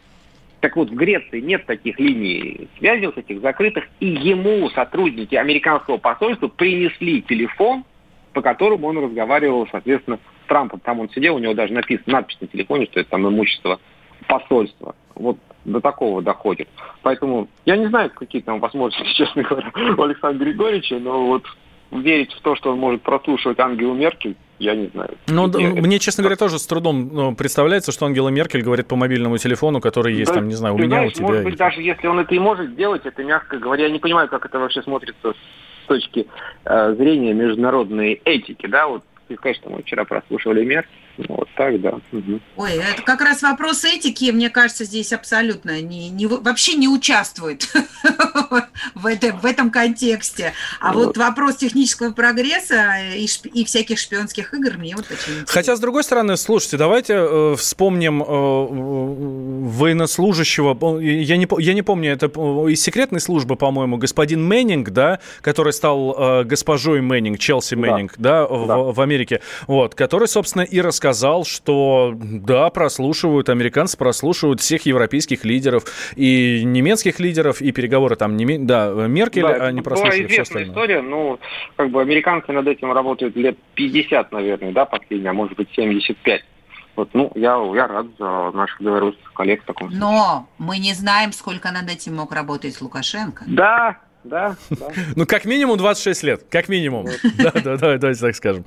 Так 0.61 0.77
вот, 0.77 0.89
в 0.89 0.95
Греции 0.95 1.41
нет 1.41 1.67
таких 1.67 2.01
линий 2.01 2.69
связи, 2.79 3.05
вот 3.05 3.19
этих 3.19 3.43
закрытых, 3.43 3.85
и 4.01 4.07
ему 4.07 4.71
сотрудники 4.71 5.35
американского 5.35 5.99
посольства 5.99 6.49
принесли 6.49 7.21
телефон, 7.21 7.85
по 8.33 8.41
которому 8.41 8.87
он 8.87 9.05
разговаривал, 9.05 9.69
соответственно, 9.71 10.17
с 10.17 10.49
Трампом. 10.49 10.81
Там 10.81 11.01
он 11.01 11.11
сидел, 11.11 11.37
у 11.37 11.39
него 11.39 11.53
даже 11.53 11.75
написано 11.75 12.15
надпись 12.15 12.39
на 12.41 12.47
телефоне, 12.47 12.87
что 12.87 13.01
это 13.01 13.11
там 13.11 13.29
имущество 13.29 13.79
посольства. 14.29 14.95
Вот 15.15 15.39
до 15.65 15.81
такого 15.81 16.23
доходит. 16.23 16.69
Поэтому 17.03 17.49
я 17.65 17.77
не 17.77 17.87
знаю, 17.87 18.11
какие 18.11 18.43
там 18.43 18.61
возможности, 18.61 19.13
честно 19.15 19.43
говоря, 19.43 19.71
у 19.97 20.03
Александра 20.03 20.45
Григорьевича, 20.45 20.99
но 20.99 21.27
вот 21.27 21.45
верить 21.91 22.33
в 22.33 22.41
то, 22.41 22.57
что 22.57 22.73
он 22.73 22.79
может 22.79 23.03
прослушивать 23.03 23.59
Ангелу 23.59 23.95
Меркель, 23.95 24.37
я 24.59 24.75
не 24.75 24.89
знаю. 24.89 25.11
Ну, 25.29 25.49
я, 25.59 25.69
мне, 25.71 25.99
честно 25.99 26.23
говоря, 26.23 26.37
тоже 26.37 26.59
с 26.59 26.67
трудом 26.67 27.09
ну, 27.13 27.35
представляется, 27.35 27.93
что 27.93 28.07
Ангела 28.07 28.29
Меркель 28.29 28.63
говорит 28.63 28.89
по 28.89 28.97
мобильному 28.97 29.39
телефону, 29.39 29.81
который 29.81 30.15
есть 30.15 30.31
да, 30.31 30.37
там, 30.37 30.49
не 30.49 30.55
знаю, 30.55 30.75
у 30.75 30.79
меня, 30.79 30.89
знаешь, 30.89 31.13
у 31.13 31.15
тебя. 31.15 31.27
Может 31.27 31.45
быть, 31.45 31.57
даже 31.57 31.83
если 31.83 32.07
он 32.07 32.19
это 32.19 32.35
и 32.35 32.39
может 32.39 32.71
сделать, 32.71 33.03
это, 33.05 33.23
мягко 33.23 33.59
говоря, 33.59 33.85
я 33.85 33.91
не 33.91 33.99
понимаю, 33.99 34.29
как 34.29 34.47
это 34.47 34.59
вообще 34.59 34.83
смотрится 34.83 35.33
с 35.33 35.87
точки 35.87 36.27
э, 36.65 36.95
зрения 36.95 37.35
международной 37.35 38.21
этики, 38.25 38.67
да, 38.67 38.89
вот, 38.89 39.05
конечно, 39.41 39.71
мы 39.71 39.83
вчера 39.83 40.05
прослушивали 40.05 40.65
Меркель, 40.65 40.91
Вот 41.29 41.49
так, 41.57 41.81
да. 41.81 41.99
Угу. 42.13 42.41
Ой, 42.57 42.73
это 42.73 43.03
как 43.03 43.23
раз 43.23 43.43
вопрос 43.43 43.85
этики, 43.85 44.31
мне 44.31 44.51
кажется, 44.51 44.85
здесь 44.85 45.13
абсолютно 45.13 45.81
не, 45.81 46.11
не, 46.11 46.27
вообще 46.27 46.75
не 46.75 46.89
участвует 46.89 47.73
в, 48.95 49.07
это, 49.07 49.33
в 49.33 49.47
этом 49.47 49.71
контексте. 49.71 50.53
А 50.81 50.93
вот 50.93 51.17
вопрос 51.17 51.57
технического 51.57 52.13
прогресса 52.13 53.15
и, 53.17 53.27
шпи, 53.27 53.49
и 53.49 53.65
всяких 53.65 53.99
шпионских 53.99 54.53
игр 54.53 54.77
мне 54.77 54.95
вот 54.95 55.07
очень 55.07 55.33
интересно. 55.33 55.47
Хотя, 55.47 55.77
с 55.77 55.81
другой 55.81 56.05
стороны, 56.05 56.37
слушайте, 56.37 56.77
давайте 56.77 57.15
э, 57.15 57.55
вспомним 57.57 58.23
э, 58.23 58.27
военнослужащего, 58.27 61.01
я 61.01 61.39
не, 61.39 61.49
я 61.59 61.75
не 61.75 61.83
помню, 61.83 62.13
это 62.13 62.27
из 62.69 62.83
секретной 62.83 63.21
службы, 63.21 63.57
по-моему, 63.57 63.97
господин 63.97 64.47
Мэннинг, 64.47 64.91
да, 64.91 65.21
который 65.41 65.73
стал 65.73 66.15
э, 66.19 66.45
госпожой 66.45 67.01
Мэннинг, 67.01 67.39
Челси 67.39 67.75
Мэннинг, 67.75 68.15
да, 68.19 68.47
да, 68.47 68.55
в, 68.55 68.67
да. 68.67 68.79
в 68.79 69.01
Америке, 69.01 69.41
вот, 69.67 69.95
который, 69.95 70.29
собственно, 70.29 70.63
и 70.63 70.81
рассказал 70.81 71.06
сказал, 71.07 71.45
что 71.45 72.15
да, 72.17 72.69
прослушивают, 72.71 73.49
американцы 73.49 73.97
прослушивают 73.97 74.61
всех 74.61 74.87
европейских 74.87 75.45
лидеров 75.45 75.85
и 76.17 76.65
немецких 76.65 77.21
лидеров, 77.21 77.63
и 77.63 77.71
переговоры 77.71 78.17
там, 78.17 78.37
не, 78.37 78.59
да, 78.59 78.91
Меркель, 79.07 79.43
да, 79.43 79.67
они 79.67 79.83
прослушивали 79.83 80.25
была 80.25 80.33
известная 80.33 80.65
история, 80.65 81.03
ну, 81.03 81.39
как 81.77 81.91
бы 81.91 82.01
американцы 82.01 82.51
над 82.51 82.67
этим 82.67 82.91
работают 82.91 83.37
лет 83.37 83.57
50, 83.75 84.33
наверное, 84.33 84.73
да, 84.73 84.85
последние, 84.85 85.31
а 85.31 85.33
может 85.33 85.57
быть 85.57 85.69
75. 85.77 86.43
Вот, 86.97 87.11
ну, 87.13 87.31
я, 87.37 87.57
я 87.75 87.87
рад 87.87 88.07
за 88.19 88.51
наших 88.53 88.81
белорусских 88.81 89.33
коллег 89.33 89.63
в 89.63 89.67
таком 89.67 89.91
случае. 89.91 90.01
Но 90.01 90.49
мы 90.59 90.79
не 90.79 90.93
знаем, 90.93 91.31
сколько 91.33 91.71
над 91.71 91.89
этим 91.89 92.17
мог 92.17 92.33
работать 92.33 92.81
Лукашенко. 92.81 93.45
Да, 93.47 93.99
да, 94.29 94.57
да. 94.71 94.87
Ну, 95.15 95.27
как 95.27 95.45
минимум 95.45 95.79
26 95.79 96.23
лет, 96.23 96.47
как 96.51 96.69
минимум. 96.69 97.07
Да, 97.37 97.53
да, 97.53 97.77
да, 97.77 97.99
давайте 97.99 98.21
так 98.21 98.35
скажем. 98.35 98.65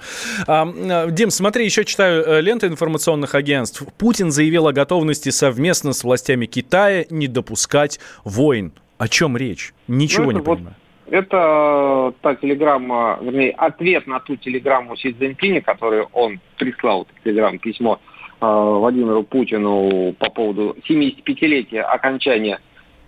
А, 0.48 1.08
Дим, 1.10 1.32
смотри, 1.32 1.66
еще 1.66 1.84
читаю 1.86 2.24
э, 2.24 2.42
ленту 2.42 2.68
информационных 2.68 3.36
агентств. 3.36 3.84
Путин 3.98 4.32
заявил 4.32 4.68
о 4.68 4.74
готовности 4.74 5.30
совместно 5.30 5.94
с 5.94 6.04
властями 6.04 6.46
Китая 6.46 7.06
не 7.10 7.28
допускать 7.28 8.00
войн. 8.24 8.72
О 8.98 9.08
чем 9.08 9.38
речь? 9.38 9.74
Ничего 9.88 10.26
ну, 10.26 10.32
не 10.32 10.42
понимаю. 10.42 10.76
Это 11.10 12.14
та 12.22 12.36
телеграмма, 12.36 13.18
вернее, 13.22 13.52
ответ 13.52 14.06
на 14.06 14.20
ту 14.20 14.36
телеграмму 14.36 14.96
Си 14.96 15.14
Цзиньпиня, 15.14 15.62
которую 15.62 16.08
он 16.14 16.40
прислал, 16.58 17.08
телеграмм, 17.24 17.58
письмо 17.58 18.00
э, 18.40 18.46
Владимиру 18.46 19.24
Путину 19.24 20.14
по 20.20 20.30
поводу 20.30 20.76
75-летия 20.88 21.82
окончания 21.82 22.60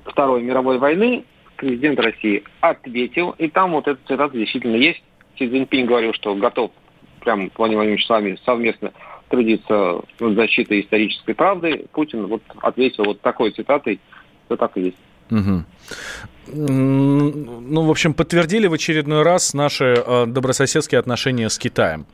Второй 0.05 0.41
мировой 0.41 0.79
войны 0.79 1.25
президент 1.61 1.99
России 1.99 2.43
ответил, 2.59 3.35
и 3.37 3.47
там 3.47 3.71
вот 3.71 3.87
эта 3.87 3.99
цитата 4.07 4.35
действительно 4.35 4.75
есть. 4.75 5.01
Си 5.37 5.47
Цзиньпинь 5.47 5.85
говорил, 5.85 6.13
что 6.13 6.35
готов 6.35 6.71
прям 7.21 7.51
Владимир 7.55 7.77
Владимирович 7.77 8.05
с 8.05 8.09
вами 8.09 8.37
совместно 8.43 8.91
трудиться 9.29 10.01
над 10.19 10.35
защитой 10.35 10.81
исторической 10.81 11.33
правды. 11.33 11.85
Путин 11.93 12.25
вот 12.25 12.41
ответил 12.61 13.05
вот 13.05 13.21
такой 13.21 13.51
цитатой, 13.51 13.99
что 14.47 14.57
так 14.57 14.75
и 14.75 14.81
есть. 14.81 14.97
Угу. 15.29 15.63
Ну, 16.47 17.81
в 17.83 17.91
общем, 17.91 18.13
подтвердили 18.13 18.67
в 18.67 18.73
очередной 18.73 19.21
раз 19.21 19.53
наши 19.53 19.95
э, 19.95 20.25
добрососедские 20.25 20.99
отношения 20.99 21.47
с 21.47 21.57
Китаем. 21.57 22.05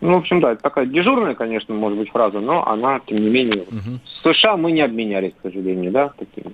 Ну, 0.00 0.14
в 0.14 0.18
общем, 0.18 0.40
да, 0.40 0.52
это 0.52 0.62
такая 0.62 0.86
дежурная, 0.86 1.34
конечно, 1.34 1.74
может 1.74 1.98
быть, 1.98 2.10
фраза, 2.10 2.40
но 2.40 2.66
она, 2.66 3.00
тем 3.06 3.18
не 3.18 3.28
менее, 3.28 3.62
угу. 3.62 4.00
с 4.04 4.22
США 4.22 4.56
мы 4.56 4.72
не 4.72 4.80
обменялись, 4.80 5.32
к 5.38 5.42
сожалению, 5.42 5.92
да, 5.92 6.08
такими 6.18 6.52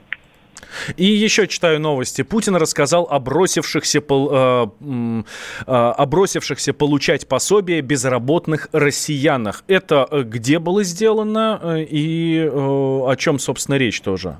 и 0.97 1.05
еще 1.05 1.47
читаю 1.47 1.81
новости. 1.81 2.23
Путин 2.23 2.57
рассказал 2.57 3.07
о 3.11 3.19
бросившихся, 3.19 3.99
э, 3.99 4.03
э, 4.03 5.23
о 5.67 6.07
бросившихся 6.07 6.73
получать 6.73 7.29
пособие 7.29 7.81
безработных 7.81 8.69
россиянах. 8.73 9.65
Это 9.67 10.07
э, 10.11 10.23
где 10.23 10.59
было 10.59 10.85
сделано 10.85 11.61
э, 11.63 11.83
и 11.83 12.39
э, 12.39 12.49
о 12.49 13.15
чем, 13.17 13.39
собственно, 13.39 13.77
речь 13.77 14.01
тоже? 14.01 14.39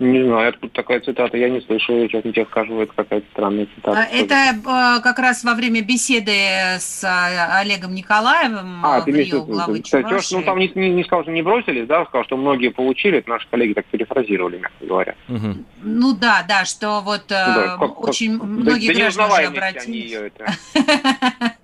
Не 0.00 0.24
знаю, 0.24 0.48
откуда 0.48 0.72
такая 0.72 1.00
цитата, 1.00 1.36
я 1.36 1.50
не 1.50 1.60
слышу, 1.60 1.92
я 1.92 2.08
честно 2.08 2.32
тебе 2.32 2.46
скажу, 2.46 2.80
это 2.80 2.90
какая-то 2.96 3.26
странная 3.32 3.66
цитата. 3.74 4.00
А, 4.00 4.04
это 4.04 4.34
э, 4.34 5.02
как 5.02 5.18
раз 5.18 5.44
во 5.44 5.52
время 5.52 5.82
беседы 5.82 6.32
с 6.78 7.04
э, 7.04 7.58
Олегом 7.60 7.94
Николаевым, 7.94 8.82
а, 8.82 9.02
ты 9.02 9.12
говорил, 9.12 9.44
главы 9.44 9.82
Кстати, 9.82 10.34
ну 10.34 10.42
там 10.42 10.58
не, 10.58 10.72
не, 10.74 10.88
не 10.88 11.04
сказал, 11.04 11.24
что 11.24 11.32
не 11.32 11.42
бросились, 11.42 11.86
да, 11.86 12.06
сказал, 12.06 12.24
что 12.24 12.38
многие 12.38 12.70
получили, 12.70 13.18
это 13.18 13.28
наши 13.28 13.46
коллеги 13.50 13.74
так 13.74 13.84
перефразировали, 13.86 14.56
мягко 14.56 14.86
говоря. 14.86 15.14
Угу. 15.28 15.54
Ну 15.82 16.14
да, 16.14 16.46
да, 16.48 16.64
что 16.64 17.02
вот 17.02 17.24
да, 17.28 17.76
как, 17.78 18.02
очень 18.02 18.38
как, 18.38 18.48
многие 18.48 18.94
да, 18.94 19.00
граждане 19.00 19.32
уже 19.32 19.42
обратились. 19.42 20.10
Ее, 20.10 20.26
это. 20.28 21.52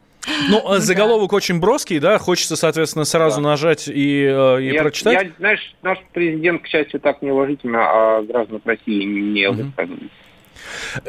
Ну, 0.48 0.62
ну 0.64 0.78
заголовок 0.78 1.32
очень 1.32 1.60
броский, 1.60 1.98
да, 1.98 2.18
хочется, 2.18 2.56
соответственно, 2.56 3.04
сразу 3.04 3.40
нажать 3.40 3.88
и, 3.88 4.24
э, 4.24 4.78
прочитать. 4.78 5.32
Знаешь, 5.38 5.74
наш 5.82 5.98
президент, 6.12 6.62
к 6.62 6.66
счастью, 6.66 7.00
так 7.00 7.22
неуважительно 7.22 7.78
а 7.80 8.22
граждан 8.22 8.60
России 8.64 9.04
не 9.04 9.48
угу. 9.48 9.72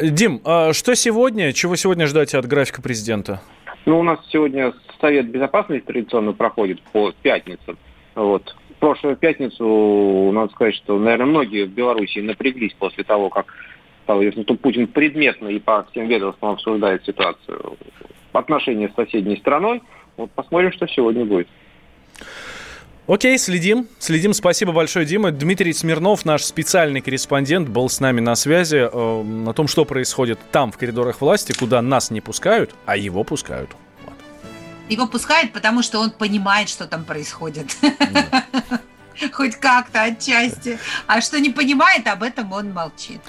Дим, 0.02 0.42
а 0.44 0.74
что 0.74 0.96
сегодня, 0.96 1.54
чего 1.54 1.76
сегодня 1.76 2.08
ждать 2.08 2.34
от 2.34 2.46
графика 2.46 2.82
президента? 2.82 3.42
Ну, 3.86 4.00
у 4.00 4.04
нас 4.04 4.20
сегодня 4.30 4.74
Совет 5.00 5.30
Безопасности 5.30 5.86
традиционно 5.86 6.34
проходит 6.34 6.82
по 6.92 7.12
пятницам. 7.22 7.78
Вот. 8.16 8.56
В 8.70 8.80
прошлую 8.80 9.16
пятницу, 9.16 10.32
надо 10.34 10.52
сказать, 10.54 10.76
что, 10.76 11.00
наверное, 11.00 11.26
многие 11.26 11.66
в 11.66 11.70
Беларуси 11.70 12.20
напряглись 12.20 12.74
после 12.78 13.04
того, 13.04 13.30
как 13.30 13.54
стало 14.04 14.22
известно, 14.22 14.44
что 14.44 14.56
Путин 14.56 14.88
предметно 14.88 15.48
и 15.48 15.60
по 15.60 15.86
всем 15.92 16.08
ведомствам 16.08 16.52
обсуждает 16.52 17.06
ситуацию 17.06 17.78
отношения 18.38 18.90
с 18.90 18.96
соседней 18.96 19.38
страной. 19.38 19.82
Вот 20.16 20.32
посмотрим, 20.32 20.72
что 20.72 20.88
сегодня 20.88 21.26
будет. 21.26 21.48
Окей, 23.08 23.38
следим. 23.38 23.88
Следим. 24.00 24.34
Спасибо 24.34 24.74
большое, 24.74 25.06
Дима. 25.06 25.32
Дмитрий 25.32 25.72
Смирнов, 25.72 26.26
наш 26.26 26.44
специальный 26.44 27.00
корреспондент, 27.00 27.70
был 27.70 27.88
с 27.88 28.02
нами 28.02 28.20
на 28.20 28.36
связи 28.36 28.76
э, 28.76 28.90
о 28.92 29.54
том, 29.54 29.70
что 29.70 29.86
происходит 29.86 30.40
там, 30.52 30.74
в 30.74 30.78
коридорах 30.78 31.22
власти, 31.22 31.54
куда 31.58 31.82
нас 31.82 32.12
не 32.12 32.20
пускают, 32.20 32.76
а 32.86 32.98
его 32.98 33.24
пускают. 33.24 33.70
Вот. 34.04 34.16
Его 34.90 35.08
пускают, 35.08 35.54
потому 35.54 35.84
что 35.84 36.00
он 36.00 36.12
понимает, 36.12 36.68
что 36.68 36.86
там 36.86 37.06
происходит. 37.06 37.78
Хоть 39.32 39.56
как-то 39.56 40.04
отчасти. 40.04 40.78
А 41.08 41.22
что 41.22 41.40
не 41.40 41.50
понимает, 41.50 42.06
об 42.08 42.24
этом 42.24 42.52
он 42.52 42.74
молчит. 42.74 43.22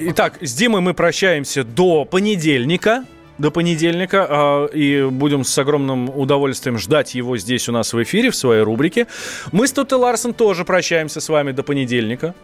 Итак, 0.00 0.38
с 0.40 0.54
Димой 0.54 0.80
мы 0.80 0.94
прощаемся 0.94 1.64
до 1.64 2.06
понедельника 2.06 3.04
до 3.38 3.50
понедельника. 3.50 4.26
А, 4.28 4.66
и 4.66 5.04
будем 5.04 5.44
с 5.44 5.58
огромным 5.58 6.08
удовольствием 6.08 6.78
ждать 6.78 7.14
его 7.14 7.36
здесь 7.36 7.68
у 7.68 7.72
нас 7.72 7.92
в 7.92 8.02
эфире, 8.02 8.30
в 8.30 8.36
своей 8.36 8.62
рубрике. 8.62 9.06
Мы 9.52 9.66
с 9.66 9.72
Тутте 9.72 9.96
Ларсен 9.96 10.34
тоже 10.34 10.64
прощаемся 10.64 11.20
с 11.20 11.28
вами 11.28 11.52
до 11.52 11.62
понедельника. 11.62 12.34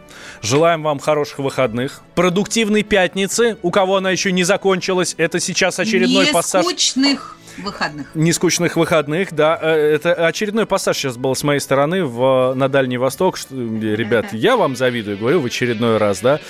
Желаем 0.41 0.83
вам 0.83 0.99
хороших 0.99 1.39
выходных, 1.39 2.03
продуктивной 2.15 2.83
пятницы. 2.83 3.57
У 3.63 3.71
кого 3.71 3.97
она 3.97 4.11
еще 4.11 4.33
не 4.33 4.45
закончилась, 4.45 5.15
это 5.19 5.41
сейчас 5.41 5.79
очередной 5.79 6.27
не 6.27 6.33
пассаж. 6.33 6.65
скучных 6.65 7.39
выходных. 7.59 8.09
Нескучных 8.15 8.77
выходных, 8.77 9.33
да. 9.33 9.59
Э, 9.61 9.95
это 9.95 10.15
очередной 10.27 10.67
пассаж 10.67 10.97
сейчас 10.97 11.17
был 11.17 11.35
с 11.35 11.43
моей 11.43 11.61
стороны 11.61 12.05
в, 12.05 12.55
на 12.55 12.69
Дальний 12.69 12.99
Восток. 12.99 13.39
Ребят, 13.51 14.27
я 14.33 14.57
вам 14.57 14.77
завидую, 14.77 15.19
говорю 15.19 15.41
в 15.41 15.47
очередной 15.47 15.99
раз, 15.99 16.21
да. 16.21 16.41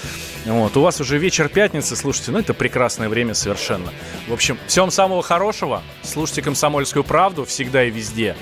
Вот, 0.44 0.76
у 0.76 0.82
вас 0.82 1.00
уже 1.00 1.18
вечер 1.18 1.48
пятницы, 1.48 1.96
слушайте, 1.96 2.32
ну 2.32 2.38
это 2.38 2.54
прекрасное 2.54 3.08
время 3.08 3.34
совершенно. 3.34 3.90
В 4.26 4.32
общем, 4.32 4.58
всем 4.66 4.90
самого 4.90 5.22
хорошего. 5.22 5.82
Слушайте 6.02 6.42
«Комсомольскую 6.42 7.04
правду» 7.04 7.44
всегда 7.44 7.84
и 7.84 7.90
везде. 7.90 8.36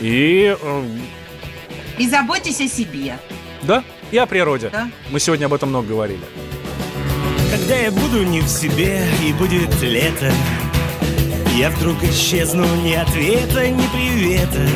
И... 0.00 0.56
Э, 0.60 0.84
и 1.98 2.08
заботьтесь 2.08 2.60
о 2.60 2.68
себе. 2.68 3.18
Да, 3.62 3.84
и 4.10 4.18
о 4.18 4.26
природе. 4.26 4.70
Да. 4.70 4.90
Мы 5.10 5.20
сегодня 5.20 5.46
об 5.46 5.54
этом 5.54 5.68
много 5.68 5.88
говорили. 5.88 6.22
Когда 7.50 7.76
я 7.76 7.90
буду 7.92 8.24
не 8.24 8.40
в 8.40 8.48
себе 8.48 9.06
и 9.24 9.32
будет 9.32 9.80
лето, 9.80 10.32
я 11.54 11.70
вдруг 11.70 12.02
исчезну 12.02 12.64
ни 12.82 12.94
ответа, 12.94 13.68
ни 13.68 13.86
привета. 13.88 14.66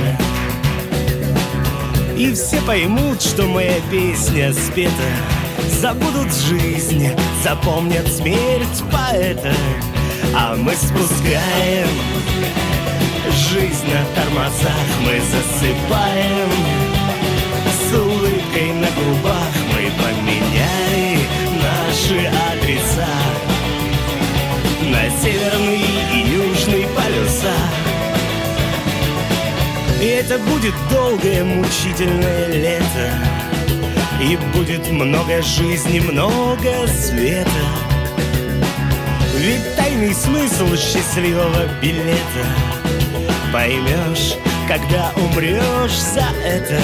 И 2.17 2.33
все 2.33 2.61
поймут, 2.63 3.21
что 3.21 3.45
моя 3.45 3.81
песня 3.91 4.53
спета. 4.53 4.93
Забудут 5.81 6.33
жизнь, 6.35 7.09
запомнят 7.43 8.07
смерть 8.09 8.83
поэта. 8.93 9.53
А 10.35 10.55
мы 10.57 10.73
спускаем 10.75 11.89
жизнь 13.51 13.87
на 13.87 14.05
тормозах 14.15 14.87
Мы 15.05 15.21
засыпаем 15.21 16.51
с 17.73 17.95
улыбкой 17.95 18.73
на 18.75 18.89
губах. 18.91 19.53
Мы 19.73 19.91
поменяли 20.01 21.19
наши 21.61 22.27
адреса 22.27 23.58
На 24.91 25.11
северный 25.21 26.87
полюса 26.97 27.55
И 30.01 30.07
это 30.07 30.39
будет 30.39 30.75
долгое 30.91 31.45
мучительное 31.45 32.47
лето 32.49 33.13
И 34.21 34.37
будет 34.57 34.91
много 34.91 35.43
жизни, 35.43 36.01
много 36.01 36.87
света. 36.89 37.49
Ведь 39.37 39.77
тайный 39.77 40.15
смысл 40.15 40.75
счастливого 40.75 41.69
билета 41.81 42.47
Поймешь 43.53 44.35
когда 44.69 45.11
умрешь 45.17 45.99
за 45.99 46.27
это, 46.45 46.79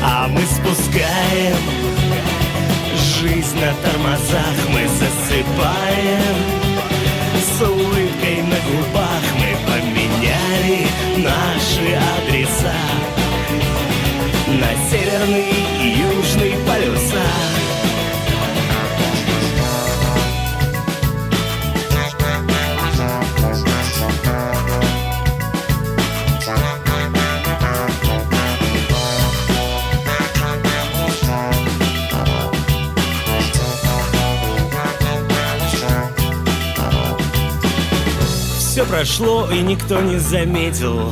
а 0.00 0.28
мы 0.28 0.40
спускаем 0.42 1.56
жизнь 3.20 3.58
на 3.58 3.74
тормозах, 3.82 4.54
мы 4.68 4.86
засыпаем 4.86 6.69
губах 8.66 9.22
мы 9.38 9.50
поменяли 9.66 10.86
наши 11.16 11.98
адреса. 12.18 12.74
На 14.48 14.70
северный 14.90 15.79
прошло 39.00 39.48
и 39.50 39.62
никто 39.62 39.98
не 40.02 40.18
заметил. 40.18 41.10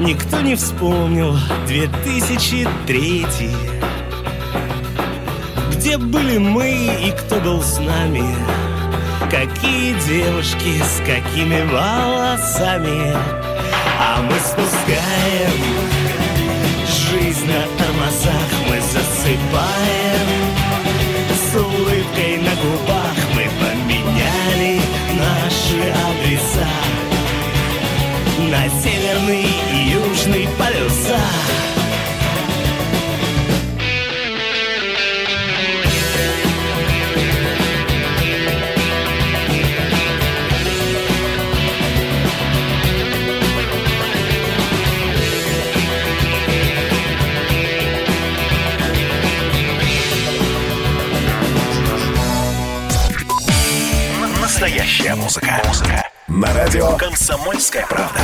Никто 0.00 0.40
не 0.40 0.56
вспомнил 0.56 1.36
2003 1.66 3.26
Где 5.72 5.98
были 5.98 6.38
мы 6.38 6.70
и 7.06 7.10
кто 7.10 7.40
был 7.40 7.62
с 7.62 7.78
нами? 7.78 8.24
Какие 9.30 9.92
девушки 10.08 10.82
с 10.82 11.00
какими 11.00 11.60
волосами? 11.70 13.14
А 14.00 14.22
мы 14.22 14.36
спускаем 14.38 15.60
Жизнь 16.86 17.46
на 17.46 17.66
тормозах 17.76 18.50
мы 18.66 18.80
засыпаем 18.80 20.28
С 21.34 21.54
улыбкой 21.54 22.38
на 22.38 22.54
губах 22.62 23.03
наши 25.74 25.90
адреса. 25.90 26.68
На 28.50 28.68
северный 28.80 29.46
и 29.72 29.90
южный 29.90 30.48
полюса 30.58 31.18
Настоящая 54.64 55.14
музыка. 55.14 55.60
Музыка. 55.66 56.10
На 56.26 56.50
радио 56.54 56.96
«Комсомольская 56.96 57.86
правда». 57.86 58.18